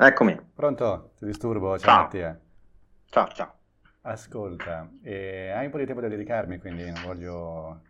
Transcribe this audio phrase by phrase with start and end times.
[0.00, 0.40] Eccomi.
[0.54, 1.10] Pronto?
[1.18, 1.76] Ti disturbo?
[1.78, 2.02] Ciao, Ciao.
[2.02, 2.40] Mattia.
[3.06, 3.54] Ciao, ciao.
[4.02, 7.80] Ascolta, eh, hai un po' di tempo da dedicarmi, quindi non voglio...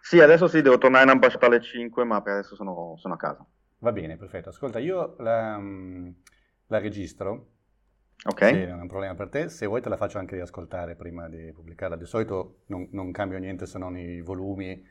[0.00, 3.16] Sì, adesso sì, devo tornare in ambasciata alle 5, ma per adesso sono, sono a
[3.16, 3.46] casa.
[3.78, 4.48] Va bene, perfetto.
[4.48, 6.10] Ascolta, io la, mm,
[6.66, 7.46] la registro,
[8.24, 8.40] Ok?
[8.44, 11.28] se non è un problema per te, se vuoi te la faccio anche riascoltare prima
[11.28, 11.96] di pubblicarla.
[11.96, 14.84] Di solito non, non cambio niente se non i volumi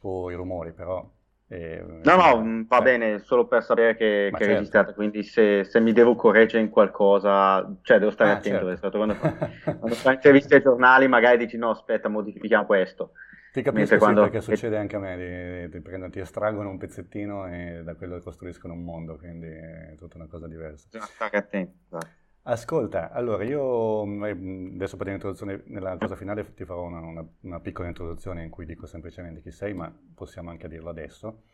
[0.00, 1.08] o i rumori, però...
[1.52, 4.46] eh, No, no, mm, va eh, bene, solo per sapere che, che è certo.
[4.48, 8.96] registrata, quindi se, se mi devo correggere in qualcosa, cioè devo stare Ah, attento, certo.
[8.96, 9.16] quando,
[9.78, 13.12] quando fai interviste ai giornali magari dici no, aspetta, modifichiamo questo.
[13.52, 16.78] Ti capisco, Mentre sì, quando- perché succede anche a me, di prendono- ti estraggono un
[16.78, 20.88] pezzettino e da quello costruiscono un mondo, quindi è tutta una cosa diversa.
[20.90, 21.78] Bisogna stare attenti.
[21.86, 22.20] esatto.
[22.44, 27.60] Ascolta, allora io mh, adesso per l'introduzione, nella cosa finale ti farò una, una- una
[27.60, 31.44] piccola introduzione in cui dico semplicemente chi sei, ma possiamo anche dirlo adesso.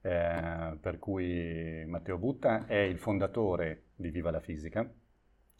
[0.00, 4.90] Eh, per cui Matteo Butta è il fondatore di Viva la Fisica,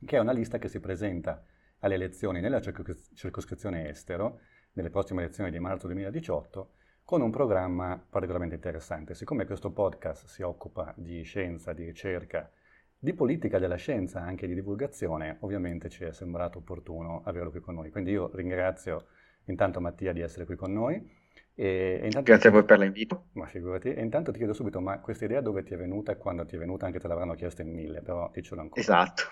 [0.04, 1.44] che è una lista che si presenta
[1.80, 4.40] alle elezioni nella circos- circoscrizione estero,
[4.72, 6.72] nelle prossime elezioni di marzo 2018,
[7.04, 9.14] con un programma particolarmente interessante.
[9.14, 12.50] Siccome questo podcast si occupa di scienza, di ricerca,
[12.98, 17.74] di politica della scienza, anche di divulgazione, ovviamente ci è sembrato opportuno averlo qui con
[17.74, 17.90] noi.
[17.90, 19.06] Quindi io ringrazio
[19.44, 21.16] intanto Mattia di essere qui con noi.
[21.54, 23.26] E, e intanto Grazie a voi per l'invito.
[23.32, 23.92] Ma figurati.
[23.92, 26.56] E intanto ti chiedo subito, ma questa idea dove ti è venuta e quando ti
[26.56, 26.86] è venuta?
[26.86, 28.80] Anche te l'avranno chiesto in mille, però dicelo ancora.
[28.80, 29.22] Esatto.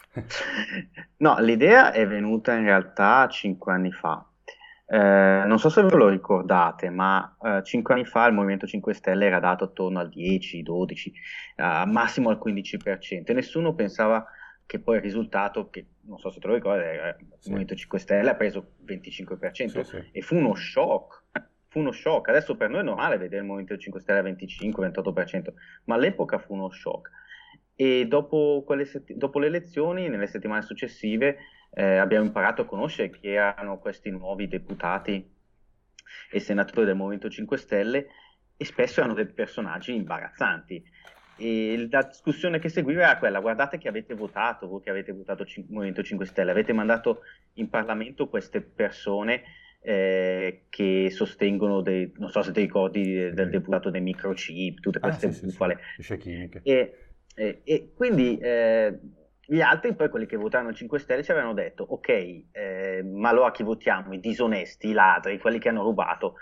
[1.19, 4.25] No, l'idea è venuta in realtà cinque anni fa.
[4.89, 8.95] Eh, non so se ve lo ricordate, ma eh, cinque anni fa il Movimento 5
[8.95, 11.13] Stelle era dato attorno al 10, 12,
[11.57, 14.25] eh, massimo al 15% e nessuno pensava
[14.65, 17.49] che poi il risultato, che non so se te lo ricordi, il Sì.
[17.49, 20.09] Movimento 5 Stelle ha preso il 25% Sì, sì.
[20.13, 21.25] e fu uno shock.
[21.69, 22.29] Fu uno shock.
[22.29, 26.55] Adesso per noi è normale vedere il Movimento 5 Stelle al 25-28%, ma all'epoca fu
[26.55, 27.11] uno shock.
[27.75, 31.37] E dopo, setti- dopo le elezioni, nelle settimane successive,
[31.71, 35.35] eh, abbiamo imparato a conoscere chi erano questi nuovi deputati
[36.31, 38.07] e senatori del Movimento 5 Stelle
[38.57, 40.83] e spesso erano dei personaggi imbarazzanti.
[41.39, 45.45] E la discussione che seguiva era quella: guardate che avete votato, voi che avete votato
[45.45, 47.21] cin- Movimento 5 Stelle, avete mandato
[47.55, 49.43] in Parlamento queste persone
[49.81, 53.51] eh, che sostengono dei, non so se ti ricordi del Sì.
[53.51, 55.79] deputato dei microchip, tutte Ah, queste sì, sì, sì, bufale.
[55.99, 56.61] scie chimiche.
[56.65, 56.95] E,
[57.35, 58.99] e- e quindi eh,
[59.47, 63.49] gli altri, poi quelli che votarono 5 Stelle, ci avevano detto: Ok, eh, ma allora
[63.49, 64.13] a chi votiamo?
[64.13, 66.37] I disonesti, i ladri, quelli che hanno rubato.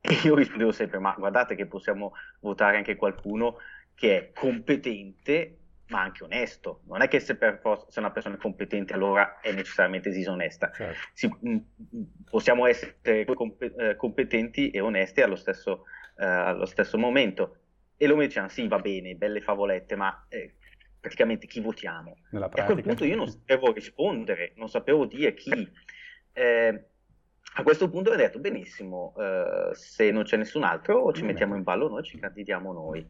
[0.00, 3.56] E io rispondevo sempre: Ma guardate che possiamo votare anche qualcuno
[3.94, 5.58] che è competente,
[5.88, 6.82] ma anche onesto.
[6.86, 10.70] Non è che se, per forza, se una persona è competente, allora è necessariamente disonesta.
[10.72, 11.00] Certo.
[11.12, 15.84] Si- mh, mh, possiamo essere eh, competenti e onesti allo stesso,
[16.16, 17.56] eh, allo stesso momento.
[17.96, 20.54] E loro mi dicevano: Sì, va bene, belle favolette, ma eh,
[21.06, 22.16] praticamente chi votiamo?
[22.32, 25.70] E a quel punto io non sapevo rispondere, non sapevo dire chi.
[26.32, 26.84] Eh,
[27.54, 31.62] a questo punto ho detto: Benissimo, eh, se non c'è nessun altro, ci mettiamo in
[31.62, 33.08] ballo noi, ci candidiamo noi.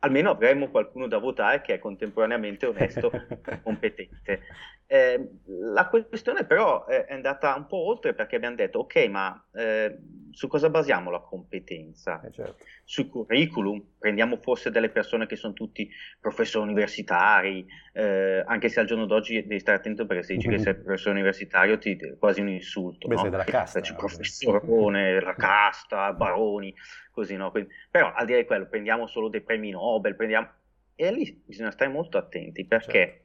[0.00, 4.42] Almeno avremo qualcuno da votare che è contemporaneamente onesto e competente.
[4.90, 9.98] Eh, la questione però è andata un po' oltre perché abbiamo detto: Ok, ma eh,
[10.30, 12.22] su cosa basiamo la competenza?
[12.22, 12.64] Eh, certo.
[12.84, 18.86] sul curriculum, prendiamo forse delle persone che sono tutti professori universitari, eh, anche se al
[18.86, 22.40] giorno d'oggi devi stare attento perché se dici che sei professore universitario ti è quasi
[22.40, 23.20] un insulto, Beh, no?
[23.20, 23.80] sei della casta.
[23.80, 23.98] C'è no?
[23.98, 26.74] professorone, la casta, baroni,
[27.10, 27.50] così no?
[27.50, 30.48] Quindi- però al di là di quello prendiamo solo dei premi Nobel, prendiamo...
[30.94, 33.24] e lì bisogna stare molto attenti perché...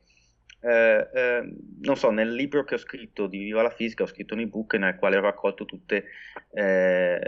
[0.63, 4.33] eh, eh, non so, nel libro che ho scritto di Viva la Fisica ho scritto
[4.33, 6.05] un ebook nel quale ho raccolto tutte
[6.53, 7.19] eh,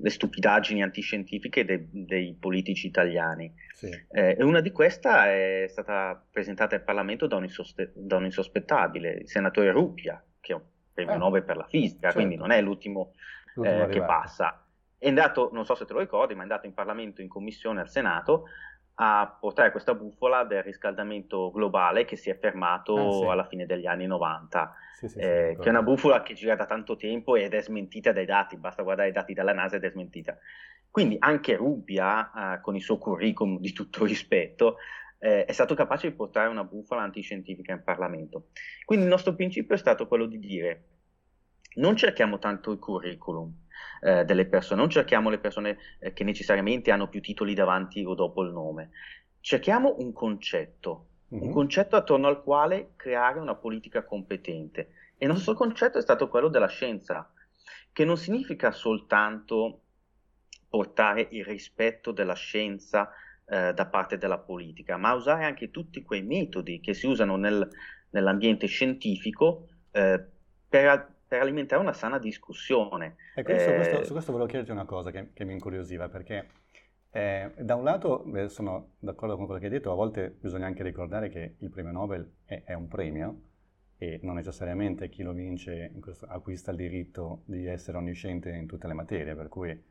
[0.00, 3.52] le stupidaggini antiscientifiche dei, dei politici italiani.
[3.72, 3.88] Sì.
[4.10, 8.24] Eh, e una di queste è stata presentata in Parlamento da un, insoste- da un
[8.24, 12.16] insospettabile, il senatore Ruppia, che è un premio Ah, Nobel per la fisica, certo.
[12.16, 13.12] quindi non è l'ultimo
[13.54, 14.64] L'ultimo eh, che passa.
[14.96, 17.80] È andato, non so se te lo ricordi, ma è andato in Parlamento, in commissione
[17.80, 18.46] al Senato
[19.00, 23.24] a portare questa bufala del riscaldamento globale che si è fermato Ah, sì.
[23.26, 26.66] alla fine degli anni 90, Sì, sì, eh, che è una bufala che gira da
[26.66, 29.90] tanto tempo ed è smentita dai dati, basta guardare i dati dalla NASA ed è
[29.90, 30.36] smentita.
[30.90, 34.78] Quindi anche Rubbia, eh, con il suo curriculum di tutto rispetto,
[35.20, 38.48] eh, è stato capace di portare una bufala antiscientifica in Parlamento.
[38.84, 40.84] Quindi il nostro principio è stato quello di dire
[41.74, 43.52] non cerchiamo tanto il curriculum
[44.00, 48.14] eh, delle persone, non cerchiamo le persone eh, che necessariamente hanno più titoli davanti o
[48.14, 48.90] dopo il nome,
[49.40, 51.06] cerchiamo un concetto,
[51.38, 51.52] un Mhm.
[51.52, 54.80] concetto attorno al quale creare una politica competente.
[55.16, 57.30] E il nostro concetto è stato quello della scienza,
[57.92, 59.82] che non significa soltanto
[60.68, 63.10] portare il rispetto della scienza
[63.46, 67.66] eh, da parte della politica, ma usare anche tutti quei metodi che si usano nel,
[68.10, 70.22] nell'ambiente scientifico eh,
[70.68, 73.16] per, per, alimentare una sana discussione.
[73.34, 76.48] Ecco, su questo, su questo volevo chiederti una cosa che, che mi incuriosiva, perché
[77.10, 80.66] eh, da un lato beh, sono d'accordo con quello che hai detto, a volte bisogna
[80.66, 83.42] anche ricordare che il premio Nobel è, è un premio
[83.98, 88.86] e non necessariamente chi lo vince questo, acquista il diritto di essere onnisciente in tutte
[88.86, 89.84] le materie, per cui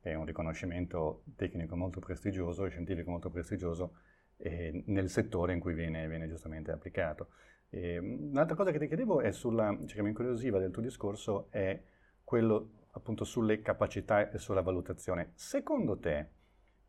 [0.00, 3.96] è un riconoscimento tecnico molto prestigioso e scientifico molto prestigioso
[4.38, 7.28] eh, nel settore in cui viene, viene giustamente applicato.
[7.70, 11.46] E, un'altra cosa che ti chiedevo è sulla, cioè che mi incuriosiva del tuo discorso
[11.50, 11.80] è
[12.24, 15.32] quello appunto sulle capacità e sulla valutazione.
[15.34, 16.28] Secondo te,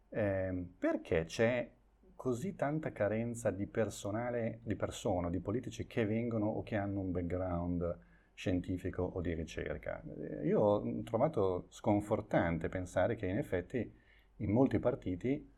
[0.10, 1.72] eh, perché c'è
[2.16, 7.12] così tanta carenza di personale, di persone, di politici che vengono o che hanno un
[7.12, 8.00] background
[8.34, 10.04] scientifico o di ricerca?
[10.04, 13.92] Eh, io ho trovato sconfortante pensare che in effetti
[14.38, 15.52] in molti partiti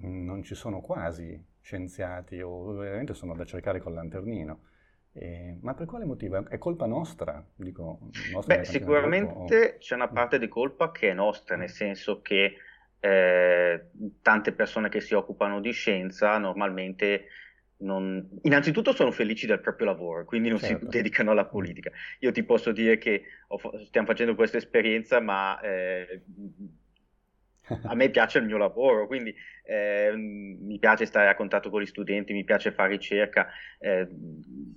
[0.00, 4.60] mm, non ci sono quasi scienziati o veramente sono da cercare col lanternino.
[5.14, 6.48] Eh, ma per quale motivo?
[6.48, 7.44] È colpa nostra?
[7.54, 9.78] Dico, nostra Beh, sicuramente o...
[9.78, 12.56] c'è una parte di colpa che è nostra, nel senso che
[12.98, 13.90] eh,
[14.22, 17.26] tante persone che si occupano di scienza normalmente
[17.78, 18.26] non...
[18.42, 20.90] innanzitutto sono felici del proprio lavoro, quindi non certo.
[20.90, 21.90] si dedicano alla politica.
[22.20, 26.22] Io ti posso dire che ho, stiamo facendo questa esperienza, ma eh,
[27.82, 29.34] a me piace il mio lavoro, quindi
[29.64, 33.48] eh, mi piace stare a contatto con gli studenti, mi piace fare ricerca.
[33.78, 34.06] Eh,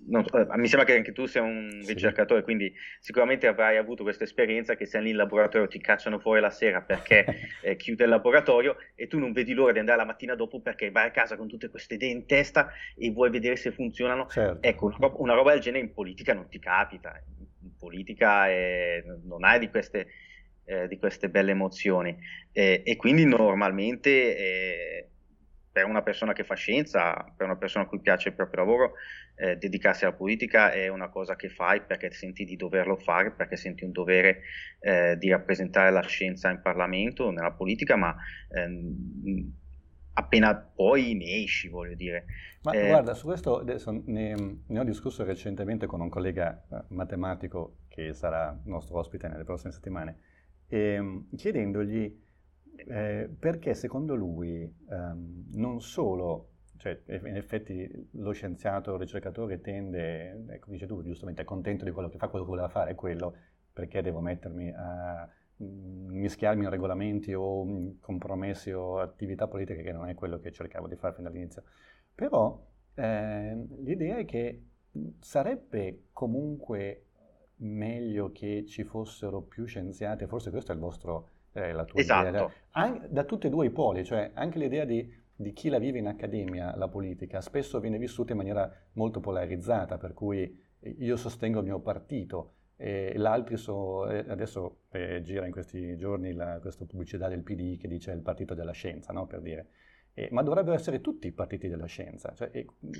[0.07, 0.23] non,
[0.55, 1.93] mi sembra che anche tu sia un sì.
[1.93, 6.39] ricercatore, quindi sicuramente avrai avuto questa esperienza che sei lì in laboratorio, ti cacciano fuori
[6.39, 7.25] la sera perché
[7.61, 10.91] eh, chiude il laboratorio e tu non vedi l'ora di andare la mattina dopo perché
[10.91, 14.27] vai a casa con tutte queste idee in testa e vuoi vedere se funzionano.
[14.27, 14.65] Certo.
[14.67, 17.21] Ecco, una roba, una roba del genere in politica non ti capita.
[17.61, 20.07] In politica eh, non hai di queste
[20.65, 22.17] eh, di queste belle emozioni
[22.51, 25.09] eh, e quindi normalmente eh,
[25.75, 28.93] per una persona che fa scienza, per una persona a cui piace il proprio lavoro,
[29.35, 33.57] eh, dedicarsi alla politica è una cosa che fai perché senti di doverlo fare, perché
[33.57, 34.43] senti un dovere
[34.79, 38.15] eh, di rappresentare la scienza in Parlamento, nella politica, ma
[38.51, 39.51] ehm,
[40.13, 42.25] appena poi ne esci, voglio dire.
[42.61, 43.61] Ma eh, guarda, su questo
[44.05, 49.43] ne, ne, ho discusso recentemente con un collega eh, matematico che sarà nostro ospite nelle
[49.43, 50.15] prossime settimane
[50.67, 52.23] eh, chiedendogli
[52.75, 60.45] eh, perché secondo lui ehm, non solo, cioè in effetti lo scienziato, il ricercatore tende,
[60.49, 62.95] ecco, dice tu giustamente, è contento di quello che fa, quello che voleva fare è
[62.95, 63.35] quello,
[63.71, 65.27] perché devo mettermi a
[65.63, 70.87] mm, mischiarmi in regolamenti o compromessi o attività politiche che non è quello che cercavo
[70.87, 71.63] di fare fin dall'inizio.
[72.13, 72.61] Però
[72.93, 74.63] eh, l'idea è che
[75.19, 77.04] sarebbe comunque
[77.57, 82.27] meglio che ci fossero più scienziati, forse questa è il vostro, eh, la tua esatto.
[82.27, 85.79] idea, An- da tutti e due i poli, cioè anche l'idea di, di, chi la
[85.79, 91.15] vive in accademia, la politica, spesso viene vissuta in maniera molto polarizzata, per cui io
[91.15, 96.59] sostengo il mio partito e l'altro so, eh, adesso eh, gira in questi giorni la,
[96.59, 99.25] questa pubblicità del PD che dice il partito della scienza, no?
[99.25, 99.67] per dire.
[100.13, 102.49] Eh, ma dovrebbero essere tutti i partiti della scienza, cioè,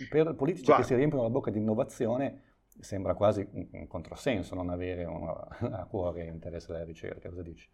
[0.10, 0.82] per politici Guarda.
[0.82, 2.42] che si riempiono la bocca di innovazione
[2.80, 5.32] sembra quasi un, un controsenso non avere una,
[5.80, 7.30] a cuore l'interesse della ricerca.
[7.30, 7.68] Cosa dici?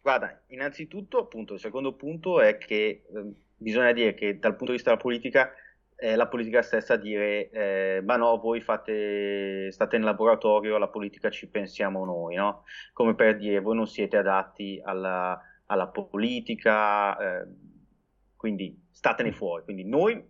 [0.00, 4.72] Guarda, innanzitutto, appunto, il secondo punto è che eh, bisogna dire che dal punto di
[4.72, 5.52] vista della politica
[5.94, 10.86] è la politica stessa a dire eh, ma no, voi fate, state in laboratorio, la
[10.86, 12.62] politica ci pensiamo noi, no?
[12.92, 17.46] Come per dire voi non siete adatti alla, alla politica, eh,
[18.36, 19.64] quindi statene fuori.
[19.64, 20.24] Quindi noi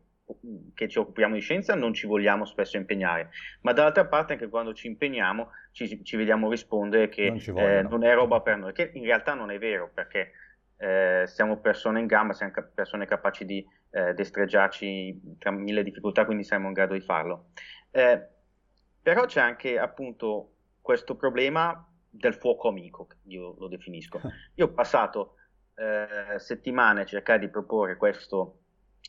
[0.75, 3.30] che ci occupiamo di scienza non ci vogliamo spesso impegnare,
[3.62, 8.04] ma dall'altra parte anche quando ci impegniamo ci, ci vediamo rispondere che non, eh, non,
[8.04, 10.32] è roba per noi, che in realtà non è vero perché
[10.76, 16.44] eh, siamo persone in gamba, siamo persone capaci di eh, destreggiarci tra mille difficoltà, quindi
[16.44, 17.50] siamo in grado di farlo.
[17.90, 18.26] Eh,
[19.02, 24.20] però c'è anche appunto questo problema del fuoco amico, io lo definisco.
[24.54, 25.35] Io ho passato
[25.75, 28.58] eh, settimane a cercare di proporre questo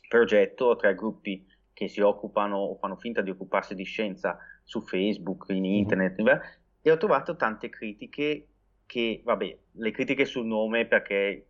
[0.08, 5.46] progetto tra gruppi che si occupano o fanno finta di occuparsi di scienza su Facebook,
[5.48, 5.64] in mhm.
[5.64, 6.38] internet, mm-hmm.
[6.82, 8.46] e ho trovato tante critiche
[8.86, 11.46] che, vabbè, le critiche sul nome perché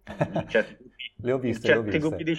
[0.49, 1.99] certi gruppi, le ho viste, certi le ho viste.
[1.99, 2.35] gruppi di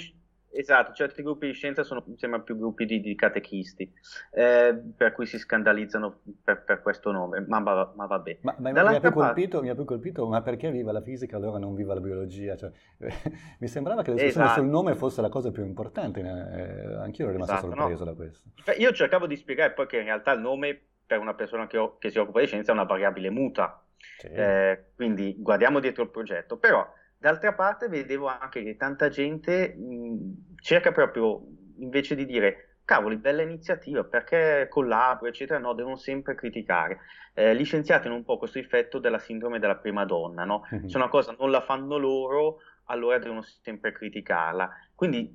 [0.53, 3.89] Esatto, certi gruppi di scienza sono sembra più gruppi di, di catechisti,
[4.31, 8.39] eh, per cui si scandalizzano per, per questo nome, ma, ma, ma vabbè.
[8.41, 9.12] Ma, ma mi, ha parte...
[9.12, 12.55] colpito, mi, ha più colpito, ma perché viva la fisica allora non viva la biologia?
[12.58, 12.72] Cioè,
[13.60, 14.62] mi sembrava che la discussione esatto.
[14.62, 18.12] sul nome fosse la cosa più importante, eh, anch'io ero rimasto esatto, sorpreso no.
[18.12, 18.50] da questo.
[18.77, 21.98] Io cercavo di spiegare poi che in realtà il nome per una persona che, ho,
[21.98, 23.84] che si occupa di scienza è una variabile muta,
[24.17, 24.27] sì.
[24.27, 26.86] eh, quindi guardiamo dietro il progetto, però
[27.21, 31.39] D'altra parte vedevo anche che tanta gente mh, cerca proprio,
[31.77, 37.01] invece di dire cavoli, bella iniziativa, perché collaboro, eccetera, no, devono sempre criticare.
[37.35, 40.63] Eh, gli scienziati hanno un po' questo effetto della sindrome della prima donna, no?
[40.73, 40.87] Mm-hmm.
[40.87, 44.71] Se una cosa non la fanno loro, allora devono sempre criticarla.
[44.95, 45.31] Quindi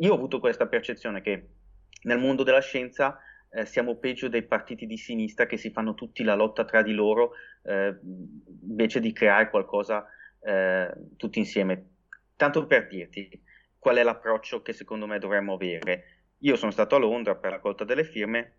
[0.00, 1.48] io ho avuto questa percezione che
[2.02, 6.22] nel mondo della scienza eh, siamo peggio dei partiti di sinistra che si fanno tutti
[6.22, 7.98] la lotta tra di loro eh,
[8.60, 10.04] invece di creare qualcosa
[10.44, 11.90] eh, tutti insieme.
[12.36, 13.42] Tanto per dirti
[13.78, 16.04] qual è l'approccio che secondo me dovremmo avere.
[16.38, 18.54] Io sono stato a Londra per la raccolta delle firme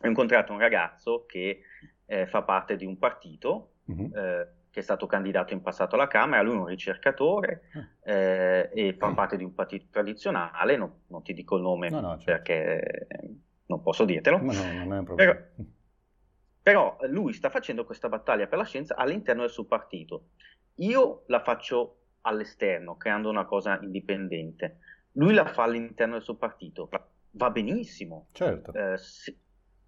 [0.00, 1.60] ho incontrato un ragazzo che
[2.06, 4.10] eh, fa parte di un partito uh-huh.
[4.14, 8.10] eh, che è stato candidato in passato alla Camera, lui è un ricercatore ah.
[8.10, 12.00] eh, e fa parte di un partito tradizionale, no, non ti dico il nome no,
[12.00, 12.24] no, certo.
[12.24, 13.06] perché
[13.66, 14.38] non posso dirtelo.
[14.38, 15.32] Ma no, non è un problema.
[15.34, 20.30] Però, però lui sta facendo questa battaglia per la scienza all'interno del suo partito.
[20.76, 24.78] Io la faccio all'esterno, creando una cosa indipendente.
[25.12, 26.88] Lui la fa all'interno del suo partito.
[27.32, 28.28] Va benissimo.
[28.32, 28.72] Certo.
[28.72, 29.36] Eh, se,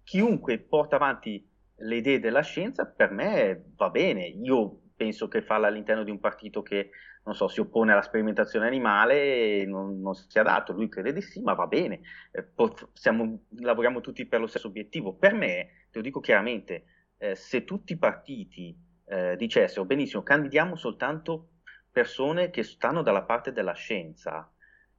[0.03, 4.25] chiunque porta avanti le idee della scienza, per me va bene.
[4.25, 6.91] Io penso che farla all'interno di un partito che,
[7.23, 10.73] non so, si oppone alla sperimentazione animale non, non sia dato.
[10.73, 12.01] Lui crede di sì, ma va bene.
[12.31, 12.45] Eh,
[12.93, 15.15] siamo, lavoriamo tutti per lo stesso obiettivo.
[15.15, 16.85] Per me, te lo dico chiaramente,
[17.17, 21.49] eh, se tutti i partiti eh, dicessero benissimo, candidiamo soltanto
[21.91, 24.51] persone che stanno dalla parte della scienza,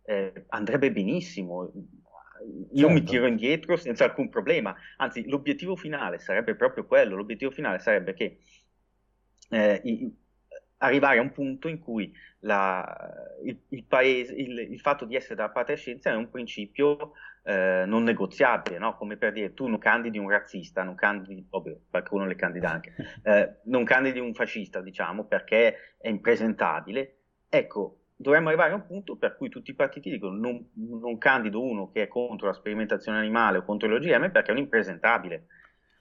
[0.05, 1.73] eh, andrebbe benissimo.
[2.73, 2.93] Io certo.
[2.93, 8.15] mi tiro indietro senza alcun problema, anzi l'obiettivo finale sarebbe proprio quello, l'obiettivo finale sarebbe
[8.15, 8.39] che
[9.51, 10.15] eh, i,
[10.78, 12.85] arrivare a un punto in cui la,
[13.45, 17.12] il, il, paese, il, il, fatto di essere dalla parte della scienza è un principio
[17.45, 18.97] eh, non negoziabile, no?
[18.97, 22.95] come per dire tu non candidi un razzista, non candidi, ovvio, qualcuno le candida anche,
[23.23, 27.14] eh, non candidi un fascista, diciamo, perché è impresentabile.
[27.49, 31.62] Ecco, dovremmo arrivare a un punto per cui tutti i partiti dicono non, non candido
[31.62, 35.47] uno che è contro la sperimentazione animale o contro l'OGM perché è un impresentabile.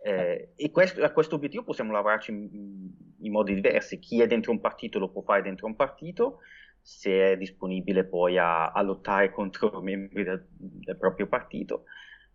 [0.06, 3.98] Eh, e questo, a questo obiettivo possiamo lavorarci in, in, modi diversi.
[3.98, 6.42] Chi è dentro un partito lo può fare dentro un partito,
[6.80, 11.86] se è disponibile poi a, a lottare contro membri del, del, proprio partito,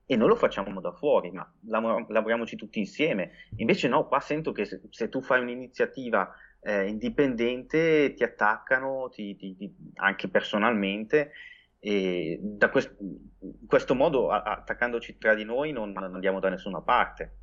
[0.05, 3.31] e noi lo facciamo da fuori, ma lavor- lavoriamoci tutti insieme.
[3.59, 6.29] Invece no, qua sento che se, se tu fai un'iniziativa
[6.63, 11.31] eh, indipendente ti attaccano ti, ti, ti, anche personalmente
[11.79, 17.37] e da quest- in questo modo attaccandoci tra di noi non andiamo da nessuna parte.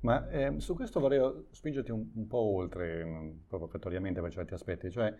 [0.00, 4.90] Ma eh, su questo vorrei spingerti un, un po' oltre, mm, provocatoriamente per certi aspetti,
[4.90, 5.14] cioè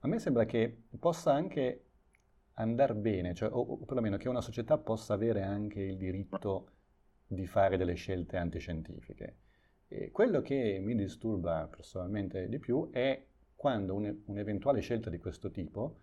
[0.00, 1.82] a me sembra che possa anche
[2.54, 6.70] andare bene, cioè, o, o perlomeno che una società possa avere anche il diritto
[7.26, 9.38] di fare delle scelte antiscientifiche.
[9.88, 13.24] E quello che mi disturba personalmente di più è
[13.54, 16.00] quando un, un'eventuale scelta di questo tipo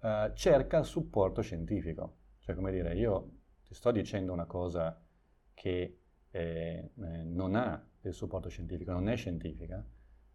[0.00, 2.16] uh, cerca supporto scientifico.
[2.40, 3.30] Cioè, come dire, io
[3.64, 5.00] ti sto dicendo una cosa
[5.54, 5.99] che
[6.30, 9.84] eh, non ha il supporto scientifico, non è scientifica,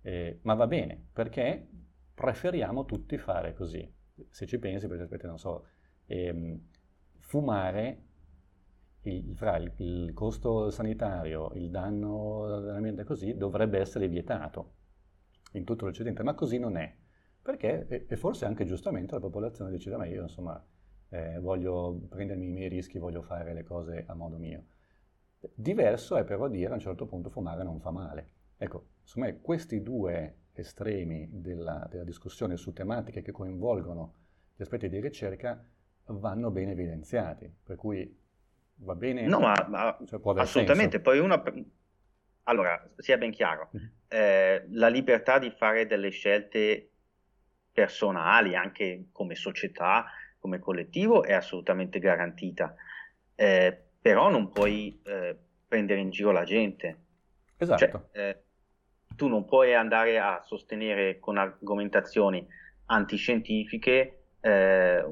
[0.01, 1.67] eh, ma va bene, perché
[2.13, 3.91] preferiamo tutti fare così.
[4.29, 5.65] Se ci pensi, per esempio, non so,
[6.05, 6.59] ehm,
[7.19, 8.03] fumare,
[9.01, 14.73] il, fra il, il, costo sanitario, il danno all'ambiente così, dovrebbe essere vietato
[15.53, 16.95] in tutto l'Occidente, ma così non è.
[17.41, 20.63] Perché, e forse anche giustamente, la popolazione decide, ma io insomma
[21.09, 24.65] eh, voglio prendermi i miei rischi, voglio fare le cose a modo mio.
[25.53, 28.29] Diverso è però dire a un certo punto fumare non fa male.
[28.57, 34.13] Ecco, secondo me questi due estremi della, della discussione su tematiche che coinvolgono
[34.55, 35.61] gli aspetti di ricerca
[36.05, 38.17] vanno bene evidenziati, per cui
[38.75, 39.25] va bene.
[39.25, 40.97] No, ma, ma cioè assolutamente.
[40.97, 41.01] Senso.
[41.01, 41.43] Poi una.
[42.43, 43.87] Allora, sia ben chiaro, mm-hmm.
[44.07, 46.89] eh, la libertà di fare delle scelte
[47.71, 50.05] personali, anche come società,
[50.37, 52.75] come collettivo, è assolutamente garantita.
[53.33, 55.35] Eh, però non puoi eh,
[55.67, 56.97] prendere in giro la gente.
[57.57, 58.09] Esatto.
[58.13, 58.43] Cioè, eh,
[59.15, 62.45] tu non puoi andare a sostenere con argomentazioni
[62.85, 65.03] antiscientifiche eh,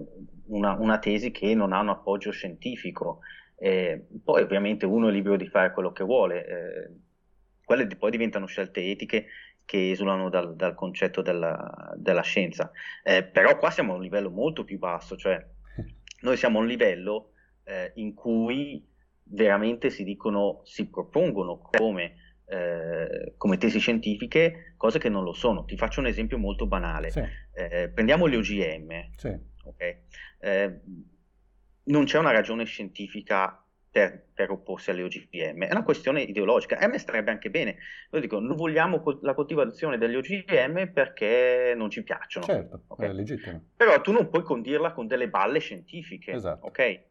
[0.46, 3.22] una, una, tesi che non ha un appoggio scientifico.
[3.58, 6.90] poi ovviamente uno è libero di fare quello che vuole, eh,
[7.66, 9.26] quelle poi diventano scelte etiche
[9.66, 12.70] che esulano dal, dal concetto della, della scienza.
[13.02, 15.44] Eh, però qua siamo a un livello molto più basso, cioè
[16.22, 17.30] noi siamo a un livello
[17.64, 18.86] eh, in cui
[19.24, 22.16] veramente si dicono, si propongono come,
[22.46, 25.66] eh, come, tesi scientifiche cose che non lo sono.
[25.66, 27.10] Ti faccio un esempio molto banale.
[27.12, 27.24] Sì.
[27.54, 29.10] Eh, prendiamo le OGM.
[29.16, 29.38] Sì.
[29.66, 29.98] Okay?
[30.40, 30.80] Eh,
[31.86, 33.58] non c'è una ragione scientifica
[33.94, 36.80] per, per, opporsi alle OGM, è una questione ideologica.
[36.80, 37.78] E a me starebbe anche bene,
[38.12, 42.46] io dico, non vogliamo col- la coltivazione degli OGM perché non ci piacciono.
[42.46, 43.10] Certo, okay?
[43.10, 43.64] è legittimo.
[43.76, 46.66] Però tu non puoi condirla con delle balle scientifiche, esatto.
[46.66, 47.02] ok?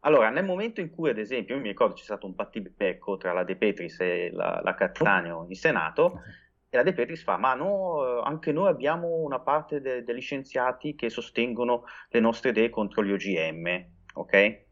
[0.00, 3.32] Allora, nel momento in cui, ad esempio, io mi ricordo c'è stato un battibecco tra
[3.32, 6.22] la De Petris e la, la Cattaneo in Senato,
[6.70, 10.94] e la De Petris fa, ma no, anche noi abbiamo una parte de- degli scienziati
[10.94, 14.68] che sostengono le nostre idee contro gli OGM, ok?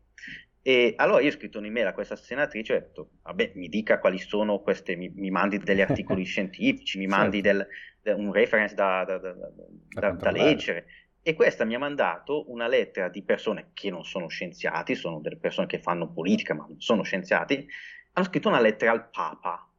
[0.63, 3.99] E allora io ho scritto un'email a questa senatrice e ho detto, vabbè, mi dica
[3.99, 7.59] quali sono queste, mi, mi mandi degli articoli scientifici, mi mandi certo.
[7.59, 7.69] del,
[8.03, 10.87] del, un reference da, da, da, da leggere.
[11.29, 15.37] E questa mi ha mandato una lettera di persone che non sono scienziati, sono delle
[15.37, 17.69] persone che fanno politica, ma non sono scienziati,
[18.15, 19.71] hanno scritto una lettera al Papa.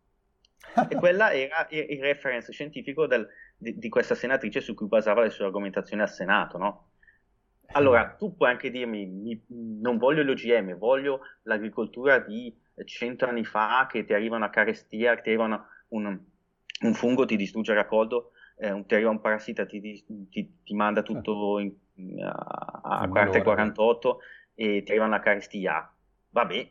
[0.87, 3.27] e quella era il, reference scientifico del,
[3.57, 6.89] di, di, questa senatrice su cui basava le sue argomentazioni al Senato, no?
[7.71, 13.87] Allora, tu puoi anche dirmi, mi, non voglio l'OGM, voglio l'agricoltura di cento anni fa
[13.89, 16.19] che ti arriva una carestia, che ti arriva un,
[16.81, 21.01] un fungo, ti distrugge il raccolto, eh, ti arriva un parassita, ti, ti, ti manda
[21.01, 21.73] tutto in,
[22.21, 24.17] a, a 40-48
[24.53, 25.91] e ti arriva una carestia.
[26.31, 26.69] Vabbè,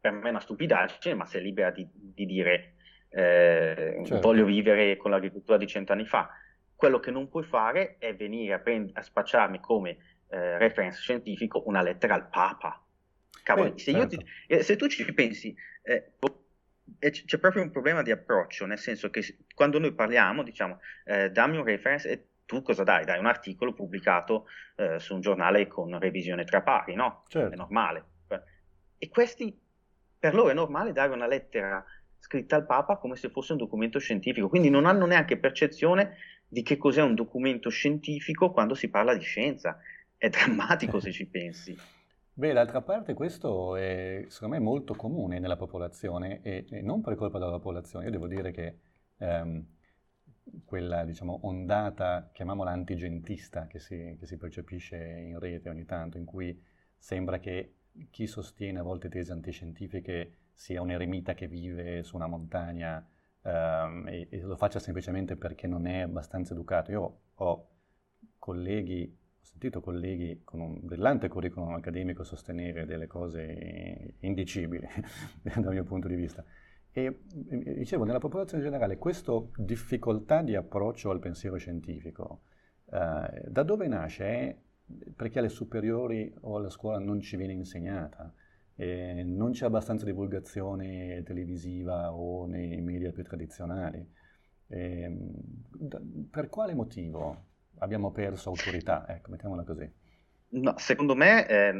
[0.00, 2.74] per me è una stupidaggine, ma sei libera di, di dire
[3.08, 4.20] eh, certo.
[4.20, 6.28] voglio vivere con l'agricoltura di cento anni fa.
[6.74, 9.96] Quello che non puoi fare è venire a, prend- a spacciarmi come
[10.28, 12.84] eh, reference scientifico una lettera al Papa.
[13.42, 14.16] Cavolo, Beh, se, certo.
[14.16, 16.12] ti, se, tu ci pensi, eh,
[16.98, 21.56] c'è proprio un problema di approccio, nel senso che quando noi parliamo, diciamo, eh, dammi
[21.56, 23.04] un reference e tu cosa dai?
[23.04, 27.24] Dai un articolo pubblicato eh, su un giornale con revisione tra pari, no?
[27.28, 27.52] Certo.
[27.52, 28.04] È normale.
[28.98, 29.54] E questi,
[30.18, 31.84] per loro è normale dare una lettera
[32.18, 36.16] scritta al Papa come se fosse un documento scientifico, quindi non hanno neanche percezione
[36.48, 39.78] di che cos'è un documento scientifico quando si parla di scienza.
[40.16, 41.76] È drammatico se ci pensi.
[42.36, 47.14] Beh, d'altra parte questo è secondo me molto comune nella popolazione e, e non per
[47.14, 48.06] colpa della popolazione.
[48.06, 48.78] Io devo dire che
[49.18, 49.64] ehm,
[50.64, 56.24] quella diciamo, ondata, chiamiamola antigentista, che si, che si percepisce in rete ogni tanto, in
[56.24, 56.60] cui
[56.96, 57.76] sembra che
[58.10, 63.06] chi sostiene a volte tesi antiscientifiche sia un eremita che vive su una montagna
[63.42, 66.90] ehm, e, e, lo faccia semplicemente perché non è abbastanza educato.
[66.90, 67.68] Io ho
[68.38, 74.88] colleghi ho sentito colleghi con un brillante curriculum accademico sostenere delle cose indicibili
[75.42, 76.42] dal mio punto di vista.
[76.90, 82.44] E dicevo, nella popolazione generale, questa difficoltà di approccio al pensiero scientifico,
[82.86, 84.24] eh, da dove nasce?
[84.24, 84.56] È
[85.14, 88.32] perché alle superiori o alla scuola non ci viene insegnata,
[88.76, 94.10] eh, non c'è abbastanza divulgazione televisiva o nei media più tradizionali.
[94.68, 95.14] Eh,
[95.70, 97.52] da, per quale motivo?
[97.84, 99.88] Abbiamo perso autorità, ecco, mettiamola così.
[100.48, 101.74] No, secondo me è,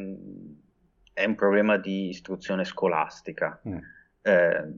[1.12, 3.60] è, un problema di istruzione scolastica.
[3.68, 3.78] Mm.
[4.22, 4.74] Eh,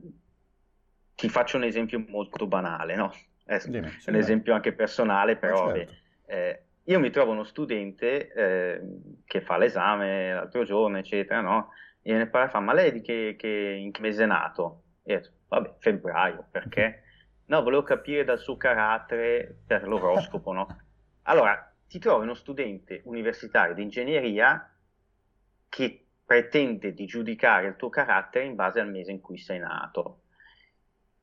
[1.15, 3.11] ti faccio un esempio molto banale, no?
[3.43, 5.93] È, Dimmi, è un esempio anche personale, però certo.
[6.25, 8.81] eh, io mi trovo uno studente eh,
[9.25, 11.71] che fa l'esame l'altro giorno, eccetera, no?
[12.01, 14.83] E ne parla, fa, ma lei di che, che, in che mese è nato?
[15.03, 17.01] E io, vabbè, febbraio, perché?
[17.47, 20.67] No, volevo capire dal suo carattere per l'oroscopo, no?
[21.27, 24.73] Allora, ti trovi uno studente universitario di ingegneria
[25.69, 30.21] che pretende di giudicare il tuo carattere in base al mese in cui sei nato.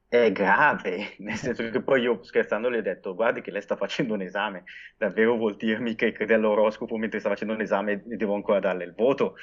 [0.08, 3.76] È grave, nel senso che poi io scherzando le ho detto guardi che lei sta
[3.76, 4.64] facendo un esame,
[4.96, 8.84] davvero vuol dirmi che crede all'oroscopo mentre sta facendo un esame e devo ancora darle
[8.84, 9.36] il voto?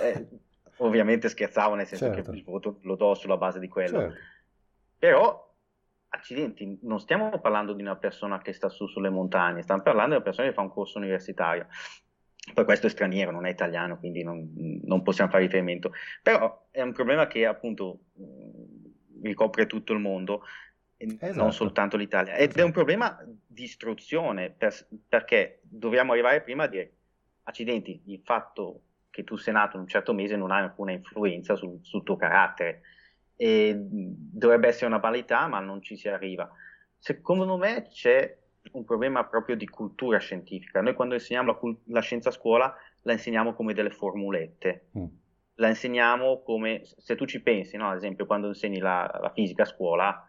[0.00, 0.26] Eh,
[0.78, 2.30] ovviamente scherzavo nel senso certo.
[2.30, 4.00] che il voto lo do sulla base di quello.
[4.00, 4.18] Certo.
[4.98, 5.47] Però
[6.10, 10.16] accidenti, non stiamo parlando di una persona che sta su sulle montagne, stiamo parlando di
[10.16, 11.66] una persona che fa un corso universitario.
[12.54, 14.50] Poi questo è straniero, non è italiano, quindi non,
[14.84, 15.92] non possiamo fare riferimento.
[16.22, 18.04] Però è un problema che appunto
[19.22, 20.44] ricopre tutto il mondo,
[20.96, 21.34] esatto.
[21.34, 22.34] non soltanto l'Italia.
[22.34, 22.60] Ed esatto.
[22.60, 24.74] è un problema di istruzione, per,
[25.06, 26.92] perché dobbiamo arrivare prima a dire,
[27.42, 31.54] accidenti, il fatto che tu sei nato in un certo mese non ha alcuna influenza
[31.54, 32.82] sul, sul tuo carattere
[33.40, 36.50] e dovrebbe essere una banalità, ma non ci si arriva.
[36.98, 38.36] Secondo me c'è
[38.72, 40.80] un problema proprio di cultura scientifica.
[40.80, 44.88] Noi quando insegniamo la, la scienza a scuola la insegniamo come delle formulette.
[44.98, 45.04] Mm.
[45.54, 47.88] La insegniamo come, se tu ci pensi, no?
[47.88, 50.26] ad esempio quando insegni la, la fisica a scuola,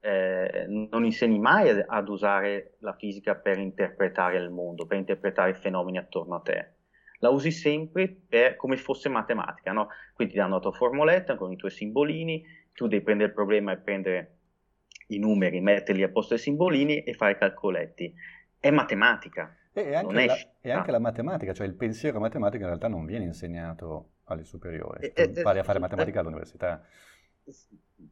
[0.00, 5.54] eh, non insegni mai ad usare la fisica per interpretare il mondo, per interpretare i
[5.54, 6.75] fenomeni attorno a te
[7.18, 9.88] la usi sempre per, come fosse matematica, no?
[10.14, 13.72] Quindi ti danno la tua formuletta con i tuoi simbolini, tu devi prendere il problema
[13.72, 14.36] e prendere
[15.08, 18.14] i numeri, metterli a posto ai simbolini e fare calcoletti.
[18.58, 19.56] È matematica.
[19.72, 23.26] E anche, la, e anche la matematica, cioè il pensiero matematico in realtà non viene
[23.26, 26.82] insegnato alle superiori, tu impari a fare matematica all'università.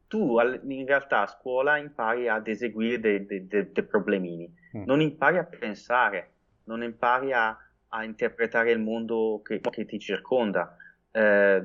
[0.07, 4.83] Tu in realtà a scuola impari ad eseguire dei, dei, dei, dei problemini, mm.
[4.85, 6.33] non impari a pensare,
[6.65, 7.57] non impari a,
[7.95, 10.75] a interpretare il mondo che, che ti circonda
[11.11, 11.63] eh,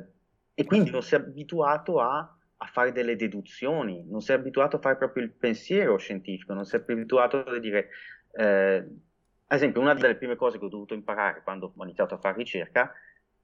[0.55, 4.97] e quindi non sei abituato a a fare delle deduzioni, non sei abituato a fare
[4.97, 7.89] proprio il pensiero scientifico, non sei abituato a dire,
[8.33, 8.77] eh,
[9.47, 12.37] ad esempio, una delle prime cose che ho dovuto imparare quando ho iniziato a fare
[12.37, 12.93] ricerca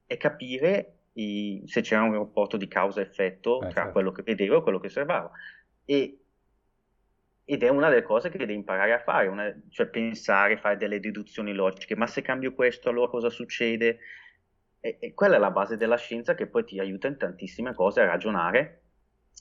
[0.04, 3.92] è capire i, se c'era un rapporto di causa-effetto eh, tra certo.
[3.92, 5.30] quello che vedevo e quello che osservavo.
[5.86, 6.25] E,
[7.48, 10.98] ed è una delle cose che devi imparare a fare, una, cioè pensare, fare delle
[10.98, 13.98] deduzioni logiche, ma se cambio questo allora cosa succede?
[14.80, 18.00] E, e quella è la base della scienza che poi ti aiuta in tantissime cose
[18.00, 18.82] a ragionare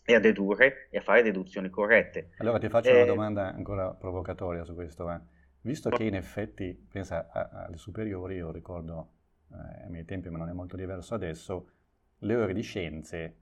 [0.05, 2.29] e a dedurre e a fare deduzioni corrette.
[2.37, 5.11] Allora ti faccio eh, una domanda ancora provocatoria su questo.
[5.11, 5.19] Eh.
[5.61, 9.13] Visto che in effetti, pensa alle superiori, io ricordo
[9.51, 11.71] eh, ai miei tempi, ma non è molto diverso adesso,
[12.19, 13.37] le ore di scienze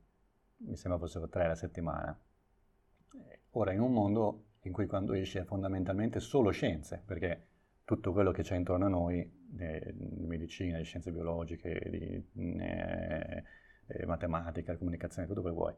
[0.60, 2.18] mi sembra fossero tre alla settimana.
[3.56, 7.48] Ora in un mondo in cui quando esce fondamentalmente solo scienze, perché
[7.84, 9.20] tutto quello che c'è intorno a noi,
[9.58, 13.44] eh, di medicina, di scienze biologiche, di eh,
[13.88, 15.76] eh, matematica, comunicazione, tutto quello che vuoi,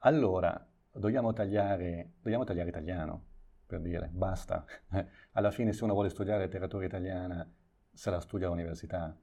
[0.00, 3.24] allora dobbiamo tagliare, dobbiamo tagliare italiano,
[3.66, 4.64] per dire, basta.
[5.32, 7.50] Alla fine se uno vuole studiare letteratura italiana
[7.90, 9.16] se la studia all'università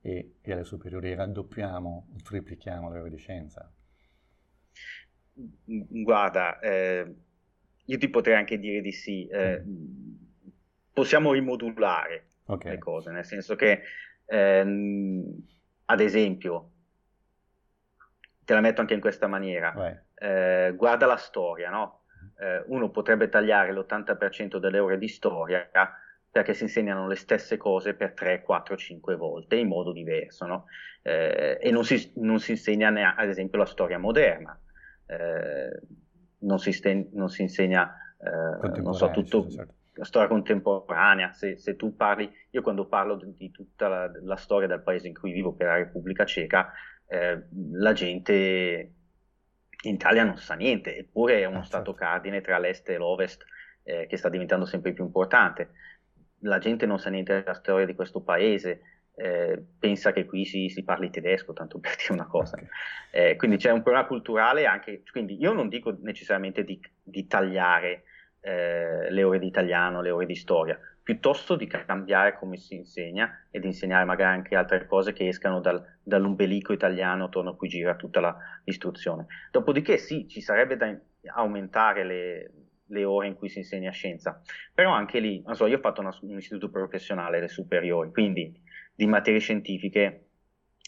[0.00, 3.72] e, e alle superiori raddoppiamo o triplichiamo le ore di scienza.
[5.64, 7.14] Guarda, eh,
[7.86, 9.62] io ti potrei anche dire di sì, eh,
[10.92, 12.72] possiamo rimodulare okay.
[12.72, 13.82] le cose, nel senso che,
[14.26, 15.24] ehm,
[15.86, 16.70] ad esempio,
[18.44, 22.02] te la metto anche in questa maniera, eh, guarda la storia, no?
[22.38, 25.68] Eh, uno potrebbe tagliare l'80% delle ore di storia
[26.30, 30.66] perché si insegnano le stesse cose per 3, 4, 5 volte in modo diverso, no?
[31.06, 34.58] eh, e non si, non si insegna neanche, ad esempio, la storia moderna,
[35.06, 35.80] eh,
[36.38, 39.74] non si, sten- non, si insegna, eh, non so, tutto, certo.
[39.94, 44.36] la storia contemporanea, se, se, tu parli, io quando parlo di, di tutta la, la,
[44.36, 46.72] storia del paese in cui vivo, che è la Repubblica Ceca,
[47.08, 48.92] eh, la gente
[49.82, 52.04] in Italia non sa niente, eppure è uno ah, stato certo.
[52.04, 53.44] cardine tra l'est e l'ovest
[53.82, 55.70] eh, che sta diventando sempre più importante.
[56.40, 60.68] La gente non sa niente della storia di questo paese, eh, pensa che qui si,
[60.68, 62.58] si, parli tedesco, tanto per dire una cosa.
[63.10, 68.04] Eh, quindi c'è un problema culturale anche, quindi io non dico necessariamente di, di tagliare
[68.40, 73.46] eh, le ore di italiano, le ore di storia, piuttosto di cambiare come si insegna
[73.50, 77.68] e di insegnare magari anche altre cose che escano dal, dall'ombelico italiano attorno a cui
[77.68, 79.26] gira tutta la, l'istruzione.
[79.50, 80.94] Dopodiché sì, ci sarebbe da
[81.34, 82.50] aumentare le,
[82.86, 84.42] le, ore in cui si insegna scienza,
[84.74, 88.62] però anche lì, non so, io ho fatto una, un istituto professionale, le superiori, quindi
[88.96, 90.28] di materie scientifiche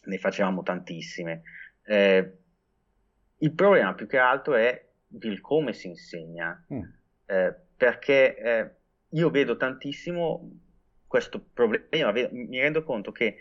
[0.05, 1.42] ne facevamo tantissime.
[1.85, 2.33] Eh,
[3.38, 4.87] il problema più che altro è
[5.21, 6.81] il come si insegna, mm.
[7.27, 8.71] eh, perché eh,
[9.11, 10.51] io vedo tantissimo
[11.07, 13.37] questo problema, mi rendo conto che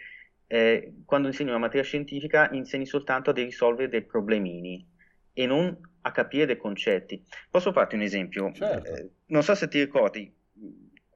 [0.48, 4.88] eh, quando insegni una materia scientifica insegni soltanto a risolvere dei problemini
[5.34, 7.22] e non a capire dei concetti.
[7.50, 8.52] Posso farti un esempio?
[8.54, 8.94] Certo.
[8.94, 10.34] Eh, non so se ti ricordi,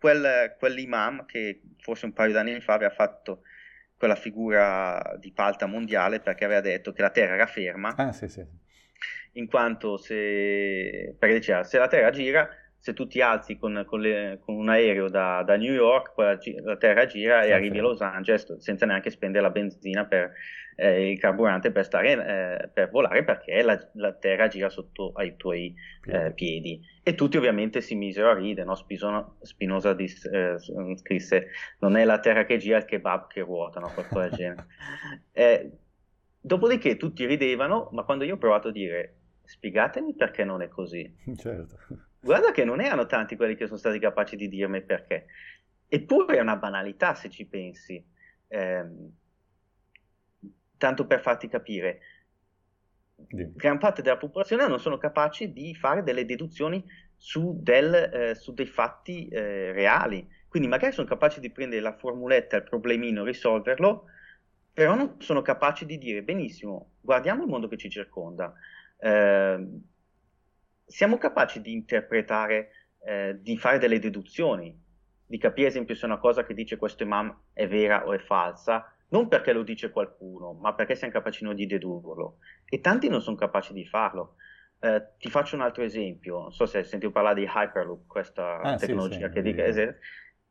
[0.02, 3.44] quel, quell'imam che forse un paio d'anni fa aveva fatto
[3.96, 7.94] quella figura di palta mondiale perché aveva detto che la Terra era ferma.
[7.96, 8.44] Ah, sì, sì.
[9.34, 12.50] In quanto se, perché diceva, se la Terra gira
[12.82, 16.36] se tu ti alzi con, con, le, con un aereo da, da, New York, poi
[16.64, 17.80] la, terra gira e sì, arrivi sì.
[17.80, 20.32] a Los Angeles senza neanche spendere la benzina per
[20.78, 25.36] eh, il carburante per, stare, eh, per volare perché la, la, terra gira sotto ai
[25.36, 25.76] tuoi
[26.08, 26.82] eh, piedi.
[27.04, 28.74] E tutti ovviamente si misero a ridere, no?
[28.74, 30.56] Spinoza, Spinoza dis, eh,
[30.96, 31.50] scrisse
[31.82, 33.92] non è la terra che gira, è il kebab che ruota, no?
[33.94, 34.66] qualcosa del genere.
[35.34, 35.72] Eh,
[36.42, 41.10] dopodiché tutti ridevano, ma quando io ho provato a dire spiegatemi perché non è così.
[41.38, 45.26] Certo guarda che non erano tanti quelli che sono stati capaci di dirmi perché.
[45.88, 48.04] Eppure è una banalità se ci pensi.
[48.48, 48.86] Eh,
[50.78, 52.00] tanto per farti capire,
[53.16, 53.54] Dimmi.
[53.56, 56.84] gran parte della popolazione non sono capaci di fare delle deduzioni
[57.16, 60.28] su, del, eh, su dei fatti eh, reali.
[60.48, 64.06] Quindi magari sono capaci di prendere la formuletta, il problemino, risolverlo,
[64.74, 68.54] però non sono capaci di dire benissimo, guardiamo il mondo che ci circonda.
[68.98, 69.68] Eh,
[70.92, 72.70] siamo capaci di interpretare,
[73.06, 74.78] eh, di fare delle deduzioni,
[75.26, 78.20] di capire, ad esempio, se una cosa che dice questo imam è vera o è
[78.20, 82.38] falsa, non perché lo dice qualcuno, ma perché siamo capaci noi di dedurlo.
[82.66, 84.36] E tanti non sono capaci di farlo.
[84.80, 88.60] Eh, ti faccio un altro esempio, non so se hai sentito parlare di Hyperloop, questa
[88.60, 89.96] ah, tecnologia sì, sì, che dica, eh,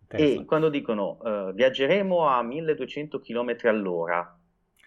[0.08, 4.38] e quando dicono uh, viaggeremo a 1200 km all'ora,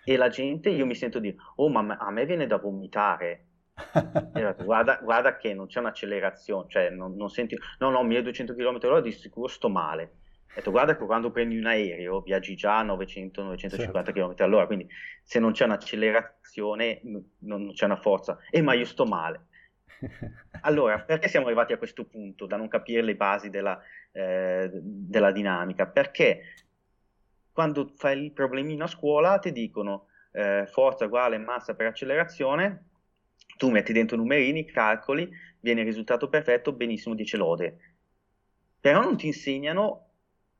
[0.03, 3.47] e la gente, io mi sento dire, oh ma a me viene da vomitare,
[4.63, 9.11] guarda, guarda, che non c'è un'accelerazione, cioè non, non senti, no no 1200 km/h di
[9.11, 13.69] sicuro sto male, ho detto guarda che quando prendi un aereo viaggi già a 900-950
[13.69, 14.11] certo.
[14.11, 14.87] km all'ora, quindi
[15.23, 17.01] se non c'è un'accelerazione
[17.39, 19.47] non, c'è una forza, e ma io sto male.
[20.65, 23.77] Allora, perché siamo arrivati a questo punto da non capire le basi della,
[24.13, 25.87] eh, della dinamica?
[25.87, 26.55] Perché
[27.51, 32.92] quando fai il problemino a scuola ti dicono eh, forza uguale massa per accelerazione,
[33.57, 37.77] tu metti dentro numerini, calcoli, viene il risultato perfetto, benissimo, 10 lode.
[38.79, 40.09] Però non ti insegnano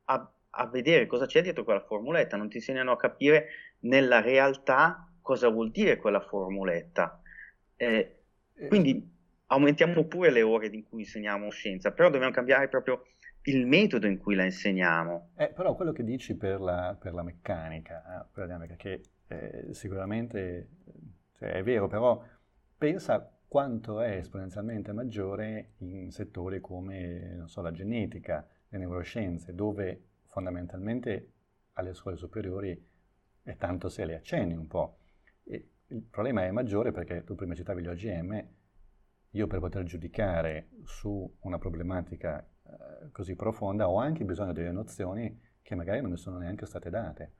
[0.04, 3.48] a, a vedere cosa c'è dietro quella formuletta, non ti insegnano a capire
[3.80, 7.20] nella realtà cosa vuol dire quella formuletta.
[7.76, 8.16] Eh,
[8.54, 9.12] eh, quindi
[9.46, 13.04] aumentiamo pure le ore in cui insegniamo scienza, però dobbiamo cambiare proprio
[13.42, 15.30] il metodo in cui la insegniamo.
[15.36, 19.00] Eh, però quello che dici per la, per la meccanica, eh, per la dinamica, che
[19.28, 20.68] eh, sicuramente
[21.38, 22.22] cioè, è vero, però
[22.76, 31.32] pensa quanto è esponenzialmente maggiore in settori come so, la genetica, le neuroscienze, dove fondamentalmente
[31.74, 32.90] alle scuole superiori
[33.42, 34.98] è tanto se le accenni un po'.
[35.44, 38.48] E il problema è maggiore perché tu prima citavi gli OGM,
[39.30, 45.40] io per poter giudicare su una problematica eh, così profonda ho anche bisogno delle nozioni
[45.60, 47.34] che magari non mi sono neanche state date.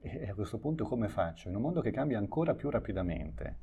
[0.00, 1.48] E a questo punto come faccio?
[1.48, 3.58] In un mondo che cambia ancora più rapidamente,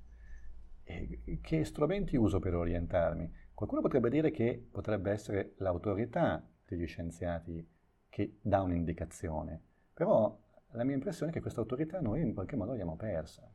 [1.41, 3.31] che strumenti uso per orientarmi?
[3.53, 7.67] Qualcuno potrebbe dire che potrebbe essere l'autorità degli scienziati
[8.09, 9.61] che dà un'indicazione,
[9.93, 10.37] però
[10.71, 13.49] la mia impressione è che questa autorità noi in qualche modo l'abbiamo persa.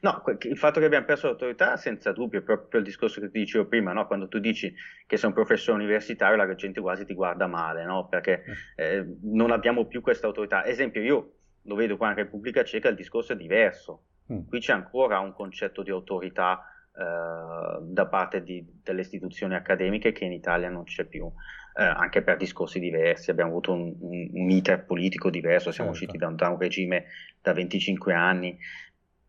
[0.00, 3.40] No, il fatto che abbiamo perso l'autorità, senza dubbio, è proprio il discorso che ti
[3.40, 4.06] dicevo prima, no?
[4.06, 4.74] quando tu dici
[5.06, 8.08] che sei un professore universitario, la gente quasi ti guarda male, no?
[8.08, 8.42] perché
[8.74, 10.64] eh, non abbiamo più questa autorità.
[10.64, 14.04] Esempio, io lo vedo qua in Repubblica Ceca, il discorso è diverso.
[14.32, 14.48] Mm.
[14.48, 16.62] Qui c'è ancora un concetto di autorità
[16.92, 21.30] eh, da parte di, delle istituzioni accademiche che in Italia non c'è più
[21.78, 26.06] eh, anche per discorsi diversi, abbiamo avuto un, un, un iter politico diverso, siamo certo.
[26.06, 27.06] usciti da un, da un, regime
[27.40, 28.58] da 25 anni.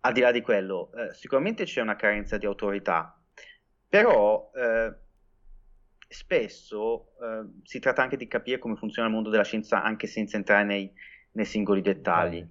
[0.01, 3.21] Al di là di quello, eh, sicuramente c'è una carenza di autorità,
[3.89, 4.95] però eh,
[6.07, 10.37] spesso eh, si tratta anche di capire come funziona il mondo della scienza anche senza
[10.37, 10.89] entrare nei,
[11.31, 12.47] nei singoli dettagli.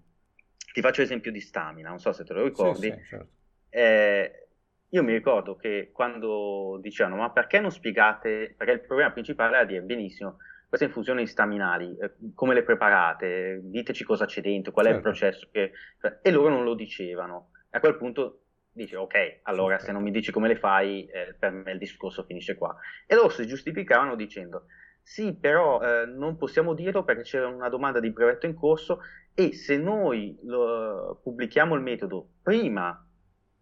[0.76, 2.90] Ti faccio l'esempio di stamina, non so se te lo ricordi.
[2.90, 3.28] Sì, sì, certo.
[3.70, 4.48] eh,
[4.90, 9.64] io mi ricordo che quando dicevano ma perché non spiegate, perché il problema principale era
[9.64, 10.36] dire benissimo,
[10.68, 15.08] queste infusioni staminali, eh, come le preparate, diteci cosa c'è dentro, qual è certo.
[15.08, 15.72] il processo, che...
[16.20, 17.52] e loro non lo dicevano.
[17.70, 21.34] A quel punto dice ok, allora sì, se non mi dici come le fai, eh,
[21.38, 22.76] per me il discorso finisce qua.
[23.06, 24.66] E loro si giustificavano dicendo
[25.00, 29.02] sì, però eh, non possiamo dirlo perché c'era una domanda di brevetto in corso
[29.38, 33.06] e se noi lo, pubblichiamo il metodo prima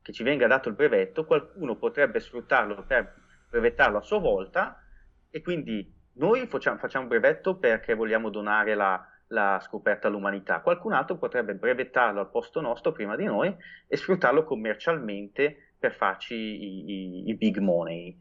[0.00, 3.12] che ci venga dato il brevetto, qualcuno potrebbe sfruttarlo per
[3.50, 4.80] brevettarlo a sua volta
[5.28, 11.16] e quindi noi facciamo, facciamo brevetto perché vogliamo donare la, la, scoperta all'umanità, qualcun altro
[11.16, 13.52] potrebbe brevettarlo al posto nostro prima di noi
[13.88, 18.16] e sfruttarlo commercialmente per farci i, i, i big money.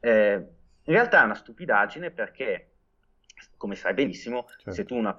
[0.00, 0.34] Eh,
[0.84, 2.69] in realtà è una stupidaggine perché,
[3.56, 4.72] come sai benissimo, certo.
[4.72, 5.14] se tu una,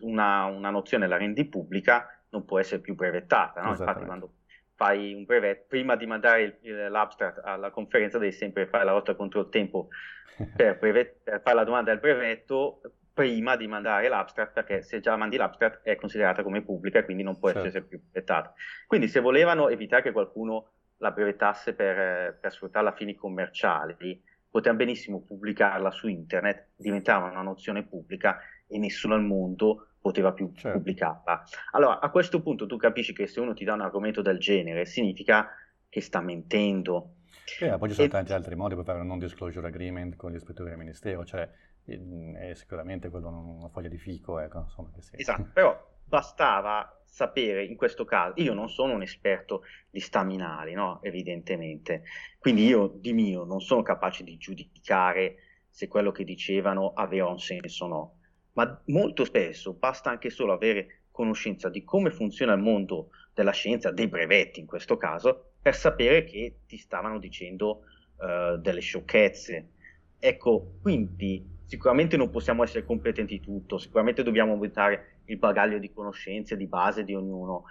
[0.00, 3.62] una, una, nozione la rendi pubblica non può essere più brevettata.
[3.62, 3.70] No?
[3.70, 4.32] Infatti quando
[4.74, 9.14] fai un brevetto, prima di mandare il, l'abstract alla conferenza devi sempre fare la lotta
[9.14, 9.88] contro il tempo
[10.54, 12.80] per, brevet, per fare la domanda del brevetto
[13.12, 17.22] prima di mandare l'abstract perché se già mandi l'abstract è considerata come pubblica e quindi
[17.22, 17.66] non può certo.
[17.66, 18.52] essere più brevettata.
[18.86, 24.22] Quindi se volevano evitare che qualcuno la brevettasse per, per sfruttarla a fini commerciali,
[24.56, 30.50] potevano benissimo pubblicarla su internet, diventava una nozione pubblica e nessuno al mondo poteva più
[30.54, 30.78] certo.
[30.78, 31.42] pubblicarla.
[31.72, 34.86] Allora, a questo punto tu capisci che se uno ti dà un argomento del genere,
[34.86, 35.50] significa
[35.88, 37.16] che sta mentendo.
[37.60, 38.10] Eh, poi ci sono e...
[38.10, 41.48] tanti altri modi per fare un non disclosure agreement con gli ispettori del ministero, cioè
[41.84, 44.90] è sicuramente quello una foglia di fico, ecco, insomma.
[45.10, 51.00] Esatto, però bastava sapere in questo caso, io non sono un esperto di staminali, no?
[51.02, 52.02] evidentemente,
[52.38, 55.36] quindi io di mio non sono capace di giudicare
[55.70, 58.16] se quello che dicevano aveva un senso o no
[58.56, 63.90] ma molto spesso basta anche solo avere conoscenza di come funziona il mondo della scienza,
[63.90, 67.82] dei brevetti in questo caso, per sapere che ti stavano dicendo
[68.16, 69.70] uh, delle sciocchezze.
[70.18, 75.92] Ecco, quindi sicuramente non possiamo essere competenti in tutto, sicuramente dobbiamo aumentare il bagaglio di
[75.92, 77.64] conoscenze di base di ognuno,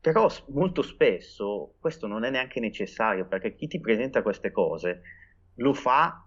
[0.00, 5.02] però molto spesso questo non è neanche necessario perché chi ti presenta queste cose
[5.56, 6.26] lo fa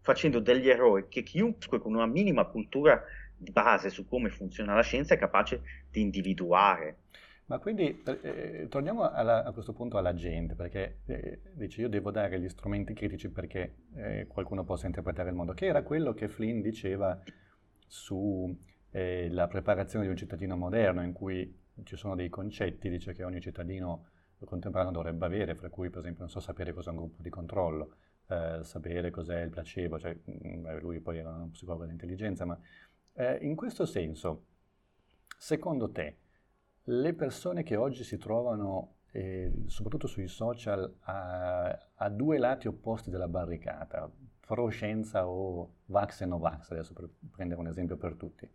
[0.00, 3.02] facendo degli errori che chiunque con una minima cultura
[3.36, 6.98] di base su come funziona la scienza è capace di individuare.
[7.46, 11.88] Ma quindi eh, eh, torniamo alla, a questo punto alla gente, perché eh, dice io
[11.88, 16.12] devo dare gli strumenti critici perché eh, qualcuno possa interpretare il mondo, che era quello
[16.12, 17.16] che Flynn diceva
[17.86, 18.52] sulla
[18.96, 21.54] eh, preparazione di un cittadino moderno, in cui
[21.84, 24.06] ci sono dei concetti, dice che ogni cittadino
[24.42, 27.96] contemporaneo dovrebbe avere, fra cui per esempio non so sapere cos'è un gruppo di controllo,
[28.28, 32.58] eh, sapere cos'è il placebo, cioè, mm, lui poi era un psicologo dell'intelligenza, ma
[33.12, 34.44] eh, in questo senso,
[35.36, 36.16] secondo te,
[36.84, 43.10] le persone che oggi si trovano, eh, soprattutto sui social, a, a, due lati opposti
[43.10, 48.14] della barricata, pro scienza o vax e no vax, adesso per prendere un esempio per
[48.14, 48.48] tutti,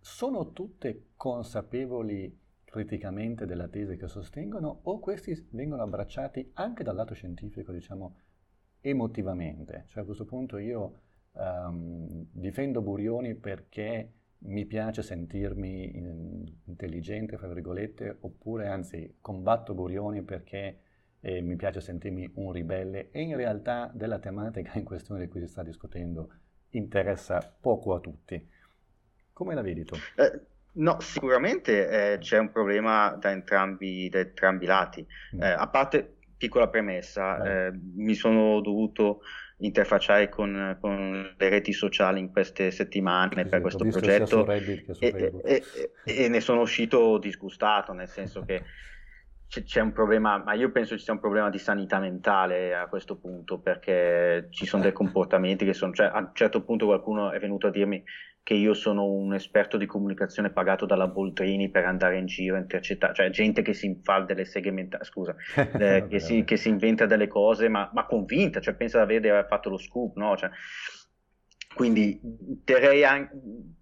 [0.00, 7.14] sono tutte consapevoli criticamente della tesi che sostengono o questi vengono abbracciati anche dal lato
[7.14, 8.16] scientifico, diciamo,
[8.80, 9.84] emotivamente?
[9.88, 11.00] Cioè a questo punto io
[11.32, 15.96] um, difendo Burioni perché mi piace sentirmi
[16.64, 20.80] intelligente, fra virgolette, oppure anzi combatto Burioni perché
[21.20, 25.40] eh, mi piace sentirmi un ribelle e in realtà della tematica in questione di cui
[25.40, 26.32] si sta discutendo
[26.70, 28.58] interessa poco a tutti.
[29.32, 29.94] Come la vedi tu?
[30.16, 30.40] Eh,
[30.72, 35.06] no, sicuramente eh, c'è un problema da entrambi, da entrambi i lati.
[35.36, 35.42] Mm.
[35.42, 39.20] Eh, a parte, piccola premessa, eh, mi sono dovuto
[39.60, 45.32] interfacciare con, con, le reti sociali in queste settimane sì, per questo progetto e, e,
[45.44, 45.62] e,
[46.04, 48.62] e, ne sono uscito disgustato, nel senso che
[49.48, 52.86] c'è, c'è, un problema, ma io penso ci sia un problema di sanità mentale a
[52.86, 57.32] questo punto, perché ci sono dei comportamenti che sono, cioè a un certo punto qualcuno
[57.32, 58.02] è venuto a dirmi
[58.42, 62.58] che io sono un esperto di comunicazione pagato dalla Boldrini per andare in giro a
[62.58, 65.36] intercettare, cioè gente che si fa delle segmentazioni, scusa,
[65.78, 69.46] eh, che, si, che, si, inventa delle cose, ma, ma convinta, cioè pensa di aver
[69.46, 70.36] fatto lo scoop, no?
[70.36, 70.50] Cioè,
[71.74, 72.20] quindi
[72.64, 73.30] terrei anche,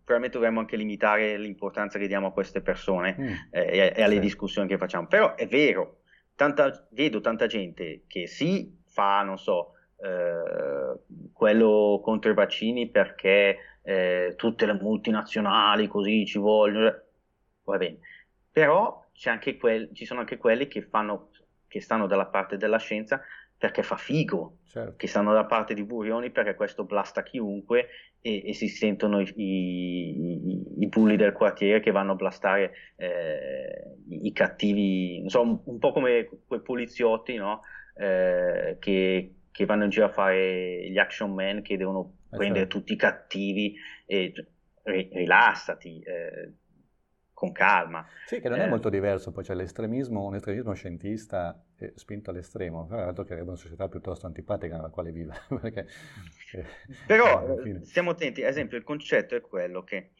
[0.04, 4.20] probabilmente dovremmo anche limitare l'importanza che diamo a queste persone mm, eh, e, alle sì.
[4.20, 6.00] discussioni che facciamo, però è vero,
[6.34, 11.00] tanta, vedo tanta gente che si fa, non so, eh,
[11.32, 16.94] quello contro i vaccini perché eh, tutte le multinazionali così ci vogliono,
[17.64, 18.00] va bene,
[18.52, 19.02] però
[19.58, 21.30] quel, ci sono anche quelli che, fanno,
[21.66, 23.22] che stanno dalla parte della scienza
[23.56, 24.94] perché fa figo, certo.
[24.96, 27.88] che stanno dalla parte di Burioni perché questo blasta chiunque
[28.20, 33.96] e, e si sentono i, i, i, bulli del quartiere che vanno a blastare eh,
[34.10, 37.62] i, i, cattivi, non so, un, un, po' come quei poliziotti no?
[37.96, 42.92] eh, che, che vanno in giro a fare gli action man che devono prendere tutti
[42.92, 43.74] i cattivi
[44.06, 44.32] e
[44.82, 46.00] rilassati.
[46.00, 46.52] Eh,
[47.38, 48.04] con calma.
[48.26, 48.68] Sì, che non è eh.
[48.68, 53.58] molto diverso, poi c'è l'estremismo, un estremismo scientista eh, spinto all'estremo, tra l'altro creerebbe una
[53.58, 55.34] società piuttosto antipatica nella quale vive.
[55.60, 55.86] perché,
[56.54, 56.64] eh,
[57.06, 60.10] Però eh, stiamo attenti, ad esempio il concetto è quello che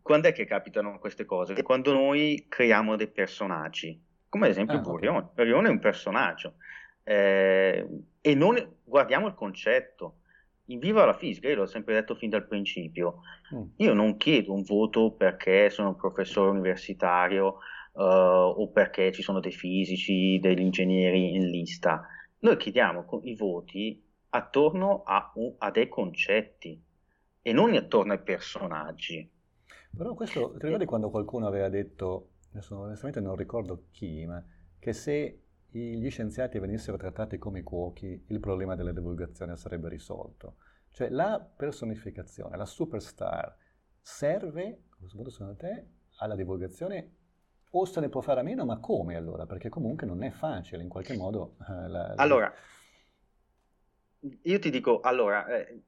[0.00, 1.60] quando è che capitano queste cose?
[1.62, 5.18] Quando noi creiamo dei personaggi, come ad esempio ah, Burione.
[5.18, 5.34] Okay.
[5.34, 6.54] Burione è un personaggio
[7.02, 7.86] eh,
[8.18, 10.20] e non guardiamo il concetto
[10.66, 13.20] viva la fisica, io l'ho sempre detto fin dal principio,
[13.54, 13.62] mm.
[13.76, 17.58] io non chiedo un voto perché sono un professore universitario
[17.92, 22.04] uh, o perché ci sono dei fisici, degli ingegneri in lista.
[22.40, 26.82] Noi chiediamo i voti attorno a, a dei concetti
[27.40, 29.30] e non attorno ai personaggi.
[29.96, 34.44] Però questo, ti ricordi quando qualcuno aveva detto, adesso onestamente non ricordo chi, ma
[34.78, 40.56] che se gli scienziati venissero trattati come cuochi, il problema della divulgazione sarebbe risolto.
[40.90, 43.54] Cioè la personificazione, la superstar,
[44.00, 45.86] serve, secondo te,
[46.18, 47.12] alla divulgazione
[47.70, 49.44] o se ne può fare a meno, ma come allora?
[49.44, 51.56] Perché comunque non è facile in qualche modo.
[51.68, 52.14] Eh, la.
[52.16, 52.52] Allora,
[54.42, 55.82] io ti dico, allora, eh,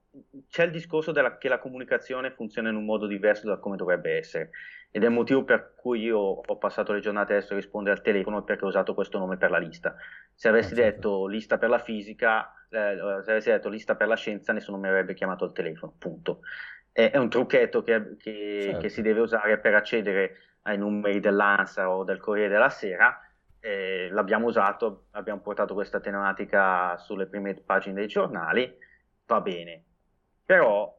[0.48, 4.16] c'è il discorso della, che la comunicazione funziona in un modo diverso da come dovrebbe
[4.16, 4.50] essere
[4.90, 8.02] ed è il motivo per cui io ho passato le giornate adesso a rispondere al
[8.02, 9.94] telefono perché ho usato questo nome per la lista.
[10.34, 10.82] Se avessi certo.
[10.82, 14.88] detto lista per la fisica, eh, se avessi detto lista per la scienza, nessuno mi
[14.88, 16.40] avrebbe chiamato al telefono, punto.
[16.90, 18.80] È, è un trucchetto che, che, certo.
[18.80, 23.20] che, si deve usare per accedere ai numeri dell'ANSA o del Corriere della Sera.
[23.60, 28.74] Eh, l'abbiamo usato, abbiamo portato questa tematica sulle prime pagine dei giornali,
[29.26, 29.84] va bene.
[30.44, 30.97] Però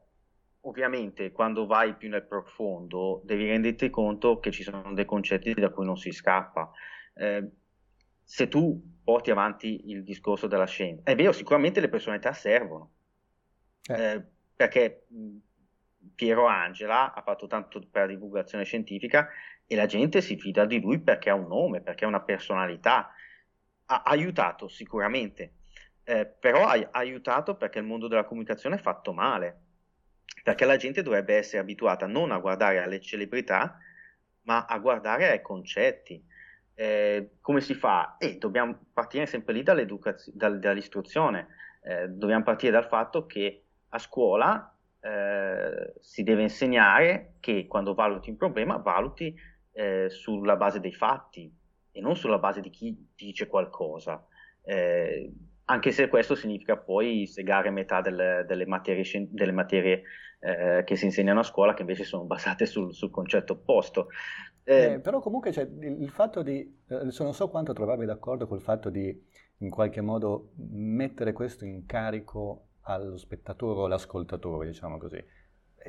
[0.70, 5.70] ovviamente quando vai più nel profondo devi renderti conto che ci sono dei concetti da
[5.70, 6.72] cui non si scappa.
[7.16, 7.50] Eh,
[8.24, 12.92] se tu porti avanti il discorso della scienza, è vero, sicuramente le personalità servono,
[13.88, 14.14] eh.
[14.14, 14.24] Eh,
[14.56, 15.08] perché
[16.14, 19.30] Piero Angela ha fatto tanto per la divulgazione scientifica
[19.66, 23.12] e la gente si fida di lui perché ha un nome, perché ha una personalità.
[23.86, 25.54] Ha aiutato sicuramente,
[26.04, 29.69] eh, però ha aiutato perché il mondo della comunicazione è fatto male
[30.44, 33.78] perché la gente dovrebbe essere abituata non a guardare alle celebrità,
[34.44, 36.24] ma a guardare ai concetti.
[36.74, 38.16] Eh, come si fa?
[38.18, 39.86] E dobbiamo partire sempre lì dal,
[40.34, 41.48] dall'istruzione,
[41.84, 48.30] eh, dobbiamo partire dal fatto che a scuola eh, si deve insegnare che quando valuti
[48.30, 49.36] un problema, valuti
[49.72, 51.54] eh, sulla base dei fatti
[51.92, 54.26] e non sulla base di chi dice qualcosa.
[55.70, 60.04] Eh, anche se questo significa poi segare metà delle, delle materie, delle materie
[60.40, 64.08] eh, che si insegnano a scuola che invece sono basate sul, sul concetto opposto.
[64.64, 68.62] Eh, eh, però comunque cioè, il, fatto di, eh, non so quanto trovarmi d'accordo col
[68.62, 69.28] fatto di
[69.62, 75.22] in qualche modo mettere questo in carico allo spettatore o all'ascoltatore, diciamo così.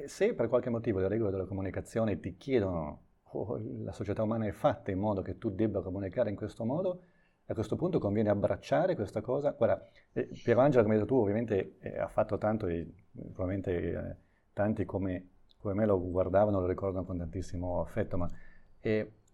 [0.06, 3.02] Se per qualche motivo le regole della comunicazione ti chiedono
[3.32, 7.02] o la società umana è fatta in modo che tu debba comunicare in questo modo,
[7.50, 9.50] a questo punto conviene abbracciare questa cosa.
[9.50, 12.88] Guarda, eh, Piero Angelo, come hai detto tu, ovviamente eh, ha fatto tanto e
[13.32, 14.16] probabilmente eh,
[14.52, 18.30] tanti come, come, me lo guardavano lo ricordano con tantissimo affetto, ma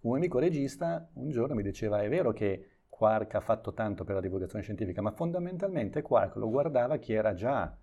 [0.01, 4.15] un amico regista un giorno mi diceva è vero che Quark ha fatto tanto per
[4.15, 7.77] la divulgazione scientifica, ma fondamentalmente Quark lo guardava chi era già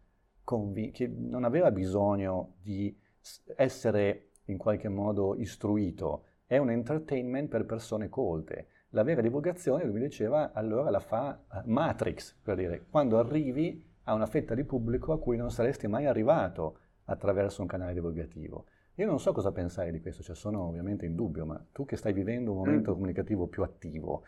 [0.43, 2.97] convinto, che non aveva bisogno di
[3.55, 8.67] essere in qualche modo istruito, è un entertainment per persone colte.
[8.95, 13.83] La vera divulgazione, lui mi diceva, allora la fa eh, Matrix, per dire, quando arrivi
[14.03, 18.65] a una fetta di pubblico a cui non saresti mai arrivato attraverso un canale divulgativo.
[18.95, 21.95] Io non so cosa pensare di questo, cioè sono ovviamente in dubbio, ma tu che
[21.95, 22.93] stai vivendo un momento mm.
[22.93, 24.25] comunicativo più attivo,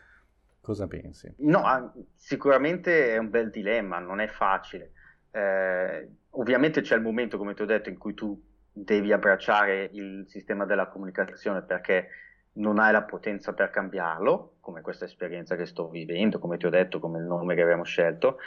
[0.60, 1.32] cosa pensi?
[1.38, 4.90] No, ah, sicuramente è un bel dilemma, non è facile.
[5.30, 8.42] Eh, ovviamente c'è il momento, come ti ho detto, in cui tu
[8.72, 12.08] devi abbracciare il sistema della comunicazione perché
[12.56, 16.70] non hai la potenza per cambiarlo, come questa esperienza che sto vivendo, come ti ho
[16.70, 18.38] detto, come il nome che abbiamo scelto.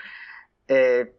[0.66, 1.16] Eh,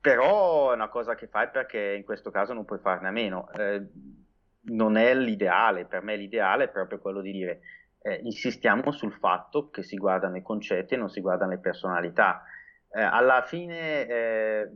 [0.00, 3.50] però è una cosa che fai perché in questo caso non puoi farne a meno.
[3.52, 3.86] Eh,
[4.64, 7.60] non è l'ideale, per me l'ideale è proprio quello di dire
[8.02, 12.42] eh, insistiamo sul fatto che si guardano i concetti e non si guardano le personalità.
[12.90, 14.70] Eh, alla fine eh,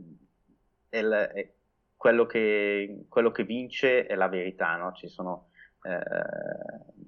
[0.88, 1.52] è, è,
[1.96, 4.92] quello che, quello che vince è la verità, no?
[4.92, 5.50] Ci sono,
[5.82, 6.00] eh,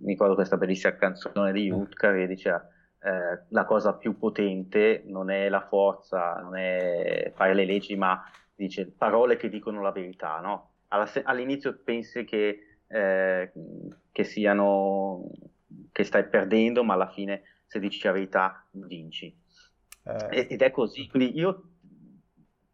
[0.01, 2.67] mi ricordo questa bellissima canzone di Jutka che diceva
[3.01, 8.23] eh, la cosa più potente non è la forza, non è fare le leggi, ma
[8.55, 10.73] dice parole che dicono la verità, no?
[10.89, 13.53] All'inizio pensi che, eh,
[14.11, 15.31] che siano
[15.93, 19.37] che stai perdendo, ma alla fine se dici la verità vinci.
[20.05, 21.71] Eh, ed è così, quindi io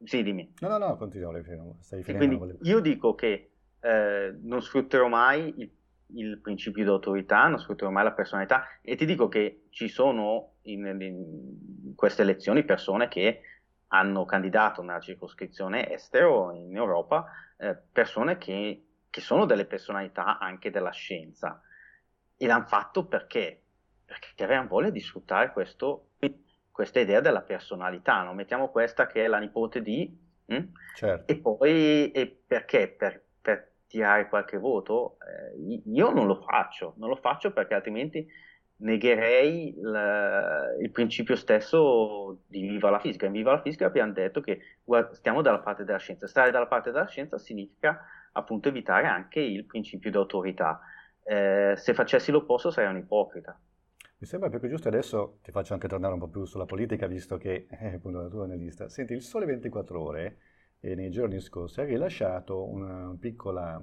[0.05, 0.55] sì, dimmi.
[0.61, 1.33] No, no, no, continua,
[1.81, 2.57] stai finendo.
[2.63, 3.51] io dico che
[3.81, 5.71] eh, non sfrutterò mai il,
[6.09, 10.55] il, principio di autorità, non sfrutterò mai la personalità e ti dico che ci sono
[10.63, 13.41] in, in queste elezioni persone che
[13.89, 17.27] hanno candidato nella circoscrizione estero in Europa,
[17.57, 21.61] eh, persone che, che, sono delle personalità anche della scienza
[22.37, 23.63] e l'hanno fatto perché?
[24.05, 26.09] Perché avevano voglia di sfruttare questo
[26.75, 28.35] questa idea della personalità, no?
[28.35, 30.13] mettiamo questa che è la nipote di,
[30.47, 30.65] hm?
[30.97, 31.33] certo.
[31.33, 32.89] e poi e perché?
[32.89, 33.24] Per, per,
[33.87, 35.17] tirare qualche voto?
[35.21, 38.27] Eh, io non lo faccio, non lo faccio perché altrimenti
[38.77, 43.27] negherei il, il principio stesso di Viva la Fisica.
[43.27, 44.61] In Viva la Fisica abbiamo detto che
[45.13, 49.65] stiamo dalla parte della scienza, stare dalla parte della scienza significa appunto evitare anche il
[49.65, 50.81] principio di autorità.
[51.23, 53.59] Eh, se facessi l'opposto sarei un ipocrita.
[54.19, 57.07] Mi sembra più che giusto adesso ti faccio anche tornare un po' più sulla politica,
[57.07, 58.89] visto che è appunto la tua analista.
[58.89, 60.39] Senti, il Sole 24 Ore
[60.85, 63.83] eh, nei giorni scorsi ha rilasciato una piccola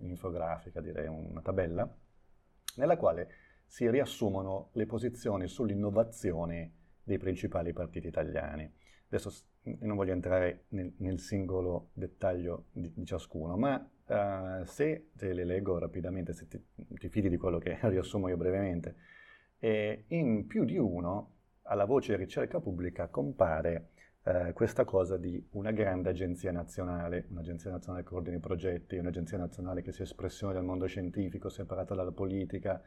[0.00, 1.90] infografica, direi una tabella,
[2.76, 3.30] nella quale
[3.66, 6.72] si riassumono le posizioni sull'innovazione
[7.02, 8.70] dei principali partiti italiani.
[9.06, 9.46] Adesso
[9.80, 15.44] non voglio entrare nel, nel singolo dettaglio di, di ciascuno, ma uh, se te le
[15.44, 18.96] leggo rapidamente, se ti, ti fidi di quello che riassumo io brevemente,
[19.58, 23.91] e in più di uno, alla voce ricerca pubblica, compare
[24.24, 29.36] eh, questa cosa di una grande agenzia nazionale, un'agenzia nazionale che coordina i progetti, un'agenzia
[29.36, 32.80] nazionale che sia espressione del mondo scientifico, separata dalla politica,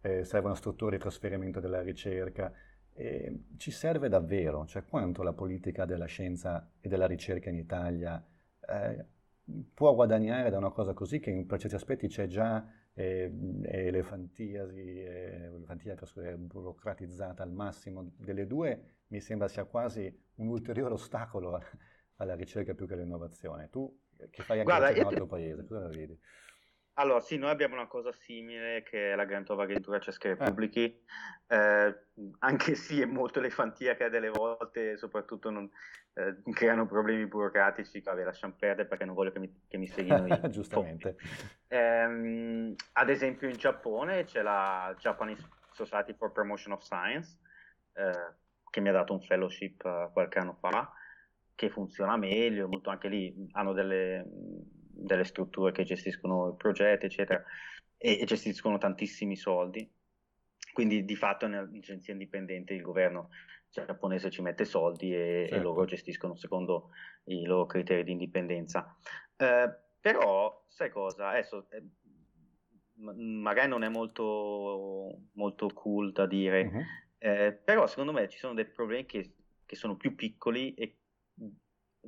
[0.00, 2.52] eh, servono strutture di trasferimento della ricerca.
[2.92, 8.24] Eh, ci serve davvero, cioè quanto la politica della scienza e della ricerca in Italia
[8.68, 9.06] eh,
[9.74, 13.30] può guadagnare da una cosa così che in, certi aspetti c'è già è
[13.62, 15.50] elefantiasi, è
[16.36, 21.60] burocratizzata al massimo delle due, mi sembra sia quasi un ulteriore ostacolo
[22.16, 23.68] alla ricerca più che all'innovazione.
[23.70, 23.98] Tu
[24.30, 25.30] che fai anche Guarda, in un altro ti...
[25.30, 26.18] paese, cosa la vedi?
[26.94, 31.02] Allora, sì, noi abbiamo una cosa simile che è la Grantova Agentura Cesche Repubblichi,
[31.46, 31.56] eh.
[31.56, 31.98] eh,
[32.40, 35.70] anche sì è molto elefantiaca delle volte, soprattutto non,
[36.12, 40.26] eh, creano problemi burocratici, vabbè lasciamo perdere perché non voglio che mi, che mi seguono
[40.26, 41.16] i Giustamente.
[41.68, 47.38] Ehm, ad esempio in Giappone c'è la Japanese Society for Promotion of Science,
[47.94, 48.34] eh,
[48.70, 50.90] che mi ha dato un fellowship uh, qualche anno fa,
[51.54, 57.42] che funziona meglio, molto anche lì hanno delle, delle strutture che gestiscono i progetti, eccetera,
[57.98, 59.86] e, e gestiscono tantissimi soldi.
[60.72, 63.30] Quindi di fatto è un'agenzia indipendente, il governo
[63.68, 65.54] giapponese ci mette soldi e, certo.
[65.54, 66.90] e loro gestiscono secondo
[67.24, 68.96] i loro criteri di indipendenza.
[69.36, 69.68] Eh,
[70.00, 71.28] però, sai cosa?
[71.28, 71.82] Adesso, eh,
[72.94, 76.82] magari non è molto, molto cool da dire, uh-huh.
[77.22, 79.34] Eh, però secondo me ci sono dei problemi che,
[79.66, 80.96] che sono più piccoli e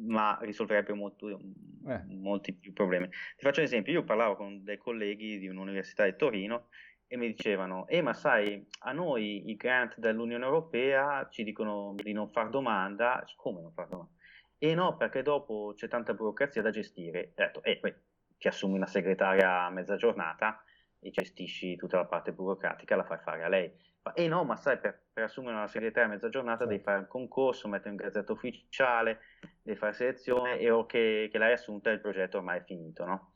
[0.00, 2.02] ma risolverebbe molto, eh.
[2.08, 3.08] molti più problemi.
[3.08, 6.68] Ti faccio un esempio, io parlavo con dei colleghi di un'università di Torino
[7.06, 12.12] e mi dicevano, eh ma sai, a noi i grant dell'Unione Europea ci dicono di
[12.12, 14.12] non far domanda, come non far domanda?
[14.56, 17.32] E no, perché dopo c'è tanta burocrazia da gestire.
[17.36, 17.94] Ho detto, eh, poi
[18.38, 20.62] ti assumi una segretaria a mezza giornata
[21.00, 23.70] e gestisci tutta la parte burocratica, la fai fare a lei.
[24.14, 27.06] E no, ma sai, per, per assumere una segretaria a mezza giornata devi fare un
[27.06, 29.20] concorso, mettere un gazzetta ufficiale,
[29.62, 33.32] devi fare selezione e o che, che l'hai assunta il progetto ormai è finito, no?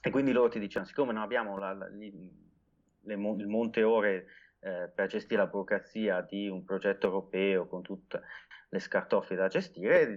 [0.00, 2.06] E quindi loro ti dicono, siccome non abbiamo la, la, le,
[3.04, 4.26] il monte ore
[4.60, 8.22] eh, per gestire la burocrazia di un progetto europeo con tutte
[8.68, 10.16] le scartoffie da gestire,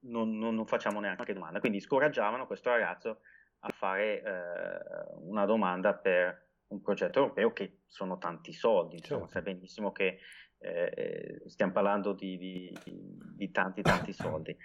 [0.00, 1.60] non, non, non facciamo neanche domanda.
[1.60, 3.20] Quindi scoraggiavano questo ragazzo
[3.60, 9.32] a fare eh, una domanda per un progetto europeo che sono tanti soldi, insomma, certo.
[9.32, 10.18] sai benissimo che
[10.58, 14.56] eh, stiamo parlando di, di, di, tanti tanti soldi.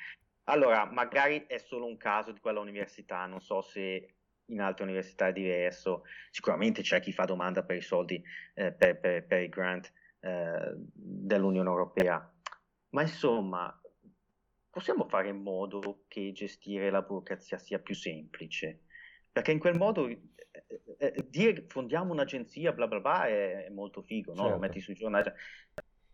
[0.46, 5.28] Allora, magari è solo un caso di quella università, non so se in altre università
[5.28, 8.22] è diverso, sicuramente c'è chi fa domanda per i soldi,
[8.54, 12.30] eh, per, per, per, i grant eh, dell'Unione Europea,
[12.90, 13.82] ma insomma
[14.70, 18.82] possiamo fare in modo che gestire la burocrazia sia più semplice,
[19.32, 20.22] perché in quel modo eh,
[20.98, 24.42] eh, dire fondiamo un'agenzia bla bla bla è, è molto figo, no?
[24.42, 24.54] Certo.
[24.54, 25.32] lo metti sui giornali,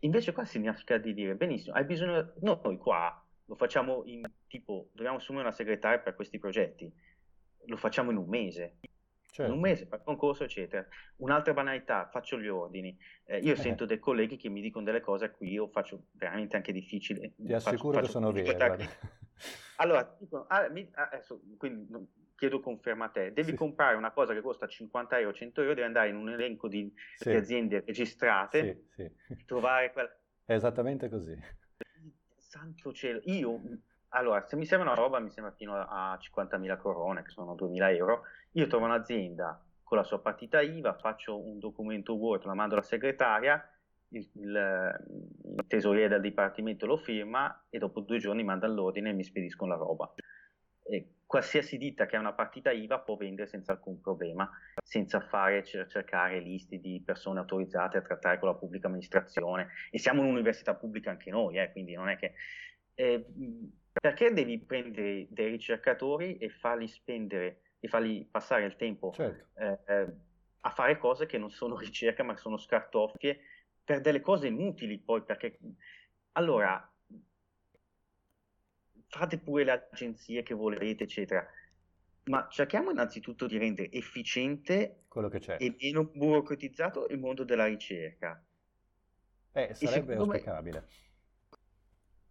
[0.00, 5.16] invece qua significa di dire benissimo, hai bisogno, noi qua lo facciamo in tipo, dobbiamo
[5.16, 6.90] assumere una segretaria per questi progetti,
[7.64, 8.76] lo facciamo in un mese.
[9.38, 9.52] Certo.
[9.52, 10.84] In un mese, fa concorso, eccetera.
[11.18, 12.98] Un'altra banalità, faccio gli ordini.
[13.24, 13.56] Eh, io eh.
[13.56, 17.34] sento dei colleghi che mi dicono delle cose a cui io faccio veramente anche difficile.
[17.36, 18.88] Ti assicuro faccio, che sono vere.
[19.76, 21.86] Allora, dicono, ah, mi, ah, adesso, quindi
[22.34, 23.56] chiedo conferma a te, devi sì.
[23.56, 26.92] comprare una cosa che costa 50 euro, 100 euro, devi andare in un elenco di,
[27.14, 27.30] sì.
[27.30, 29.08] di aziende registrate, sì,
[29.46, 30.12] trovare quella...
[30.44, 31.38] È esattamente così.
[32.38, 33.60] Santo cielo, io
[34.10, 37.94] allora, se mi sembra una roba, mi sembra fino a 50.000 corone, che sono 2.000
[37.96, 42.74] euro, io trovo un'azienda con la sua partita IVA, faccio un documento Word, la mando
[42.74, 43.62] alla segretaria,
[44.10, 45.04] il, il,
[45.56, 49.72] il tesoriere del dipartimento lo firma e dopo due giorni manda l'ordine e mi spediscono
[49.72, 50.12] la roba.
[50.90, 54.50] E qualsiasi ditta che ha una partita IVA può vendere senza alcun problema,
[54.82, 59.68] senza fare cercare liste di persone autorizzate a trattare con la pubblica amministrazione.
[59.90, 62.34] E siamo un'università pubblica anche noi, eh, quindi non è che...
[62.94, 63.26] Eh,
[64.00, 69.60] perché devi prendere dei ricercatori e farli spendere e farli passare il tempo certo.
[69.60, 70.14] eh, eh,
[70.60, 73.40] a fare cose che non sono ricerca ma sono scartoffie
[73.84, 75.58] per delle cose inutili poi perché
[76.32, 76.92] allora
[79.06, 81.46] fate pure le agenzie che volete eccetera
[82.28, 85.04] ma cerchiamo innanzitutto di rendere efficiente
[85.58, 88.42] e meno burocratizzato il mondo della ricerca.
[89.52, 90.86] Eh, sarebbe auspicabile me...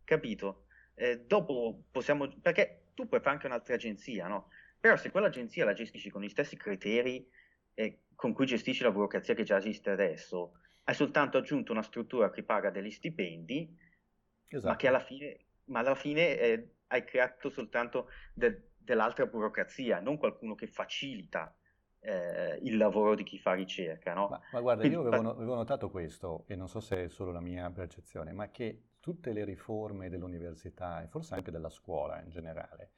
[0.03, 0.66] capito
[0.99, 4.49] eh, dopo possiamo, perché tu puoi fare anche un'altra agenzia, no?
[4.79, 7.29] Però se quell'agenzia la gestisci con gli stessi criteri
[7.75, 10.53] eh, con cui gestisci la burocrazia che già esiste adesso,
[10.85, 13.77] hai soltanto aggiunto una struttura che paga degli stipendi,
[14.47, 14.67] esatto.
[14.67, 20.17] ma che alla fine, ma alla fine eh, hai creato soltanto de, dell'altra burocrazia, non
[20.17, 21.55] qualcuno che facilita
[21.99, 24.15] eh, il lavoro di chi fa ricerca.
[24.15, 24.29] No?
[24.29, 27.31] Ma, ma guarda, Quindi, io avevo, avevo, notato questo, e non so se è solo
[27.31, 32.29] la mia percezione, ma che tutte le riforme dell'università e forse anche della scuola in
[32.29, 32.91] generale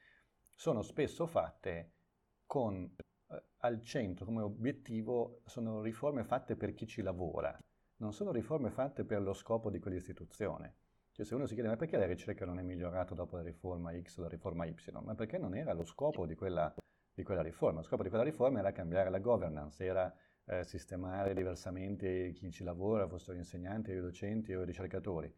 [0.56, 1.92] sono spesso fatte
[2.46, 2.92] con
[3.28, 7.56] eh, al centro come obiettivo sono riforme fatte per chi ci lavora,
[7.98, 10.78] non sono riforme fatte per lo scopo di quell'istituzione.
[11.12, 13.96] Cioè se uno si chiede ma perché la ricerca non è migliorata dopo la riforma
[13.96, 14.74] X o la riforma Y?
[15.02, 16.74] Ma perché non era lo scopo di quella,
[17.14, 17.78] di quella riforma?
[17.78, 20.12] Lo scopo di quella riforma era cambiare la governance, era
[20.46, 25.32] eh, sistemare diversamente chi ci lavora, fossero gli insegnanti, i docenti o i ricercatori.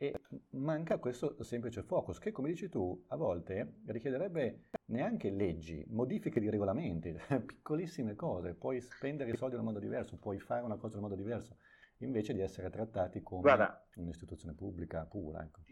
[0.00, 0.14] E
[0.50, 6.48] manca questo semplice focus che, come dici tu, a volte richiederebbe neanche leggi, modifiche di
[6.48, 7.12] regolamenti,
[7.44, 8.54] piccolissime cose.
[8.54, 11.20] Puoi spendere i soldi in un modo diverso, puoi fare una cosa in un modo
[11.20, 11.56] diverso,
[11.98, 15.42] invece di essere trattati come Guarda, un'istituzione pubblica pura.
[15.42, 15.62] Ecco.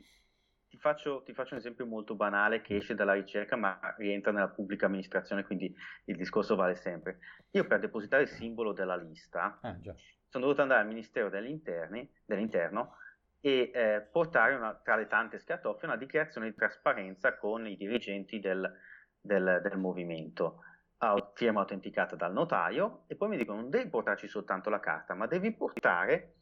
[0.70, 4.48] Ti, faccio, ti faccio un esempio molto banale che esce dalla ricerca ma rientra nella
[4.48, 5.72] pubblica amministrazione, quindi
[6.06, 7.20] il discorso vale sempre.
[7.52, 9.78] Io per depositare il simbolo della lista ah,
[10.26, 12.96] sono dovuto andare al Ministero dell'Interno
[13.40, 18.40] e eh, portare una, tra le tante scartoffie una dichiarazione di trasparenza con i dirigenti
[18.40, 18.70] del,
[19.20, 20.62] del, del movimento
[21.34, 25.26] firma autenticata dal notaio e poi mi dicono non devi portarci soltanto la carta ma
[25.26, 26.36] devi portare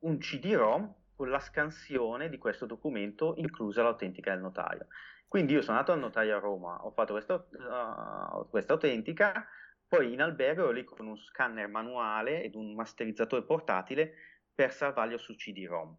[0.00, 4.88] un CD-ROM con la scansione di questo documento inclusa l'autentica del notaio.
[5.26, 9.46] Quindi io sono andato al notaio a Roma, ho fatto questa, uh, questa autentica,
[9.88, 14.14] poi in albergo ero lì con un scanner manuale ed un masterizzatore portatile
[14.54, 15.96] per salvarlo su CD-ROM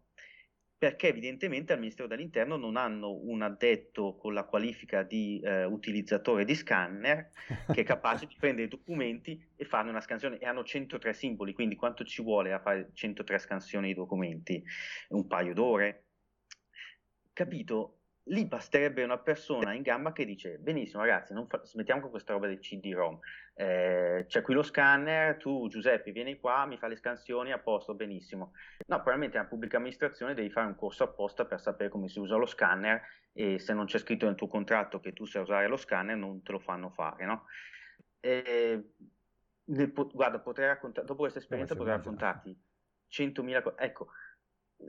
[0.86, 6.44] perché evidentemente al Ministero dell'Interno non hanno un addetto con la qualifica di eh, utilizzatore
[6.44, 7.32] di scanner
[7.74, 11.54] che è capace di prendere i documenti e farne una scansione e hanno 103 simboli,
[11.54, 14.62] quindi quanto ci vuole a fare 103 scansioni di documenti?
[15.08, 16.04] Un paio d'ore?
[17.32, 17.95] Capito?
[18.28, 22.32] Lì basterebbe una persona in gamba che dice benissimo ragazzi non fa- smettiamo con questa
[22.32, 23.18] roba del CD-ROM.
[23.54, 27.94] Eh, c'è qui lo scanner tu Giuseppe vieni qua mi fai le scansioni a posto
[27.94, 28.52] benissimo.
[28.86, 32.36] No probabilmente nella pubblica amministrazione devi fare un corso apposta per sapere come si usa
[32.36, 33.00] lo scanner
[33.32, 36.42] e se non c'è scritto nel tuo contratto che tu sai usare lo scanner non
[36.42, 37.44] te lo fanno fare no?
[38.18, 38.92] E,
[39.92, 42.60] po- guarda potrei raccontare dopo questa esperienza potrei raccontarti
[43.08, 44.08] 100.000 cose ecco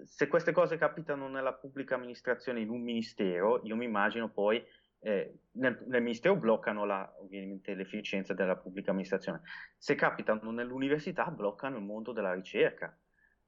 [0.03, 4.63] se queste cose capitano nella pubblica amministrazione in un ministero, io mi immagino poi
[4.99, 9.41] eh, nel, nel, ministero bloccano la, ovviamente l'efficienza della pubblica amministrazione.
[9.77, 12.97] Se capitano nell'università bloccano il mondo della ricerca.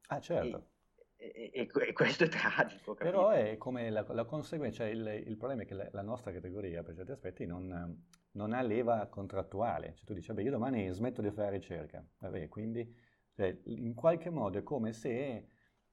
[0.08, 0.70] Ah, certo.
[1.18, 2.94] E, e, e questo è tragico.
[2.94, 3.18] Capito?
[3.18, 6.32] Però è come la, la conseguenza, cioè il, il, problema è che la, la, nostra
[6.32, 9.96] categoria per certi aspetti non, non ha leva contrattuale.
[9.96, 12.04] Cioè tu dici, vabbè, io domani smetto di fare ricerca.
[12.20, 12.96] Vabbè, quindi
[13.36, 15.50] cioè, in qualche modo è come se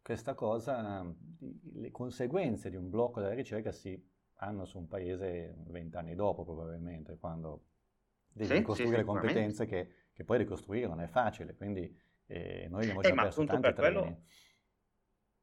[0.06, 1.04] questa cosa,
[1.72, 4.00] le conseguenze di un blocco della ricerca si
[4.34, 7.64] hanno su un paese vent'anni dopo probabilmente, quando
[8.28, 11.92] devi sì, ricostruire sì, competenze che, che, poi ricostruire non è facile, quindi
[12.26, 14.22] eh, noi abbiamo eh, già eh, perso tanti quello,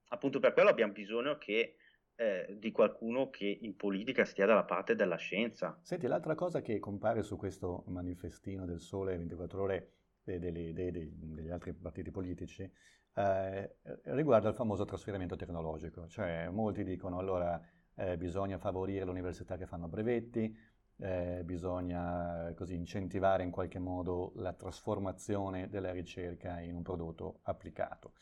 [0.07, 1.76] Appunto per quello abbiamo bisogno che
[2.16, 5.78] eh, di qualcuno che in politica stia dalla parte della scienza.
[5.82, 9.91] Senti, l'altra cosa che compare su questo manifestino del Sole 24 ore
[10.24, 12.72] dei, dei, dei, degli altri partiti politici
[13.16, 17.61] eh, riguarda il famoso trasferimento tecnologico, cioè molti dicono allora
[17.95, 20.55] eh, bisogna favorire le università che fanno brevetti,
[20.97, 28.14] eh, bisogna così incentivare in qualche modo la trasformazione della ricerca in un prodotto applicato.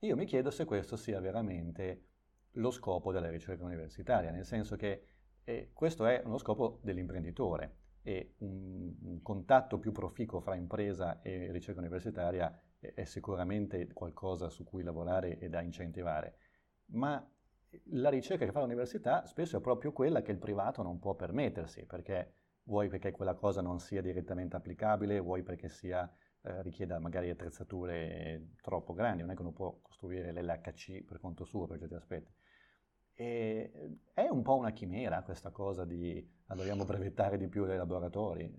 [0.00, 2.08] Io mi chiedo se questo sia veramente
[2.52, 5.06] lo scopo della ricerca universitaria, nel senso che
[5.44, 11.50] eh, questo è uno scopo dell'imprenditore e un, un contatto più proficuo fra impresa e
[11.52, 12.56] ricerca universitaria
[12.92, 16.36] è sicuramente qualcosa su cui lavorare e da incentivare,
[16.86, 17.26] ma
[17.90, 21.86] la ricerca che fa l'università spesso è proprio quella che il privato non può permettersi,
[21.86, 26.10] perché vuoi perché quella cosa non sia direttamente applicabile, vuoi perché sia,
[26.42, 31.44] eh, richieda magari attrezzature troppo grandi, non è che uno può costruire l'LHC per conto
[31.44, 32.32] suo per certi aspetti.
[33.16, 33.70] E
[34.12, 38.52] è un po' una chimera questa cosa di ah, dobbiamo brevettare di più dei laboratori.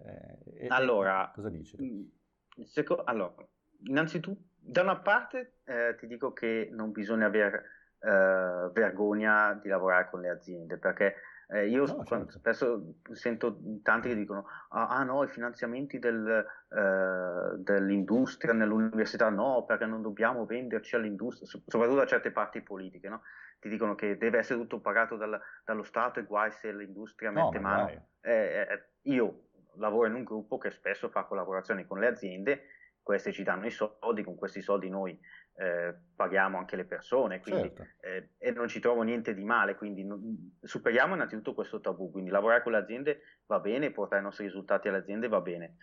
[0.56, 1.78] Eh, allora, cosa dici?
[1.82, 3.46] Mm, seco- allora,
[3.84, 7.66] innanzitutto, da una parte eh, ti dico che non bisogna avere
[8.00, 11.16] eh, vergogna di lavorare con le aziende, perché
[11.48, 12.32] eh, io no, certo.
[12.32, 19.64] spesso sento tanti che dicono: Ah, ah no, i finanziamenti del, eh, dell'industria nell'università no,
[19.66, 23.22] perché non dobbiamo venderci all'industria, soprattutto da certe parti politiche, no?
[23.60, 27.60] Ti dicono che deve essere tutto pagato dal, dallo Stato e guai se l'industria mette
[27.60, 27.90] no, mano.
[28.22, 29.44] Eh, eh, io
[29.78, 32.64] lavoro in un gruppo che spesso fa collaborazioni con le aziende
[33.06, 35.16] queste ci danno i soldi, con questi soldi noi
[35.58, 37.86] eh, paghiamo anche le persone quindi, certo.
[38.02, 42.32] eh, e non ci trovo niente di male, quindi non, superiamo innanzitutto questo tabù, quindi
[42.32, 45.76] lavorare con le aziende va bene, portare i nostri risultati alle aziende va bene.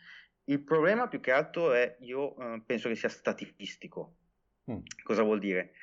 [0.46, 4.16] Il problema più che altro è, io eh, penso che sia statistico.
[4.68, 4.78] Mm.
[5.04, 5.74] Cosa vuol dire?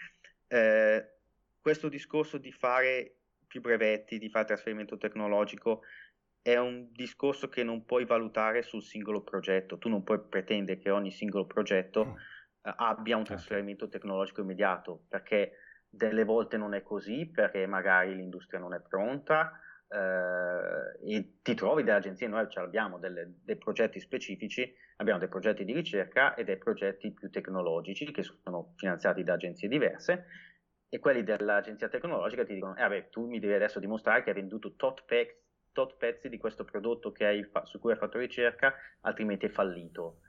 [0.45, 1.09] Eh,
[1.61, 3.15] questo discorso di fare
[3.47, 5.83] più brevetti, di fare trasferimento tecnologico,
[6.53, 10.89] è un discorso che non puoi valutare sul singolo progetto, tu non puoi pretendere che
[10.89, 12.15] ogni singolo progetto
[12.63, 13.41] eh, abbia un certo.
[13.41, 15.53] trasferimento tecnologico immediato, perché
[15.87, 19.51] delle volte non è così, perché magari l'industria non è pronta
[19.87, 25.63] eh, e ti trovi delle agenzie, noi abbiamo delle, dei progetti specifici, abbiamo dei progetti
[25.65, 30.25] di ricerca e dei progetti più tecnologici che sono finanziati da agenzie diverse
[30.89, 34.35] e quelli dell'agenzia tecnologica ti dicono, eh vabbè, tu mi devi adesso dimostrare che hai
[34.35, 39.45] venduto tot packs tot pezzi di questo prodotto hai, su cui hai fatto ricerca, altrimenti
[39.45, 40.21] è fallito.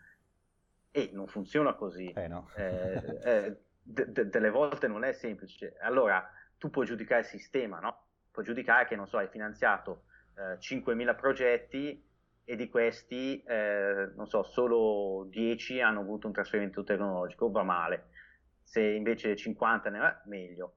[0.91, 2.11] E non funziona così.
[2.11, 2.51] Eh no.
[2.57, 5.77] eh, eh, d- d- delle volte non è semplice.
[5.81, 6.29] Allora,
[6.59, 8.07] tu puoi giudicare il sistema, no?
[8.31, 10.05] puoi giudicare che, non so, hai finanziato
[10.37, 12.07] eh, 5.000 progetti
[12.45, 18.09] e di questi, eh, non so, solo 10 hanno avuto un trasferimento tecnologico, va male.
[18.63, 20.77] Se invece 50 ne va, meglio.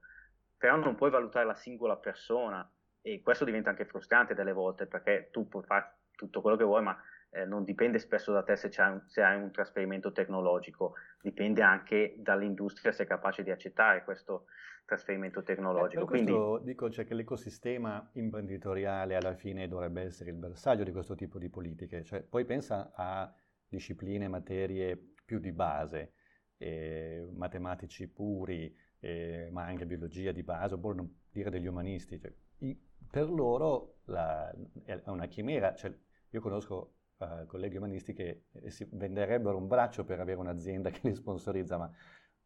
[0.57, 2.69] Però non puoi valutare la singola persona
[3.05, 6.81] e questo diventa anche frustrante delle volte perché tu puoi fare tutto quello che vuoi,
[6.81, 6.97] ma
[7.31, 12.15] eh, non dipende spesso da te se, un, se, hai un trasferimento tecnologico, dipende anche
[12.17, 14.45] dall'industria se è capace di accettare questo
[14.85, 16.03] trasferimento tecnologico.
[16.03, 20.91] Eh, per questo dico cioè, che l'ecosistema imprenditoriale alla fine dovrebbe essere il bersaglio di
[20.91, 23.33] questo tipo di politiche, cioè, poi pensa a
[23.67, 26.13] discipline, materie più di base,
[26.57, 32.19] eh, matematici puri, eh, ma anche biologia di base, oppure non dire degli umanisti.
[32.19, 32.79] Cioè, i,
[33.09, 35.93] per loro la, è una chimera, cioè,
[36.29, 40.99] io conosco uh, colleghi umanisti che eh, si venderebbero un braccio per avere un'azienda che
[41.03, 41.91] li sponsorizza, ma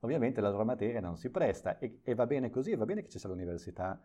[0.01, 3.09] ovviamente la loro materia non si presta e, e va bene così, va bene che
[3.09, 4.01] ci sia l'università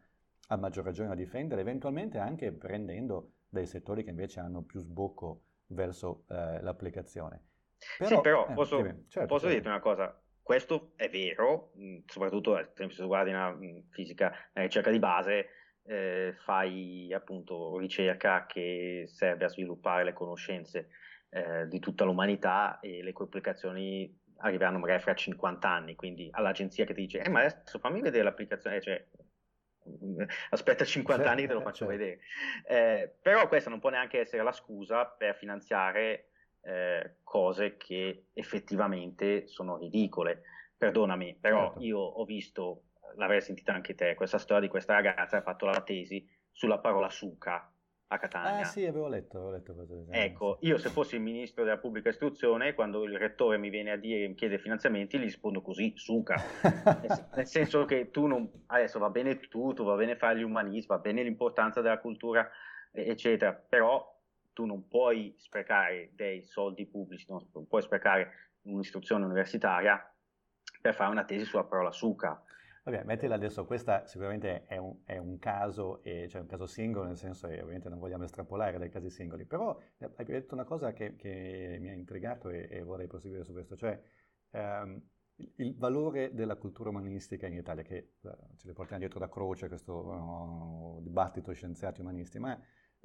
[0.48, 5.44] a maggior ragione a difendere, eventualmente anche prendendo dei settori che invece hanno più sbocco
[5.68, 7.44] verso uh, l'applicazione.
[7.98, 9.48] Però, sì, però eh, posso, certo, posso certo.
[9.48, 11.72] dirti una cosa, questo è vero,
[12.06, 13.56] soprattutto se tu guardi una
[13.90, 15.46] fisica, una ricerca di base,
[15.84, 20.88] eh, fai appunto ricerca che serve a sviluppare le conoscenze
[21.30, 26.94] eh, di tutta l'umanità e le complicazioni arriveranno magari fra 50 anni, quindi all'agenzia che
[26.94, 29.04] ti dice, eh ma adesso fammi vedere l'applicazione, cioè
[30.50, 31.96] aspetta 50 anni che te lo faccio certo.
[31.96, 32.20] vedere.
[32.66, 36.30] Eh, però questa non può neanche essere la scusa per finanziare
[36.62, 40.42] eh, cose che effettivamente sono ridicole.
[40.76, 41.80] Perdonami, però certo.
[41.80, 42.82] io ho visto
[43.16, 46.78] l'avrei sentita anche te, questa storia di questa ragazza che ha fatto la tesi sulla
[46.78, 47.72] parola suca
[48.14, 48.60] a Catania.
[48.60, 50.04] Ah sì, avevo letto, avevo letto questo.
[50.10, 53.96] Ecco, io se fossi il ministro della pubblica istruzione, quando il rettore mi viene a
[53.96, 56.36] dire, mi chiede finanziamenti, gli rispondo così, suca.
[57.34, 60.98] nel, senso che tu non, adesso va bene tutto, va bene fare gli umanismi, va
[60.98, 62.48] bene l'importanza della cultura,
[62.92, 64.10] eccetera, però
[64.52, 70.06] tu non puoi sprecare dei soldi pubblici, non puoi sprecare un'istruzione universitaria
[70.80, 72.42] per fare una tesi sulla parola suca.
[72.84, 77.06] Vabbè, mettila adesso, questa sicuramente è un, è un caso, e, cioè un caso singolo,
[77.06, 80.64] nel senso che ovviamente non vogliamo estrapolare dai casi singoli, però eh, hai detto una
[80.64, 84.00] cosa che, che mi ha intrigato e, e, vorrei proseguire su questo, cioè
[84.50, 85.00] ehm,
[85.58, 89.68] il, valore della cultura umanistica in Italia, che eh, ce le portiamo dietro da croce
[89.68, 92.60] questo uh, dibattito scienziati umanisti, ma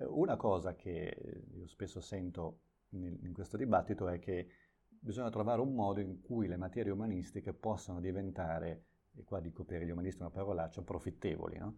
[0.07, 4.47] una cosa che io spesso sento in, in questo dibattito è che
[4.87, 8.85] bisogna trovare un modo in cui le materie umanistiche possano diventare
[9.17, 11.57] e qua dico per gli umanisti una parolaccia, profittevoli.
[11.57, 11.77] No?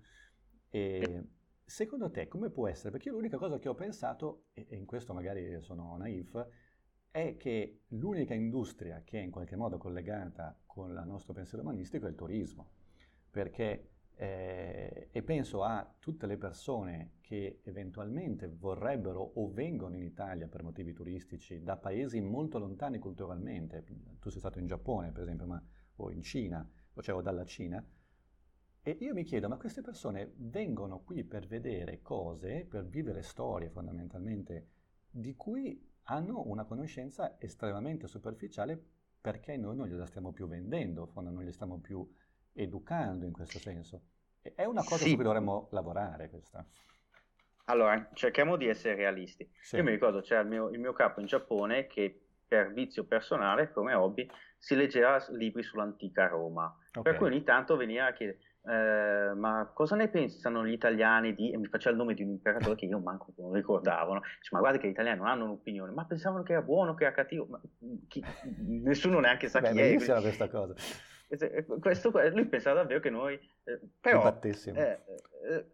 [0.69, 1.23] E
[1.65, 2.91] secondo te come può essere?
[2.91, 6.47] Perché l'unica cosa che ho pensato, e in questo magari sono naif,
[7.11, 12.05] è che l'unica industria che è in qualche modo collegata con il nostro pensiero umanistico
[12.05, 12.69] è il turismo.
[13.31, 20.47] Perché, eh, e penso a tutte le persone che eventualmente vorrebbero o vengono in Italia
[20.47, 23.83] per motivi turistici da paesi molto lontani culturalmente.
[24.19, 25.63] Tu sei stato in Giappone, per esempio, ma,
[25.97, 26.67] o in Cina,
[27.01, 27.83] cioè o dalla Cina,
[28.81, 33.69] e io mi chiedo, ma queste persone vengono qui per vedere cose, per vivere storie
[33.69, 34.69] fondamentalmente,
[35.09, 38.81] di cui hanno una conoscenza estremamente superficiale
[39.21, 42.09] perché noi non gliela stiamo più vendendo, non gliela stiamo più
[42.53, 44.01] educando in questo senso.
[44.41, 45.09] È una cosa sì.
[45.09, 46.65] su cui dovremmo lavorare questa.
[47.65, 49.47] Allora, cerchiamo di essere realisti.
[49.61, 49.75] Sì.
[49.75, 53.71] Io mi ricordo, c'era il mio, il mio capo in Giappone che per vizio personale,
[53.71, 54.27] come hobby,
[54.59, 56.75] si leggeva libri sull'antica Roma.
[56.89, 57.01] Okay.
[57.01, 61.51] Per cui ogni tanto veniva a chiedere, eh, ma cosa ne pensano gli italiani di...
[61.51, 64.19] E mi faceva il nome di un imperatore che io manco non ricordavo, no?
[64.19, 67.05] Dice, ma guarda che gli italiani non hanno un'opinione, ma pensavano che era buono, che
[67.05, 67.59] era cattivo, ma
[68.07, 68.23] chi...
[68.83, 69.83] nessuno neanche sa Beh, chi è.
[69.83, 70.73] Bellissima questa cosa.
[71.79, 73.35] Questo, lui pensava davvero che noi...
[73.63, 75.65] Eh, però, eh, eh,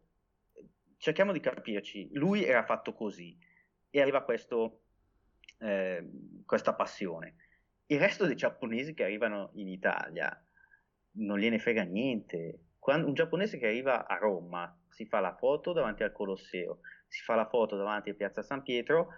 [0.98, 3.38] cerchiamo di capirci, lui era fatto così
[3.90, 4.82] e aveva questo
[5.60, 6.10] eh,
[6.46, 7.36] questa passione.
[7.88, 10.36] Il resto dei giapponesi che arrivano in Italia
[11.18, 12.60] non gliene frega niente.
[12.80, 17.22] Quando un giapponese che arriva a Roma si fa la foto davanti al Colosseo, si
[17.22, 19.10] fa la foto davanti a Piazza San Pietro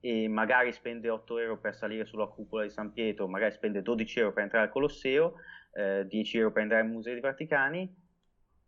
[0.00, 4.18] e magari spende 8 euro per salire sulla cupola di San Pietro, magari spende 12
[4.18, 5.34] euro per entrare al Colosseo,
[5.72, 7.94] eh, 10 euro per andare ai Musei Vaticani,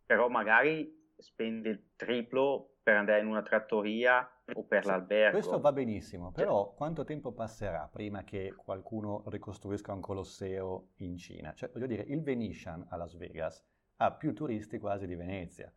[0.06, 5.32] però magari spende il triplo per andare in una trattoria o per sì, l'albergo.
[5.38, 11.16] Questo va benissimo, però cioè, quanto tempo passerà prima che qualcuno ricostruisca un Colosseo in
[11.16, 11.53] Cina?
[11.55, 13.64] Cioè, voglio dire, il Venetian a Las Vegas
[13.96, 15.72] ha più turisti quasi di Venezia.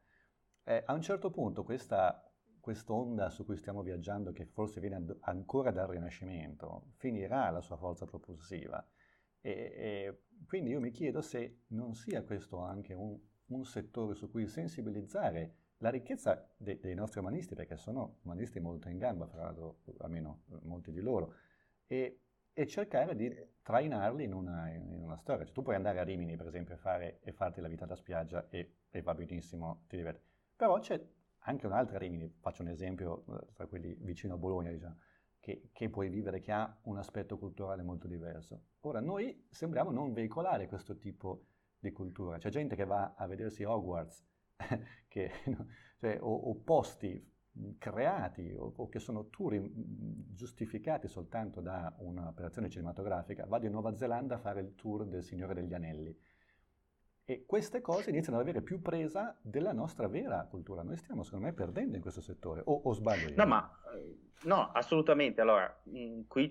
[0.64, 2.24] Eh, a un certo punto questa
[2.62, 7.76] quest'onda su cui stiamo viaggiando, che forse viene ad, ancora dal Rinascimento, finirà la sua
[7.76, 8.88] forza propulsiva.
[9.42, 14.30] E, e quindi io mi chiedo se non sia questo anche un, un settore su
[14.30, 19.44] cui sensibilizzare la ricchezza de- dei nostri umanisti, perché sono umanisti molto in gamba, fra
[19.44, 21.34] l'altro, almeno molti di loro,
[21.88, 22.22] e,
[22.54, 25.44] e cercare di trainarli in una, in una storia.
[25.44, 27.96] Cioè, tu puoi andare a Rimini, per esempio, e, fare, e farti la vita da
[27.96, 30.24] spiaggia e, e va benissimo, ti diverti.
[30.56, 31.04] Però c'è
[31.40, 35.00] anche un'altra Rimini, faccio un esempio eh, tra quelli vicino a Bologna, diciamo,
[35.40, 38.66] che, che, puoi vivere, che ha un aspetto culturale molto diverso.
[38.82, 41.46] Ora, noi sembriamo non veicolare questo tipo
[41.80, 42.38] di cultura.
[42.38, 44.24] C'è gente che va a vedersi Hogwarts,
[45.08, 45.32] che,
[46.00, 47.30] cioè, o, o, posti
[47.78, 49.60] creati o, o, che sono tour
[50.34, 53.46] giustificati soltanto da un'operazione cinematografica.
[53.46, 56.16] Vado in Nuova Zelanda a fare il tour del Signore degli Anelli
[57.24, 60.84] e queste cose iniziano ad avere più presa della nostra vera cultura.
[60.84, 62.62] Noi stiamo, secondo me, perdendo in questo settore.
[62.66, 63.36] O, o sbaglio io?
[63.38, 63.72] No, ma
[64.44, 65.40] no, assolutamente.
[65.40, 66.50] Allora, mh, qui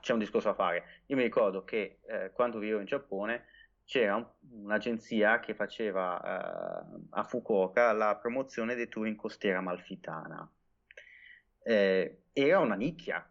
[0.00, 0.84] c'è un discorso da fare.
[1.06, 3.44] Io mi ricordo che eh, quando vivevo in Giappone
[3.86, 4.26] c'era un,
[4.64, 10.50] un'agenzia che faceva eh, a Fukuoka la promozione dei tour in costiera malfitana.
[11.62, 13.26] Eh, era una nicchia,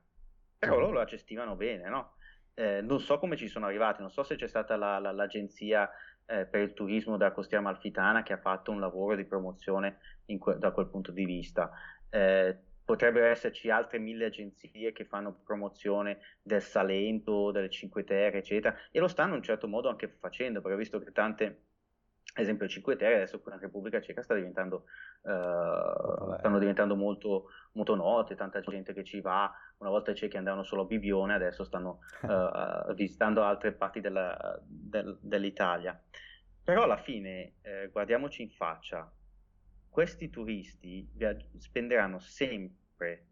[0.57, 2.15] però loro la gestivano bene, no?
[2.53, 5.89] Eh, non so come ci sono arrivati, non so se c'è stata la, la, l'agenzia
[6.25, 9.99] eh, per il turismo della costiera malfitana che ha fatto un lavoro di promozione
[10.39, 11.69] que- da quel punto di vista.
[12.09, 18.77] Eh, potrebbero esserci altre mille agenzie che fanno promozione del Salento, delle Cinque Terre, eccetera,
[18.91, 21.45] e lo stanno in un certo modo anche facendo, perché ho visto che tante,
[22.35, 24.85] ad esempio Cinque Terre, adesso qui in Repubblica Ceca sta diventando,
[25.21, 30.37] uh, stanno diventando molto, molto note, tanta gente che ci va, una volta i ciechi
[30.37, 35.99] andavano solo a Bibione, adesso stanno uh, visitando altre parti della, del, dell'Italia.
[36.63, 39.11] Però alla fine, eh, guardiamoci in faccia,
[39.95, 41.09] questi turisti
[41.57, 43.27] spenderanno sempre,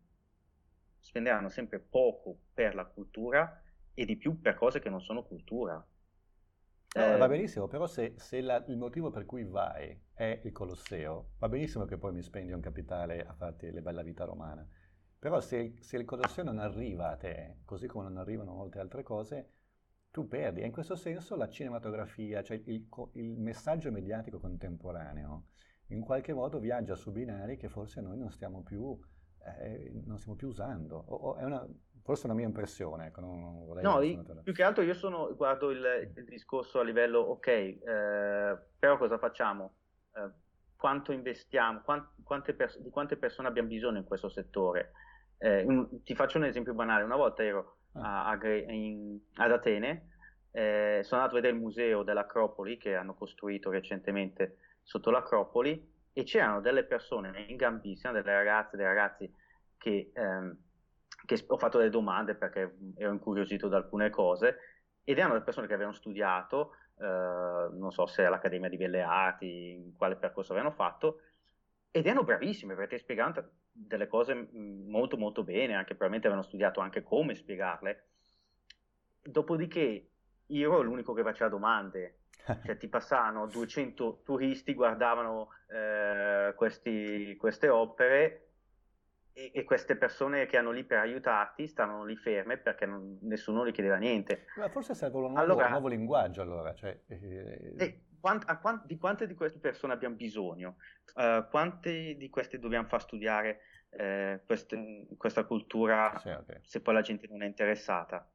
[0.97, 3.61] spenderanno sempre poco per la cultura
[3.93, 5.85] e di più per cose che non sono cultura.
[6.95, 10.53] No, eh, va benissimo, però se, se la, il motivo per cui vai è il
[10.53, 14.65] Colosseo, va benissimo che poi mi spendi un capitale a farti le bella vita romana.
[15.19, 19.03] Però se, se, il Colosseo non arriva a te, così come non arrivano molte altre
[19.03, 19.51] cose,
[20.11, 20.61] tu perdi.
[20.61, 25.47] E in questo senso la cinematografia, cioè il, il messaggio mediatico contemporaneo,
[25.93, 28.97] in qualche modo viaggia su binari che forse noi non stiamo più,
[29.59, 31.03] eh, non stiamo più usando.
[31.07, 31.65] O, o è una,
[32.01, 33.07] forse è una mia impressione.
[33.07, 37.19] Ecco, non no, io, più che altro io sono, guardo il, il discorso a livello,
[37.19, 39.75] ok, eh, però cosa facciamo?
[40.15, 40.29] Eh,
[40.75, 41.81] quanto investiamo?
[41.81, 44.91] Quant, quante pers- di quante persone abbiamo bisogno in questo settore?
[45.37, 47.03] Eh, un, ti faccio un esempio banale.
[47.03, 48.27] Una volta ero ah.
[48.27, 50.09] a, a, in, ad Atene,
[50.51, 56.23] eh, sono andato a vedere il museo dell'Acropoli che hanno costruito recentemente sotto l'Acropoli e
[56.23, 59.33] c'erano delle persone in gambissima, delle ragazze, dei ragazzi
[59.77, 60.57] che, ehm,
[61.25, 64.57] che ho fatto delle domande perché ero incuriosito da alcune cose
[65.03, 69.71] ed erano delle persone che avevano studiato, eh, non so se all'Accademia di Belle Arti,
[69.71, 71.21] in quale percorso avevano fatto,
[71.91, 77.03] ed erano bravissime perché spiegavano delle cose molto molto bene, anche probabilmente avevano studiato anche
[77.03, 78.07] come spiegarle.
[79.21, 80.09] Dopodiché
[80.47, 82.22] io ero l'unico che faceva domande
[82.65, 88.47] cioè ti passavano 200 turisti, guardavano eh, questi, queste opere
[89.33, 93.65] e, e, queste persone che hanno lì per aiutarti stavano lì ferme perché non, nessuno
[93.65, 94.45] gli chiedeva niente.
[94.57, 96.73] Ma forse serve un nuovo, allora, nuovo linguaggio allora.
[96.73, 98.01] Cioè, eh...
[98.19, 100.77] quant, quant, di quante di queste persone abbiamo bisogno?
[101.15, 103.61] Uh, quante di queste dobbiamo far studiare
[103.95, 106.59] eh, queste, questa cultura sì, okay.
[106.63, 108.27] se poi la gente non è interessata?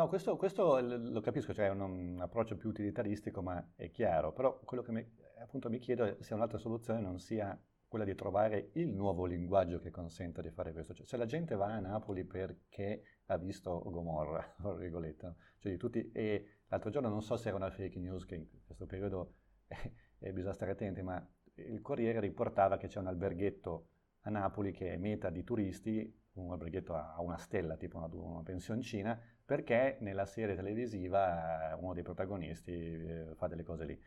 [0.00, 4.32] No, questo, questo lo capisco, cioè è un, un, approccio più utilitaristico, ma è chiaro,
[4.32, 5.06] però quello che mi,
[5.42, 9.90] appunto mi chiedo se un'altra soluzione non sia quella di trovare il nuovo linguaggio che
[9.90, 10.94] consenta di fare questo.
[10.94, 16.10] Cioè, se la gente va a Napoli perché ha visto Gomorra, tra virgolette, cioè tutti,
[16.12, 19.34] e l'altro giorno non so se era una fake news, che in questo periodo
[19.68, 21.22] eh, bisogna stare attenti, ma
[21.56, 23.88] il Corriere riportava che c'è un alberghetto
[24.20, 28.42] a Napoli che è meta di turisti, un alberghetto a una stella, tipo una, una
[28.42, 29.20] pensioncina,
[29.50, 34.00] perché nella serie televisiva eh, uno dei protagonisti eh, fa delle cose lì.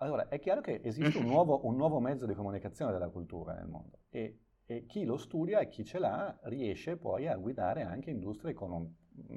[0.00, 3.68] Allora, è chiaro che esiste un nuovo, un nuovo mezzo di comunicazione della cultura nel
[3.68, 8.10] mondo e, e, chi lo studia e chi ce l'ha riesce poi a guidare anche
[8.10, 8.92] industrie con un,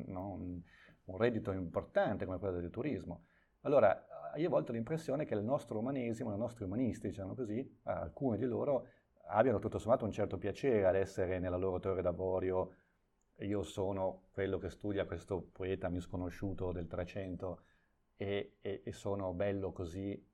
[0.07, 0.61] un,
[1.05, 3.23] un reddito importante come quello del turismo.
[3.61, 3.97] Allora,
[4.35, 8.45] io ho volto l'impressione che il nostro umanesimo, i nostri umanisti, diciamo così, alcuni di
[8.45, 8.87] loro
[9.27, 12.73] abbiano tutto sommato un certo piacere ad essere nella loro torre d'avorio
[13.41, 17.63] io sono quello che studia questo poeta misconosciuto del Trecento
[18.15, 20.29] e, e, e, sono bello così,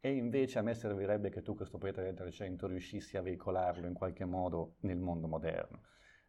[0.00, 3.94] e invece a me servirebbe che tu questo poeta del Trecento riuscissi a veicolarlo in
[3.94, 5.82] qualche modo nel mondo moderno.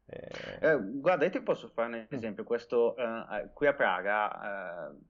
[0.05, 0.29] Eh...
[0.61, 2.13] Eh, guarda, io ti posso fare un mm.
[2.15, 5.05] esempio, questo, uh, qui a Praga uh,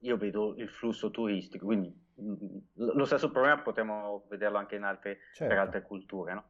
[0.00, 2.08] io vedo il flusso turistico, quindi
[2.74, 5.52] lo stesso problema potremmo vederlo anche altre, certo.
[5.52, 6.34] per altre culture.
[6.34, 6.44] No?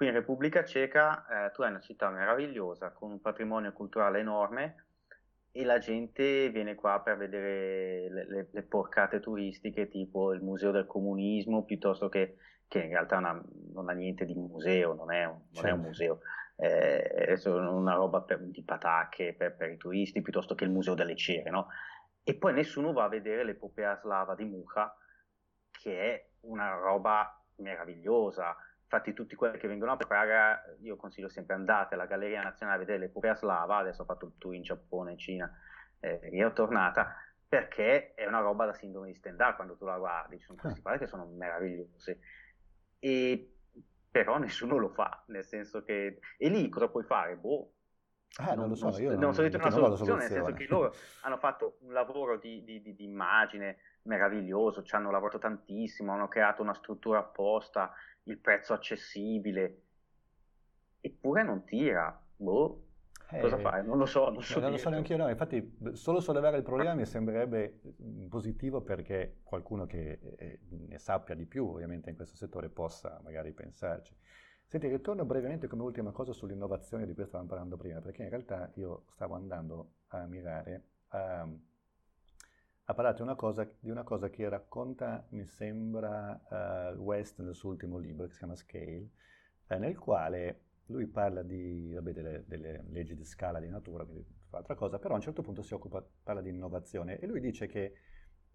[0.00, 4.86] Qui in Repubblica Ceca eh, tu hai una città meravigliosa con un patrimonio culturale enorme
[5.52, 10.70] e la gente viene qua per vedere le, le, le porcate turistiche tipo il museo
[10.70, 13.44] del comunismo piuttosto che, che in realtà una,
[13.74, 15.86] non ha niente di museo, non è un, non è un certo.
[15.86, 16.20] museo,
[16.56, 20.94] eh, è una roba per, di patacche per, per, i turisti piuttosto che il museo
[20.94, 21.66] delle cere, no?
[22.22, 24.96] E poi nessuno va a vedere l'epopea slava di Mucha,
[25.70, 28.56] che è una roba meravigliosa.
[28.92, 32.80] Infatti tutti quelli che vengono a Praga, io consiglio sempre andate alla Galleria Nazionale a
[32.80, 35.48] vedere l'epopea slava, adesso ho fatto il tour in Giappone, in Cina,
[36.00, 37.14] eh, è tornata,
[37.46, 40.62] perché è una roba da sindrome di Stendhal quando tu la guardi, ci sono ah.
[40.62, 42.18] questi quadri che sono meravigliosi.
[42.98, 43.54] E
[44.10, 46.18] però nessuno lo fa, nel senso che...
[46.36, 47.36] E lì cosa puoi fare?
[47.36, 47.74] Boh,
[48.36, 50.94] Ah, non, non, lo so, io non, non so una soluzione, nel senso che loro
[51.22, 56.28] hanno fatto un lavoro di, di, di, di, immagine meraviglioso, ci hanno lavorato tantissimo, hanno
[56.28, 57.92] creato una struttura apposta,
[58.24, 59.82] il prezzo accessibile,
[61.00, 62.20] eppure non tira.
[62.36, 62.86] Boh,
[63.30, 63.84] eh, cosa fai?
[63.84, 64.58] Non lo so, non so.
[64.58, 65.28] Non lo so neanche io, no.
[65.28, 71.34] Infatti, solo sollevare il problema mi sembrerebbe mm, positivo perché qualcuno che eh, ne sappia
[71.34, 74.16] di più, ovviamente, in questo settore possa magari pensarci.
[74.66, 78.70] Senti, ritorno brevemente come ultima cosa sull'innovazione di cui stavamo parlando prima, perché in realtà
[78.74, 81.48] io stavo andando a mirare a,
[82.90, 87.54] a parlare di una, cosa, di una cosa che racconta, mi sembra, uh, West nel
[87.54, 89.10] suo ultimo libro, che si chiama Scale,
[89.68, 94.26] eh, nel quale lui parla di, vabbè, delle, delle, leggi di scala di natura, quindi
[94.48, 97.40] fa altra cosa, però a un certo punto si occupa, parla di innovazione e lui
[97.40, 97.94] dice che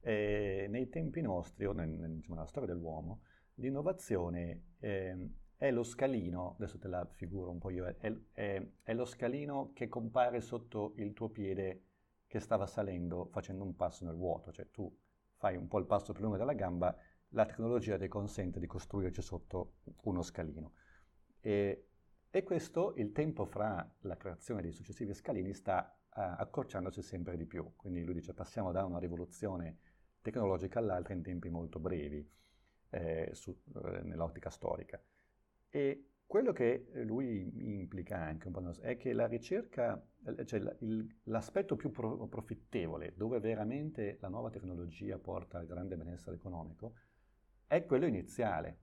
[0.01, 3.21] eh, nei tempi nostri, o nel, diciamo, nella storia dell'uomo,
[3.55, 8.93] l'innovazione eh, è lo scalino, adesso te la figuro un po' io, è, è, è,
[8.93, 11.83] lo scalino che compare sotto il tuo piede
[12.27, 14.93] che stava salendo facendo un passo nel vuoto, cioè tu
[15.35, 16.95] fai un po' il passo più lungo della gamba,
[17.29, 20.73] la tecnologia ti consente di costruirci sotto uno scalino.
[21.39, 21.87] E,
[22.29, 27.45] e questo, il tempo fra la creazione dei successivi scalini sta uh, accorciandosi sempre di
[27.45, 29.79] più, quindi lui dice passiamo da una rivoluzione
[30.21, 32.27] tecnologica all'altra in tempi molto brevi
[32.89, 35.01] eh, su, eh, nell'ottica storica.
[35.69, 40.03] E quello che lui implica anche un po' è che la ricerca,
[40.45, 40.61] cioè
[41.23, 46.95] l'aspetto più pro, profittevole, dove veramente la nuova tecnologia porta al grande benessere economico,
[47.67, 48.79] è quello iniziale,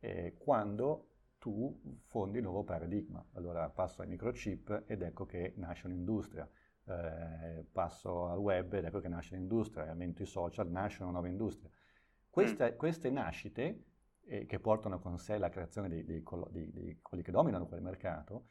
[0.00, 3.24] eh, quando tu fondi il nuovo paradigma.
[3.34, 6.48] Allora passo ai microchip ed ecco che nasce un'industria,
[6.86, 11.28] eh, passo al web ed ecco che nasce un'industria, aumento i social, nasce una nuova
[11.28, 11.70] industria.
[12.38, 12.76] Mm.
[12.76, 13.84] queste nascite
[14.26, 17.82] eh, che portano con sé la creazione di, di, di, di, quelli che dominano quel
[17.82, 18.48] mercato,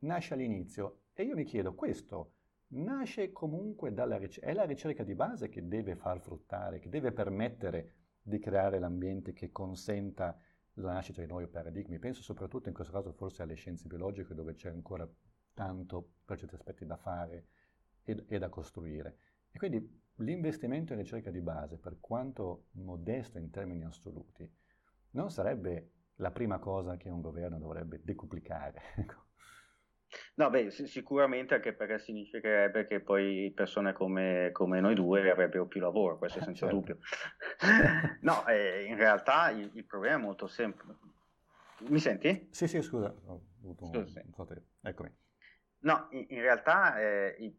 [0.00, 1.02] nasce all'inizio.
[1.12, 2.32] E io mi chiedo, questo
[2.68, 7.12] nasce comunque dalla ricerca, è la ricerca di base che deve far fruttare, che deve
[7.12, 10.38] permettere di creare l'ambiente che consenta
[10.74, 11.98] la nascita di nuovi paradigmi.
[11.98, 15.08] Penso soprattutto in questo caso forse alle scienze biologiche dove c'è ancora
[15.54, 17.46] tanto per certi aspetti da fare
[18.02, 19.16] e, e da costruire.
[19.50, 24.50] E quindi l'investimento in ricerca di base, per quanto modesto in termini assoluti,
[25.16, 28.82] non sarebbe la prima cosa che un governo dovrebbe decuplicare.
[28.96, 29.24] Ecco.
[30.34, 35.80] No, beh, sicuramente anche perché significherebbe che poi persone come, come noi due avrebbero più
[35.80, 36.76] lavoro, questo senza certo.
[36.76, 36.98] dubbio.
[38.22, 40.96] no, eh, in realtà il, il, problema è molto semplice.
[41.88, 42.48] Mi senti?
[42.52, 44.62] Sì, sì, scusa, ho avuto un, scusa, sì.
[44.80, 45.14] Eccomi.
[45.80, 47.56] No, in, in realtà eh,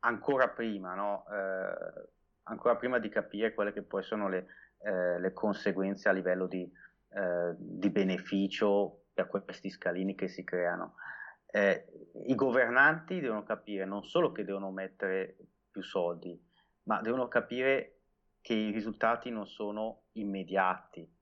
[0.00, 1.24] ancora prima, no?
[1.30, 2.08] eh,
[2.42, 4.46] ancora prima di capire quelle che poi sono le,
[4.86, 10.94] eh, le conseguenze a livello di, eh, di, beneficio per questi scalini che si creano.
[11.50, 11.86] Eh,
[12.26, 15.36] I governanti devono capire non solo che devono mettere
[15.72, 16.40] più soldi,
[16.84, 17.94] ma devono capire
[18.40, 21.12] che i risultati non sono immediati.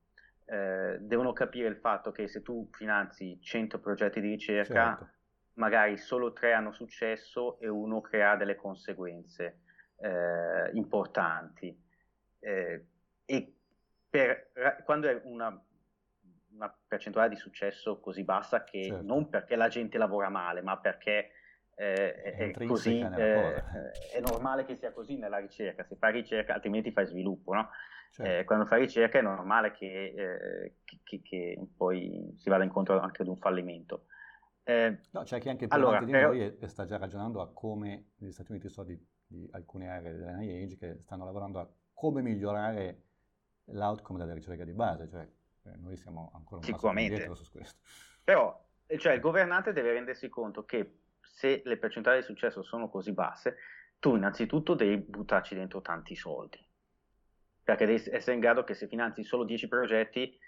[0.44, 5.10] Eh, devono capire il fatto che se tu finanzi 100 progetti di ricerca, certo.
[5.54, 9.60] magari solo tre hanno successo e uno crea delle conseguenze
[10.00, 11.74] eh, importanti.
[12.40, 12.86] Eh,
[13.24, 13.53] e
[14.14, 14.52] per,
[14.84, 15.60] quando è una,
[16.52, 19.02] una, percentuale di successo così bassa che certo.
[19.02, 21.30] non perché la gente lavora male, ma perché
[21.74, 23.62] eh, è, è, così, eh,
[24.12, 27.70] è normale che sia così nella ricerca, se fai ricerca altrimenti fai sviluppo, no?
[28.10, 28.30] certo.
[28.30, 33.22] eh, quando fai ricerca è normale che, eh, che, che, poi si vada incontro anche
[33.22, 34.06] ad un fallimento.
[34.62, 38.12] Eh, no, c'è chi anche più allora, di però, noi sta già ragionando a come
[38.18, 38.96] negli Stati Uniti so di,
[39.26, 43.02] di alcune aree dell'NIH che stanno lavorando a come migliorare
[43.66, 45.28] l'outcome della ricerca di base, cioè
[45.64, 47.78] eh, noi siamo ancora un passo indietro su questo.
[48.22, 52.88] Però eh, cioè, il governante deve rendersi conto che se le percentuali di successo sono
[52.88, 53.56] così basse,
[53.98, 56.58] tu innanzitutto devi buttarci dentro tanti soldi.
[57.62, 60.38] perché devi essere in grado che se finanzi solo 10 progetti,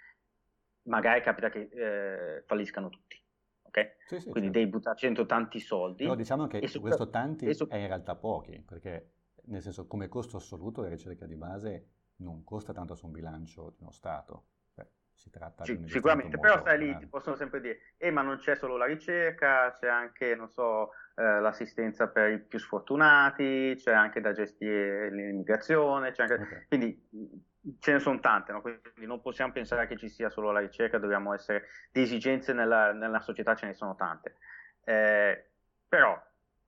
[0.82, 3.18] magari capita che eh, falliscano tutti.
[3.62, 3.94] Okay?
[4.06, 4.58] Sì, sì, Quindi certo.
[4.58, 6.02] devi buttare centro tanti soldi.
[6.02, 7.66] Però diciamo che su questo tanti su...
[7.66, 9.12] è in realtà pochi, perché
[9.46, 13.72] nel senso come costo assoluto la ricerca di base non costa tanto su un bilancio
[13.76, 14.44] di uno Stato.
[14.74, 18.22] Beh, si tratta sì, di Sicuramente, però sai lì ti possono sempre dire, eh ma
[18.22, 23.74] non c'è solo la ricerca, c'è anche, non so, eh, l'assistenza per i più sfortunati,
[23.76, 26.34] c'è anche da gestire l'immigrazione, anche...
[26.34, 26.66] okay.
[26.68, 27.44] quindi
[27.80, 28.60] ce ne sono tante, no?
[28.60, 32.92] quindi non possiamo pensare che ci sia solo la ricerca, dobbiamo essere di esigenze nella,
[32.92, 34.36] nella società, ce ne sono tante.
[34.84, 35.50] Eh,
[35.88, 36.20] però,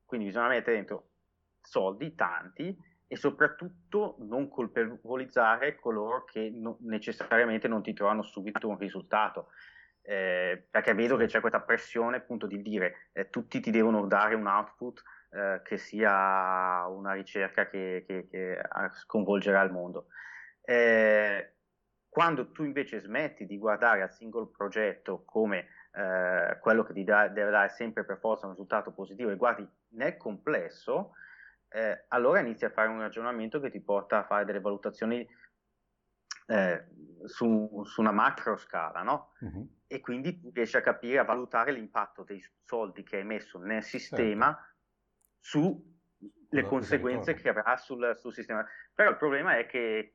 [0.04, 1.08] quindi bisogna mettere dentro
[1.60, 2.76] soldi, tanti,
[3.08, 9.48] e soprattutto non colpevolizzare coloro che no, necessariamente non ti trovano subito un risultato
[10.08, 14.34] eh, perché vedo che c'è questa pressione appunto di dire eh, tutti ti devono dare
[14.34, 18.58] un output eh, che sia una ricerca che, che, che
[18.92, 20.06] sconvolgerà il mondo.
[20.62, 21.52] Eh,
[22.08, 27.28] quando tu invece smetti di guardare al singolo progetto come eh, quello che ti da,
[27.28, 31.12] deve dare sempre per forza un risultato positivo e guardi nel complesso,
[31.70, 35.26] eh, allora inizi a fare un ragionamento che ti porta a fare delle valutazioni
[36.46, 36.84] eh,
[37.24, 39.32] su, su, una macro scala, no?
[39.40, 39.68] Uh-huh.
[39.86, 44.54] E quindi riesci a capire, a valutare l'impatto dei soldi che hai messo nel sistema
[45.40, 45.82] certo.
[46.20, 48.66] sulle conseguenze che avrà sul, sul, sistema.
[48.94, 50.14] Però il problema è che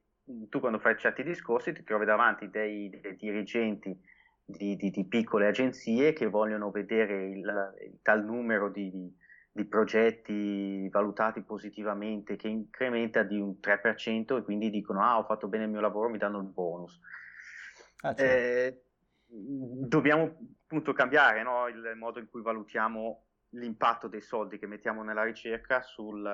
[0.49, 3.99] tu quando fai certi discorsi ti trovi davanti dei, dei dirigenti
[4.45, 9.15] di, di, di, piccole agenzie che vogliono vedere il, il tal numero di,
[9.55, 15.47] di progetti valutati positivamente che incrementa di un 3% e quindi dicono ah ho fatto
[15.47, 16.99] bene il mio lavoro, mi danno il bonus.
[18.01, 18.23] Ah, certo.
[18.23, 18.83] eh,
[19.27, 21.67] dobbiamo appunto cambiare no?
[21.67, 26.25] il modo in cui valutiamo l'impatto dei soldi che mettiamo nella ricerca sul,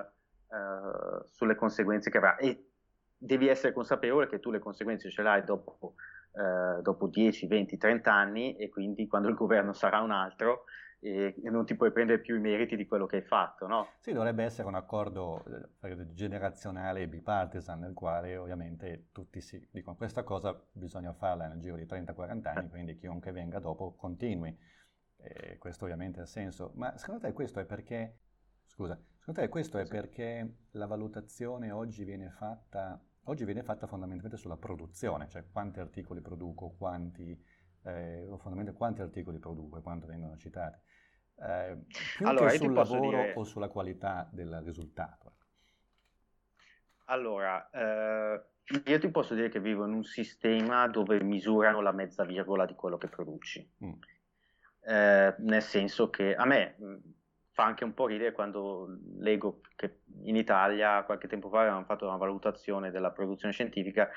[0.47, 2.69] uh, sulle conseguenze che avrà e
[3.17, 5.95] devi essere consapevole che tu le conseguenze ce l'hai dopo,
[6.31, 10.63] uh, dopo 10, 20, 30 anni e quindi quando il governo sarà un altro
[10.99, 13.87] e, non ti puoi prendere più i meriti di quello che hai fatto, no?
[13.99, 15.43] Sì, dovrebbe essere un accordo
[15.81, 21.77] eh, generazionale bipartisan nel quale ovviamente tutti si dicono questa cosa bisogna farla nel giro
[21.77, 24.55] di 30-40 anni, quindi chiunque venga dopo continui.
[25.21, 26.71] E questo ovviamente ha senso.
[26.75, 28.19] Ma secondo te questo è perché,
[28.65, 34.37] scusa, secondo te questo è perché la valutazione oggi viene fatta, oggi viene fatta fondamentalmente
[34.37, 37.37] sulla produzione, cioè quanti articoli produco, quanti
[37.83, 40.79] eh, fondamentalmente quanti articoli produco e quanto vengono citati,
[41.41, 41.77] eh,
[42.15, 43.33] più allora, che sul lavoro dire...
[43.35, 45.33] o sulla qualità del risultato.
[47.05, 48.41] Allora, eh,
[48.85, 52.75] io ti posso dire che vivo in un sistema dove misurano la mezza virgola di
[52.75, 53.67] quello che produci.
[53.83, 53.91] Mm.
[54.81, 56.95] Eh, nel senso che a me mm,
[57.51, 62.05] fa anche un po' ridere quando leggo che in Italia qualche tempo fa avevano fatto
[62.05, 64.09] una valutazione della produzione scientifica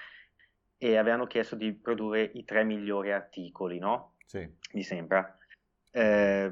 [0.77, 4.17] e avevano chiesto di produrre i tre migliori articoli, no?
[4.27, 4.49] Sì.
[4.73, 5.37] Mi sembra.
[5.91, 6.51] Eh,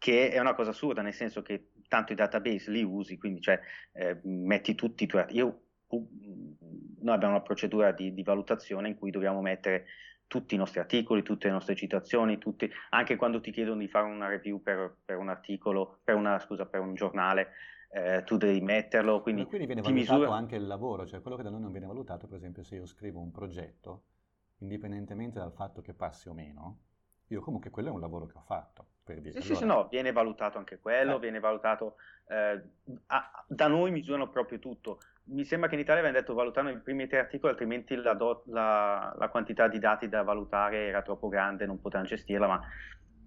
[0.00, 3.60] che è una cosa assurda, nel senso che tanto i database li usi, quindi cioè,
[3.92, 5.68] eh, metti tutti i tuoi articoli.
[7.02, 9.84] Noi abbiamo una procedura di, di, valutazione in cui dobbiamo mettere
[10.26, 14.06] tutti i nostri articoli, tutte le nostre citazioni, tutti, anche quando ti chiedono di fare
[14.06, 17.48] una review per, per un articolo, per, una, scusa, per un giornale,
[17.90, 19.20] eh, tu devi metterlo.
[19.20, 20.34] Quindi, quindi viene valutato misura...
[20.34, 22.86] anche il lavoro, cioè quello che da noi non viene valutato, per esempio, se io
[22.86, 24.04] scrivo un progetto,
[24.60, 26.78] indipendentemente dal fatto che passi o meno,
[27.30, 28.86] io comunque quello è un lavoro che ho fatto.
[29.02, 29.40] Per dire.
[29.40, 29.58] Sì, allora...
[29.58, 31.18] sì, no, viene valutato anche quello, eh.
[31.18, 31.96] viene valutato,
[32.28, 32.62] eh,
[33.06, 35.00] a, da noi misurano proprio tutto.
[35.24, 38.42] Mi sembra che in Italia avevano detto valutare i primi tre articoli, altrimenti la, do,
[38.46, 42.60] la, la, quantità di dati da valutare era troppo grande, non potevano gestirla, ma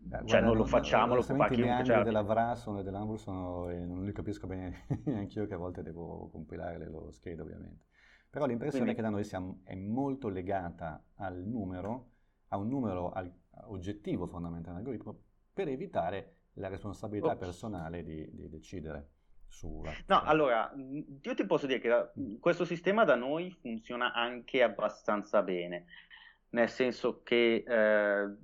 [0.05, 1.81] Beh, cioè, non lo facciamo, lo fa chiunque.
[1.81, 2.03] I cioè...
[2.03, 5.81] della VRASON e dell'ANVUR sono, eh, non li capisco bene neanche io che a volte
[5.81, 7.85] devo compilare le loro schede ovviamente.
[8.29, 8.99] Però l'impressione Quindi...
[8.99, 12.09] è che da noi siamo, è molto legata al numero,
[12.49, 13.31] a un numero al,
[13.65, 15.19] oggettivo fondamentale dell'algoritmo,
[15.53, 17.39] per evitare la responsabilità Ops.
[17.39, 19.09] personale di, di decidere.
[19.47, 25.43] Su, no, allora, io ti posso dire che questo sistema da noi funziona anche abbastanza
[25.43, 25.85] bene,
[26.49, 28.35] nel senso che eh,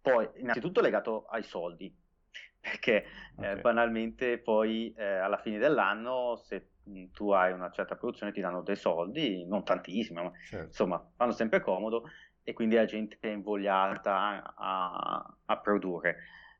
[0.00, 1.94] poi, innanzitutto legato ai soldi,
[2.58, 3.06] perché eh,
[3.36, 3.58] okay.
[3.58, 6.68] eh, banalmente poi eh, alla fine dell'anno se
[7.12, 10.66] tu hai una certa produzione ti danno dei soldi, non tantissimi, ma certo.
[10.66, 12.08] insomma fanno sempre comodo
[12.42, 16.16] e quindi la gente è invogliata a, a produrre.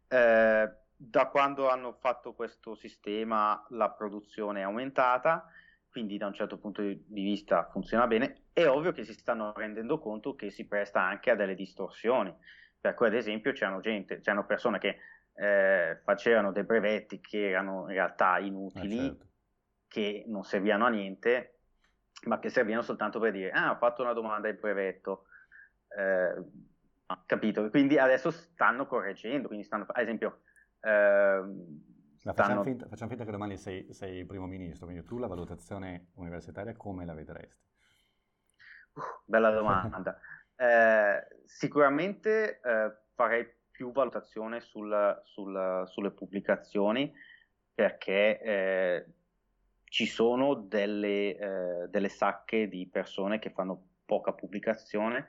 [0.09, 5.47] Eh, da quando hanno fatto questo sistema la produzione è aumentata,
[5.89, 9.98] quindi da un certo punto di vista funziona bene, è ovvio che si stanno rendendo
[9.98, 12.35] conto che si presta anche a delle distorsioni
[12.81, 14.98] per cui ad esempio c'erano gente, c'erano persone che
[15.35, 19.27] eh, facevano dei brevetti che erano in realtà inutili, ah, certo.
[19.86, 21.57] che non servivano a niente
[22.24, 25.27] ma che servivano soltanto per dire, ah, ho fatto una domanda di brevetto,
[25.97, 26.45] eh,
[27.27, 27.69] capito?
[27.71, 30.43] Quindi adesso stanno correggendo, quindi stanno, ad esempio...
[30.81, 31.43] Eh,
[32.17, 32.35] stanno...
[32.35, 36.75] facciamo, finta, facciamo, finta, che domani sei, sei, primo ministro, quindi tu la valutazione universitaria
[36.77, 37.69] come la vedresti?
[38.93, 40.19] Uh, bella domanda.
[40.57, 47.11] eh, sicuramente eh, farei più valutazione sul, sul, sulle pubblicazioni
[47.75, 49.07] perché eh,
[49.85, 55.29] ci sono delle, eh, delle, sacche di persone che fanno poca pubblicazione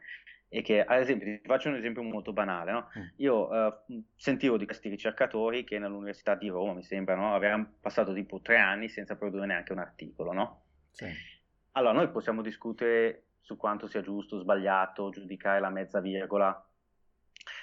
[0.54, 2.90] e che, ad esempio, ti faccio un esempio molto banale, no?
[3.00, 3.04] mm.
[3.16, 7.34] io uh, sentivo di questi ricercatori che nell'Università di Roma, mi sembra, no?
[7.34, 10.64] avevano passato tipo tre anni senza produrre neanche un articolo, no?
[10.92, 11.06] Sì.
[11.72, 16.62] Allora, noi possiamo discutere su quanto sia giusto o sbagliato, giudicare la mezza virgola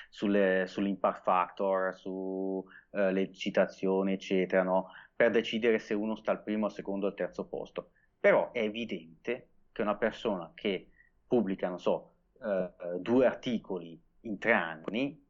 [0.08, 4.92] sulle, sull'impact factor, sulle uh, citazioni, eccetera, no?
[5.14, 7.90] per decidere se uno sta al primo, al secondo o al terzo posto.
[8.18, 10.88] Però è evidente che una persona che
[11.26, 15.24] pubblica, non so, uh, due articoli in tre anni,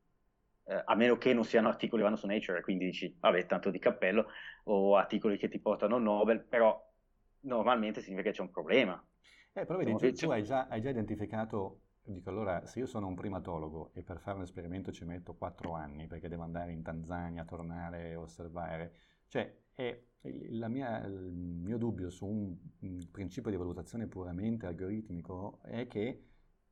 [0.64, 3.70] uh, a meno che non siano articoli che vanno su Nature, quindi dici, vabbè, tanto
[3.70, 4.26] di cappello,
[4.64, 6.86] o articoli che ti portano Nobel, però
[7.40, 9.02] normalmente significa che c'è un problema.
[9.52, 11.80] Eh, però vedi, tu, tu hai, già, hai già identificato
[12.12, 15.74] dico allora se io sono un primatologo e per fare un esperimento ci metto quattro
[15.74, 18.94] anni perché devo andare in Tanzania, tornare e osservare,
[19.26, 25.86] cioè è mia, il mio dubbio su un, un, principio di valutazione puramente algoritmico è
[25.86, 26.24] che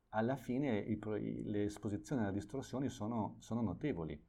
[0.09, 0.99] alla fine i,
[1.45, 4.19] le esposizioni alle distorsioni sono, sono, notevoli.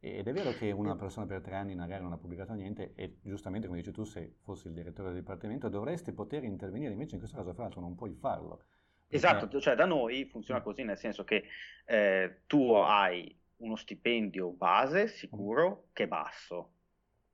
[0.00, 3.18] Ed è vero che una persona per tre anni magari non ha pubblicato niente e
[3.20, 7.18] giustamente come dici tu se fossi il direttore del dipartimento dovresti poter intervenire, invece in
[7.18, 8.62] questo caso fra l'altro non puoi farlo.
[9.08, 11.44] Esatto, cioè da noi funziona così nel senso che
[11.86, 16.72] eh, tu hai uno stipendio base sicuro che è basso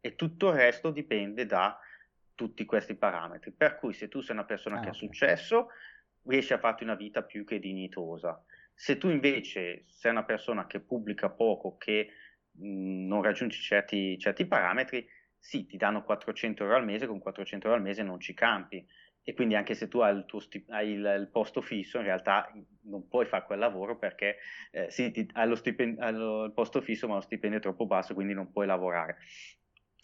[0.00, 1.78] e tutto il resto dipende da
[2.34, 3.52] tutti questi parametri.
[3.52, 4.98] Per cui se tu sei una persona ah, che okay.
[5.00, 5.68] ha successo,
[6.26, 8.42] riesci a farti una vita più che dignitosa.
[8.72, 12.08] Se tu invece sei una persona che pubblica poco, che
[12.52, 15.06] mh, non raggiungi certi, certi, parametri,
[15.38, 18.84] sì, ti danno 400 euro al mese, con 400 euro al mese non ci campi.
[19.26, 22.52] E quindi anche se tu hai il, stip- hai il, il posto fisso, in realtà
[22.82, 24.36] non puoi fare quel lavoro perché
[24.70, 27.62] eh, sì, ti, hai, lo stipend- hai lo, il posto fisso, ma lo stipendio è
[27.62, 29.16] troppo basso, quindi non puoi lavorare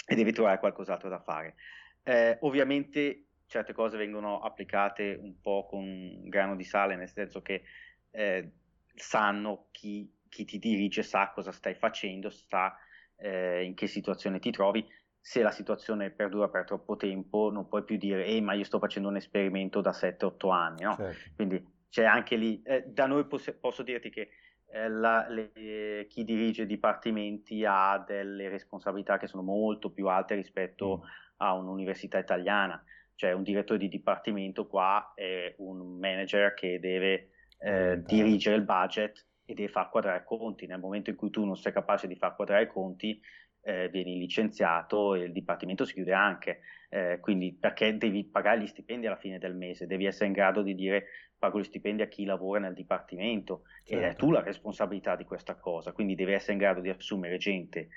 [0.06, 1.54] e devi trovare qualcos'altro da fare.
[2.02, 7.42] Eh, ovviamente certe cose vengono applicate un po' con un grano di sale, nel senso
[7.42, 7.64] che
[8.12, 8.52] eh,
[8.94, 12.76] sanno chi, chi, ti dirige, sa cosa stai facendo, sa
[13.16, 14.86] eh, in che situazione ti trovi.
[15.20, 18.78] Se la situazione perdura per troppo tempo, non puoi più dire, eh, ma io sto
[18.78, 20.94] facendo un esperimento da 7-8 anni, no?
[20.94, 21.30] Certo.
[21.34, 24.28] Quindi c'è anche lì, eh, da noi posso, posso dirti che
[24.68, 30.98] eh, la, le, chi dirige dipartimenti ha delle responsabilità che sono molto più alte rispetto
[30.98, 31.08] mm.
[31.38, 32.80] a un'università italiana.
[33.20, 39.26] Cioè un direttore di dipartimento qua è un manager che deve eh, dirigere il budget
[39.44, 40.64] e deve far quadrare i conti.
[40.64, 43.20] Nel momento in cui tu non sei capace di far quadrare i conti,
[43.60, 46.60] eh, vieni licenziato e il dipartimento si chiude anche.
[46.88, 50.62] Eh, quindi perché devi pagare gli stipendi alla fine del mese, devi essere in grado
[50.62, 51.04] di dire
[51.36, 53.92] pago gli stipendi a chi lavora nel dipartimento certo.
[53.92, 57.36] ed è tu la responsabilità di questa cosa, quindi devi essere in grado di assumere
[57.36, 57.88] gente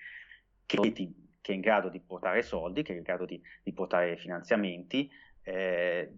[0.65, 3.73] che, ti, che è in grado di portare soldi, che è in grado di, di
[3.73, 5.11] portare finanziamenti
[5.43, 6.09] eh,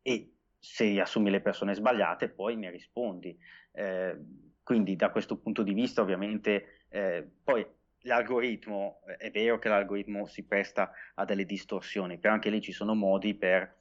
[0.00, 3.36] e se assumi le persone sbagliate poi ne rispondi.
[3.72, 4.16] Eh,
[4.62, 7.66] quindi da questo punto di vista ovviamente eh, poi
[8.02, 12.94] l'algoritmo, è vero che l'algoritmo si presta a delle distorsioni, però anche lì ci sono
[12.94, 13.76] modi per,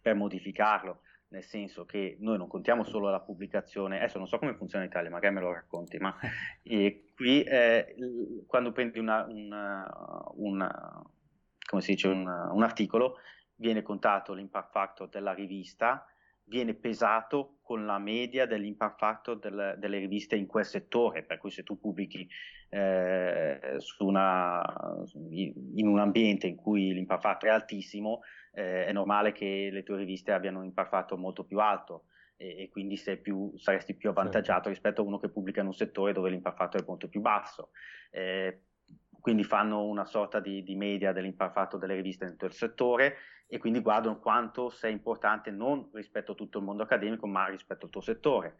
[0.00, 1.00] per modificarlo,
[1.30, 4.90] nel senso che noi non contiamo solo la pubblicazione, adesso non so come funziona in
[4.90, 6.16] Italia, magari me lo racconti, ma
[7.18, 7.96] qui eh,
[8.46, 9.84] quando prendi una, una,
[10.34, 11.02] una,
[11.68, 13.16] come si dice, un articolo,
[13.56, 16.06] viene contato l'impact factor della rivista,
[16.44, 21.50] viene pesato con la media dell'impact factor del, delle riviste in quel settore, per cui
[21.50, 22.28] se tu pubblichi
[22.68, 24.62] eh, una,
[25.30, 28.20] in un ambiente in cui l'impact factor è altissimo,
[28.52, 32.04] eh, è normale che le tue riviste abbiano un impact factor molto più alto
[32.38, 34.68] e, e quindi più, saresti più avvantaggiato certo.
[34.70, 37.72] rispetto a uno che pubblica in un settore dove l'impact factor è molto più basso.
[38.10, 38.62] Eh,
[39.20, 43.16] quindi fanno una sorta di, di media dell'impact factor delle riviste nel tuo settore
[43.46, 47.84] e quindi guardano quanto sei importante non rispetto a tutto il mondo accademico, ma rispetto
[47.84, 48.56] al tuo settore.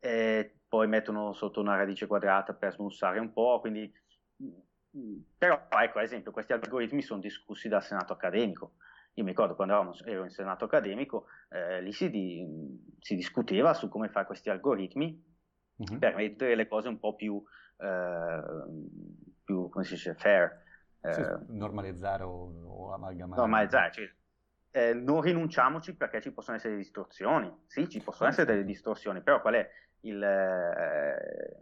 [0.00, 3.92] E poi mettono sotto una radice quadrata per smussare un po', quindi
[5.38, 8.74] però ecco, ad esempio, questi algoritmi sono discussi dal Senato accademico.
[9.14, 12.46] Io mi ricordo quando eravamo, ero in Senato accademico, eh, lì si, di,
[13.00, 15.22] si, discuteva su come fare questi algoritmi
[15.76, 15.98] uh-huh.
[15.98, 17.42] per mettere le cose un po' più,
[17.78, 18.42] eh,
[19.44, 20.62] più come si dice, fair.
[21.00, 23.40] Sì, eh, normalizzare o, o amalgamare.
[23.40, 24.10] Normalizzare, cioè,
[24.72, 27.52] eh, non rinunciamoci perché ci possono essere distorsioni.
[27.66, 29.70] Sì, ci possono essere delle distorsioni, però qual è
[30.02, 31.56] il, eh,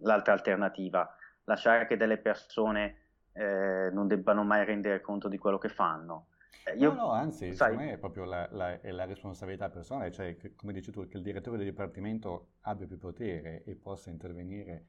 [0.00, 1.16] l'altra alternativa?
[1.44, 2.98] Lasciare che delle persone
[3.32, 6.28] eh, non debbano mai rendere conto di quello che fanno.
[6.66, 9.68] Eh, io, no, no, anzi, sai, secondo me è proprio la, la, è la responsabilità
[9.68, 13.74] personale, cioè, che, come dici tu, che il direttore del dipartimento abbia più potere e
[13.74, 14.86] possa intervenire,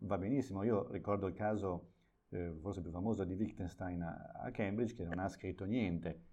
[0.00, 0.62] va benissimo.
[0.62, 1.92] Io ricordo il caso
[2.30, 6.32] eh, forse più famoso di Wittgenstein a, a Cambridge che non ha scritto niente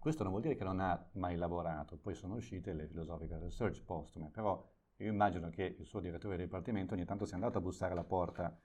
[0.00, 3.84] questo non vuol dire che non ha mai lavorato, poi sono uscite le Philosophical Research
[3.84, 4.66] postume, però
[4.96, 8.02] io immagino che il suo direttore di dipartimento ogni tanto sia andato a bussare alla
[8.02, 8.58] porta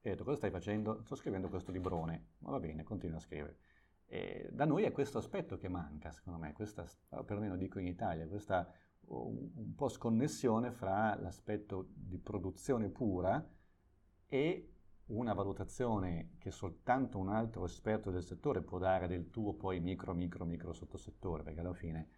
[0.00, 1.02] e ha detto cosa stai facendo?
[1.04, 3.58] Sto scrivendo questo librone, ma va bene, continua a scrivere.
[4.10, 8.26] E da noi è questo aspetto che manca, secondo me, questa, perlomeno dico in Italia,
[8.26, 8.72] questa
[9.10, 13.46] un po' sconnessione fra l'aspetto di produzione pura
[14.26, 14.72] e
[15.06, 20.14] una valutazione che soltanto un altro esperto del settore può dare del tuo poi micro,
[20.14, 22.08] micro, micro sottosettore, perché alla fine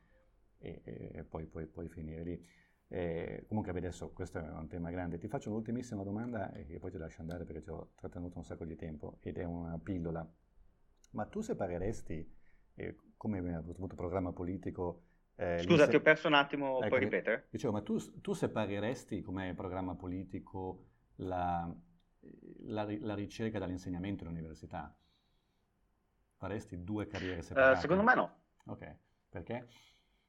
[0.59, 2.47] e, e poi puoi finire lì.
[2.93, 5.19] Eh, comunque adesso questo è un tema grande.
[5.19, 8.65] Ti faccio un'ultimissima domanda e poi ti lascio andare perché ci ho trattenuto un sacco
[8.65, 10.29] di tempo ed è una pillola.
[11.11, 12.37] Ma tu separeresti,
[12.75, 15.03] eh, come a questo punto programma politico...
[15.37, 17.47] Eh, Scusa, ti ho perso un attimo, ecco, puoi ripetere?
[17.51, 21.69] Dicevo, ma tu, tu separeresti come programma politico la,
[22.67, 24.95] la, la ricerca dall'insegnamento all'università?
[26.37, 27.77] Faresti due carriere separate?
[27.77, 28.39] Uh, secondo me no.
[28.67, 28.97] Ok,
[29.29, 29.67] perché?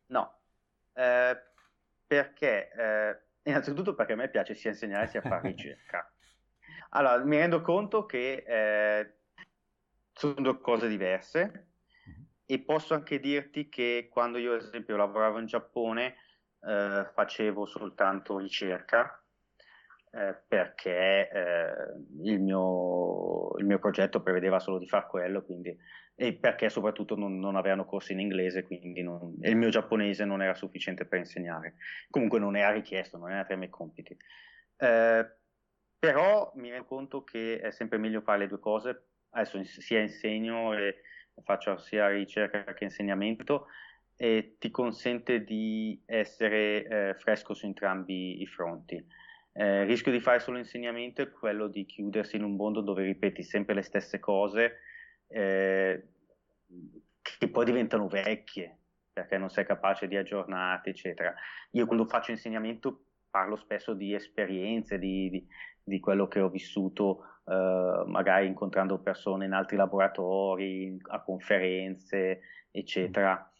[0.07, 0.39] No,
[0.93, 1.37] eh,
[2.05, 6.11] perché eh, innanzitutto perché a me piace sia insegnare sia fare ricerca.
[6.89, 9.20] Allora, mi rendo conto che eh,
[10.21, 11.45] sono due cose diverse
[12.07, 12.21] mm-hmm.
[12.45, 16.15] e posso anche dirti che quando io ad esempio lavoravo in Giappone
[16.63, 19.15] eh, facevo soltanto ricerca
[20.13, 21.73] eh, perché eh,
[22.23, 25.75] il, mio, il, mio, progetto prevedeva solo di fare quello, quindi,
[26.13, 30.41] e perché soprattutto non, non avevano corsi in inglese, quindi non, il mio giapponese non
[30.41, 31.75] era sufficiente per insegnare.
[32.09, 34.15] Comunque non era richiesto, non era tra i miei compiti.
[34.75, 35.31] Eh,
[35.97, 40.73] però mi rendo conto che è sempre meglio fare le due cose, adesso sia insegno
[40.73, 41.01] e
[41.43, 43.67] faccio sia ricerca che insegnamento,
[44.15, 49.03] e ti consente di essere eh, fresco su entrambi i fronti.
[49.53, 53.03] Eh, il rischio di fare solo insegnamento è quello di chiudersi in un mondo dove
[53.03, 54.77] ripeti sempre le stesse cose
[55.27, 56.07] eh,
[57.21, 58.77] che poi diventano vecchie
[59.11, 61.33] perché non sei capace di aggiornarti, eccetera.
[61.71, 65.47] Io quando faccio insegnamento parlo spesso di esperienze, di, di,
[65.83, 72.41] di quello che ho vissuto, eh, magari incontrando persone in altri laboratori, a conferenze,
[72.71, 73.51] eccetera,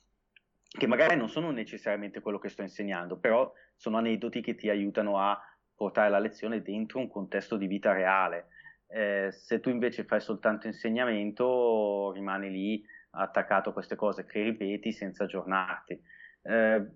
[0.68, 5.20] che magari non sono necessariamente quello che sto insegnando, però sono aneddoti che ti aiutano
[5.20, 5.40] a
[5.76, 8.48] portare la lezione dentro un contesto di vita reale.
[8.88, 14.92] Eh, se tu invece fai soltanto insegnamento, rimani lì attaccato a queste cose che ripeti
[14.92, 16.00] senza aggiornarti.
[16.44, 16.88] Eh,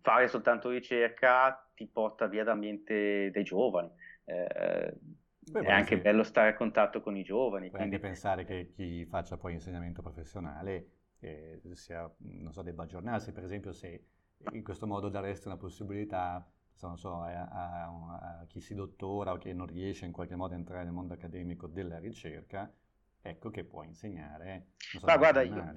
[0.00, 3.90] fare soltanto ricerca ti porta via dall'ambiente dei giovani.
[4.24, 4.94] Eh,
[5.50, 6.02] Beh, è anche sì.
[6.02, 7.68] bello stare a contatto con i giovani.
[7.68, 7.96] Puoi quindi...
[7.96, 10.86] anche pensare che chi faccia poi insegnamento professionale
[11.20, 12.10] eh, sia,
[12.50, 14.04] so, debba aggiornarsi, per esempio se
[14.52, 16.44] in questo modo daresti una possibilità
[16.80, 20.54] non so, a, a, a, chi si dottora o che non riesce in qualche modo
[20.54, 22.72] a entrare nel mondo accademico della ricerca,
[23.20, 24.70] ecco che può insegnare.
[24.76, 25.74] So, Ma guarda, io,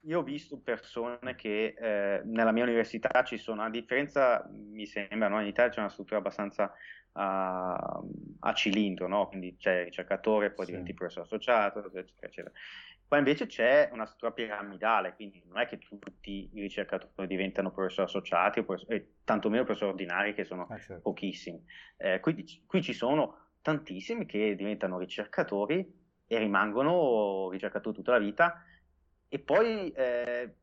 [0.00, 5.28] io, ho visto persone che eh, nella mia università ci sono, a differenza, mi sembra,
[5.28, 5.40] no?
[5.40, 6.72] in Italia c'è una struttura abbastanza
[7.16, 8.02] a,
[8.40, 9.26] a cilindro, no?
[9.28, 10.70] quindi c'è il ricercatore, poi sì.
[10.72, 12.52] diventi professore associato, eccetera, eccetera.
[13.08, 18.08] Qua invece c'è una struttura piramidale, quindi non è che tutti i ricercatori diventano professori
[18.08, 21.02] associati, o professori, eh, tantomeno professori ordinari, che sono ah, certo.
[21.02, 21.64] pochissimi.
[21.96, 28.60] Eh, qui, qui, ci sono tantissimi che diventano ricercatori e rimangono ricercatori tutta la vita,
[29.28, 30.54] e poi eh,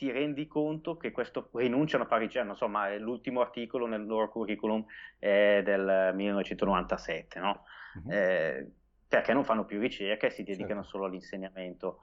[0.00, 2.48] ti rendi conto che questo rinunciano a ricerca.
[2.48, 4.82] Insomma, l'ultimo articolo nel loro curriculum
[5.18, 7.64] è del 1997, no?
[8.02, 8.78] Uh-huh
[9.10, 10.88] perché non fanno più ricerca e si dedicano certo.
[10.90, 11.98] solo all'insegnamento.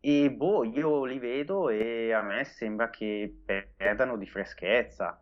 [0.00, 3.38] E boh, io li vedo e a me sembra che
[3.74, 5.18] perdano di freschezza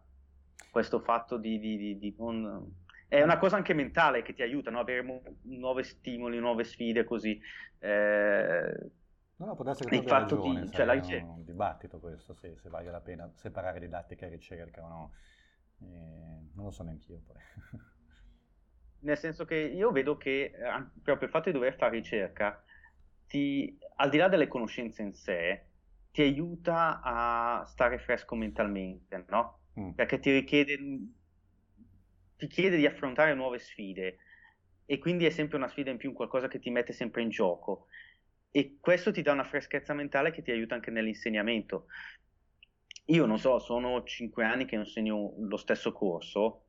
[0.73, 2.85] questo fatto di, di, di, di non...
[3.07, 4.81] È una cosa anche mentale che ti aiuta, no?
[4.81, 7.41] avere mu- nuovi stimoli, nuove sfide così.
[7.79, 8.91] Eh...
[9.39, 11.27] No, no, può essere che fatto ragione, di, cioè, la ricerca...
[11.27, 15.13] un dibattito questo, se, se vale la pena separare didattica e ricerca o no.
[15.81, 17.37] Eh, non lo so neanche io poi.
[19.01, 22.63] nel senso che io vedo che eh, proprio il fatto di dover fare ricerca,
[23.27, 25.67] ti, al di là delle conoscenze in sé,
[26.11, 29.61] ti aiuta a stare fresco mentalmente, no?
[29.79, 29.91] Mm.
[29.91, 30.77] Perché ti richiede,
[32.37, 34.19] ti chiede di affrontare nuove sfide
[34.87, 37.87] e quindi è sempre una sfida in più, qualcosa che ti mette sempre in gioco.
[38.51, 41.87] E questo ti dà una freschezza mentale che ti aiuta anche nell'insegnamento.
[43.07, 46.65] Io non so, sono cinque anni che insegno lo stesso corso,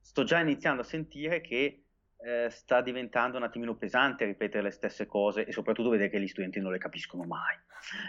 [0.00, 1.84] sto già iniziando a sentire che
[2.18, 6.28] eh, sta diventando un attimino pesante ripetere le stesse cose e soprattutto vedere che gli
[6.28, 7.56] studenti non le capiscono mai.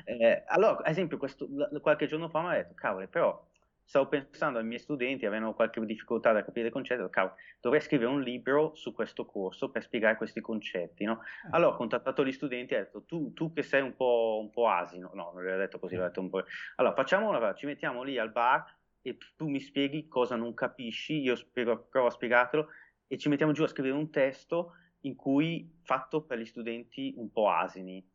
[0.06, 1.48] Eh, allora, ad esempio, questo,
[1.82, 3.46] qualche giorno fa mi ha detto, cavolo, però
[3.88, 8.10] stavo pensando ai miei studenti, avevano qualche difficoltà da capire i concetti, cavolo, dovrei scrivere
[8.10, 11.22] un libro su questo corso per spiegare questi concetti, no?
[11.46, 11.50] Eh.
[11.52, 14.50] Allora ho contattato gli studenti e ho detto, tu, tu che sei un po', un
[14.50, 16.44] po', asino, no, non gli ho detto così, ho detto un po',
[16.76, 18.66] allora facciamo una cosa, ci mettiamo lì al bar
[19.02, 22.68] e tu mi spieghi cosa non capisci, io spiego, provo a spiegartelo
[23.08, 27.32] e ci mettiamo giù a scrivere un testo in cui fatto per gli studenti un
[27.32, 28.06] po' asini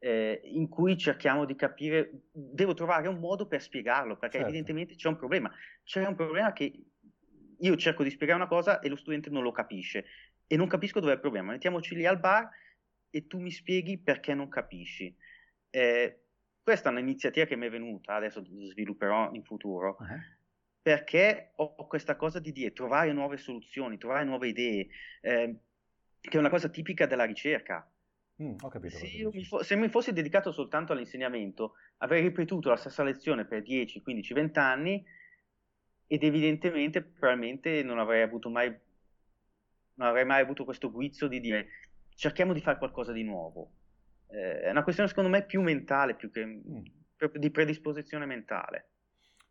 [0.00, 4.48] eh, in cui cerchiamo di capire, devo trovare un modo per spiegarlo, perché certo.
[4.48, 5.52] evidentemente c'è un problema.
[5.84, 6.84] C'è un problema che
[7.58, 10.06] io cerco di spiegare una cosa e lo studente non lo capisce
[10.46, 11.52] e non capisco dove è il problema.
[11.52, 12.48] Mettiamoci lì al bar
[13.10, 15.14] e tu mi spieghi perché non capisci.
[15.68, 16.22] Eh,
[16.62, 20.20] questa è un'iniziativa che mi è venuta, adesso svilupperò in futuro, uh-huh.
[20.80, 24.88] perché ho questa cosa di dire, trovare nuove soluzioni, trovare nuove idee,
[25.20, 25.56] eh,
[26.20, 27.88] che è una cosa tipica della ricerca.
[28.42, 28.96] Mm, ho capito.
[28.96, 33.62] Se, mi fo- se, mi fossi dedicato soltanto all'insegnamento, avrei ripetuto la stessa lezione per
[33.62, 35.04] 10, 15, 20 anni
[36.06, 38.68] ed evidentemente probabilmente non avrei avuto mai,
[39.94, 41.68] non avrei mai avuto questo guizzo di dire
[42.14, 43.72] cerchiamo di fare qualcosa di nuovo.
[44.28, 46.84] Eh, è una questione secondo me più mentale, più che mm.
[47.34, 48.89] di predisposizione mentale.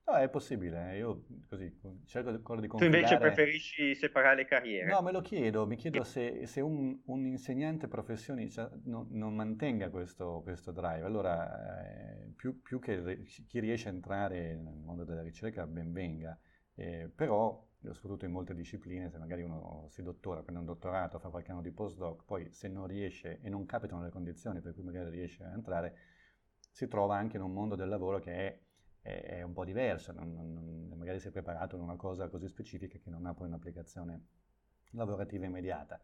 [0.10, 1.72] No, è possibile, io così
[2.06, 2.68] cerco di confidare...
[2.68, 4.90] Tu invece preferisci separare le carriere?
[4.90, 9.92] No, me lo chiedo, mi chiedo se, se un, un, insegnante professionista non, non mantenga
[9.92, 15.22] questo, questo, drive, allora eh, più, più, che chi riesce a entrare nel mondo della
[15.22, 16.36] ricerca ben venga,
[16.74, 21.30] eh, però soprattutto in molte discipline, se magari uno si dottora, prende un dottorato, fa
[21.30, 24.82] qualche anno di postdoc, poi se non riesce e non capitano le condizioni per cui
[24.82, 25.96] magari riesce a entrare,
[26.72, 28.60] si trova anche in un mondo del lavoro che è
[29.02, 32.98] è, un po' diverso, non, non, magari si è preparato in una cosa così specifica
[32.98, 34.26] che non ha poi un'applicazione
[34.92, 36.00] lavorativa immediata.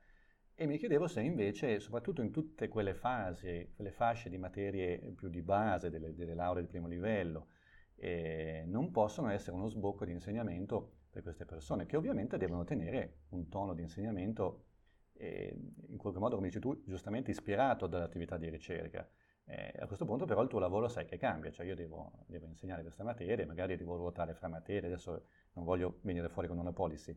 [0.58, 5.28] E mi chiedevo se invece, soprattutto in tutte quelle fasi, quelle fasce di materie più
[5.28, 7.48] di base, delle, delle lauree di primo livello,
[7.96, 13.24] eh, non possono essere uno sbocco di insegnamento per queste persone, che ovviamente devono tenere
[13.30, 14.66] un tono di insegnamento,
[15.14, 15.54] eh,
[15.88, 19.10] in qualche modo, come dici tu, giustamente ispirato dall'attività di ricerca.
[19.48, 22.48] Eh, a questo punto però il tuo lavoro sai che cambia, cioè io devo, devo
[22.48, 26.74] insegnare questa materia, magari devo ruotare fra materie, adesso non voglio venire fuori con una
[26.74, 27.16] policy,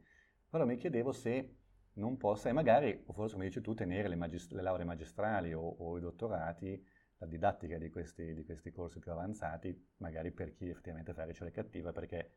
[0.49, 1.57] però mi chiedevo se
[1.95, 5.55] non possa, e magari, o forse come dici tu, tenere le, magist- le lauree magistrali
[5.55, 6.87] o, o, i dottorati,
[7.17, 11.63] la didattica di questi, di questi, corsi più avanzati, magari per chi effettivamente fa ricerca
[11.63, 12.35] attiva, perché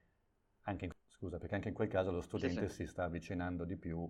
[0.62, 2.84] anche in, scusa, perché anche in quel caso lo studente sì, sì.
[2.86, 4.10] si sta avvicinando di più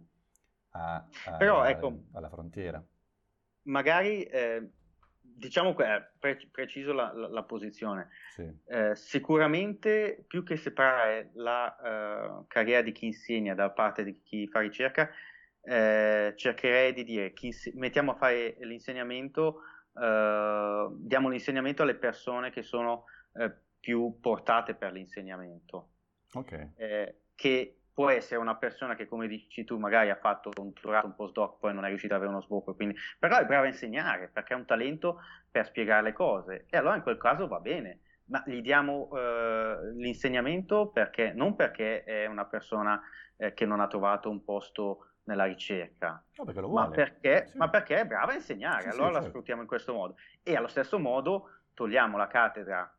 [0.74, 0.96] a,
[1.26, 2.86] a, però, ecco, alla frontiera.
[3.64, 4.24] Magari...
[4.26, 4.70] Eh
[5.36, 8.10] diciamo che è pre- preciso la, la, la posizione.
[8.34, 8.50] Sì.
[8.68, 14.48] Eh, sicuramente più che separare la uh, carriera di chi insegna da parte di chi
[14.48, 15.10] fa ricerca,
[15.64, 19.62] eh, cercherei di dire chi inse- mettiamo a fare l'insegnamento,
[19.94, 25.90] uh, diamo l'insegnamento alle persone che sono uh, più portate per l'insegnamento.
[26.34, 26.72] Okay.
[26.78, 31.08] Eh, che può essere una persona che, come dici tu, magari ha fatto un dottorato,
[31.08, 33.68] un postdoc, poi non è riuscito ad avere uno sbocco, quindi, però è brava a
[33.68, 35.20] insegnare perché ha un talento
[35.50, 39.92] per spiegare le cose e allora in quel caso va bene, ma gli diamo eh,
[39.96, 43.02] l'insegnamento perché, non perché è una persona
[43.36, 47.58] eh, che non ha trovato un posto nella ricerca, no, perché ma, perché, sì.
[47.58, 49.30] ma, perché, è brava a insegnare, sì, allora sì, la certo.
[49.30, 52.96] sfruttiamo in questo modo e allo stesso modo togliamo la cattedra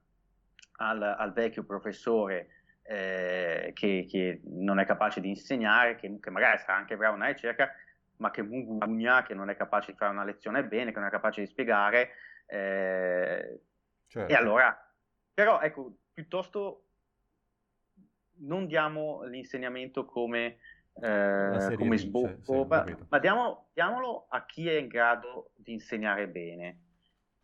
[0.77, 6.59] al, al vecchio professore eh, che, che, non è capace di insegnare, che, che, magari
[6.59, 7.73] sarà anche bravo nella ricerca,
[8.17, 11.11] ma che mugugna, che non è capace di fare una lezione bene, che non è
[11.11, 12.11] capace di spiegare.
[12.47, 13.61] Eh,
[14.07, 14.33] certo.
[14.33, 14.77] E allora,
[15.33, 16.85] però ecco, piuttosto
[18.43, 20.59] non diamo l'insegnamento come,
[21.01, 26.79] eh, come sbocco, ma, ma diamo, diamolo a chi è in grado di insegnare bene.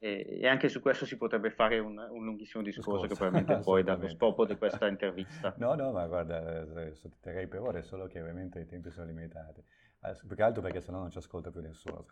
[0.00, 3.08] E, anche su questo si potrebbe fare un, un lunghissimo discorso, discorso.
[3.08, 5.54] che probabilmente poi dà lo scopo di questa intervista.
[5.58, 9.62] No, no, ma guarda, eh, sotterrei per ore, solo che ovviamente i tempi sono limitati.
[10.00, 12.06] Più che altro perché sennò non ci ascolta più nessuno.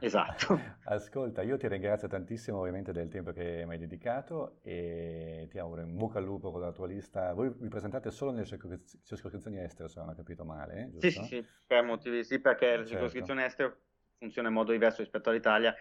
[0.00, 0.58] Esatto.
[0.84, 5.82] Ascolta, io ti ringrazio tantissimo ovviamente del tempo che mi hai dedicato e ti auguro
[5.82, 7.34] in bocca al lupo con la tua lista.
[7.34, 11.10] Voi vi presentate solo nelle circoscrizioni estere, se non ho capito male, giusto?
[11.10, 12.80] Sì, sì, sì, per motivi, sì, perché certo.
[12.80, 13.76] la circoscrizione estere
[14.16, 15.74] funziona in modo diverso rispetto all'Italia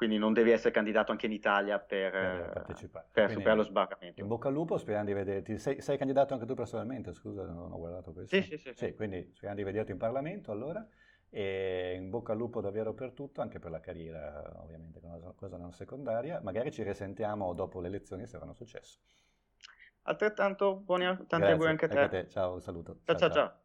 [0.00, 3.08] quindi non devi essere candidato anche in Italia per, per partecipare.
[3.12, 4.22] Per superare lo sbarramento.
[4.22, 5.58] In bocca al lupo, speriamo di vederti.
[5.58, 8.34] Sei, sei, candidato anche tu personalmente, scusa, non ho guardato questo.
[8.34, 8.72] Sì, sì, sì.
[8.74, 10.88] sì quindi speriamo di vederti in Parlamento allora.
[11.28, 15.02] E in bocca al lupo davvero per tutto, anche per la carriera, ovviamente,
[15.36, 16.40] cosa non secondaria.
[16.42, 19.00] Magari ci risentiamo dopo le elezioni se avranno successo.
[20.04, 21.98] Altrettanto buoni tanti auguri anche a te.
[21.98, 22.28] Anche a te.
[22.30, 23.00] Ciao, un saluto.
[23.04, 23.18] ciao.
[23.18, 23.28] ciao.
[23.28, 23.30] ciao.
[23.30, 23.60] ciao.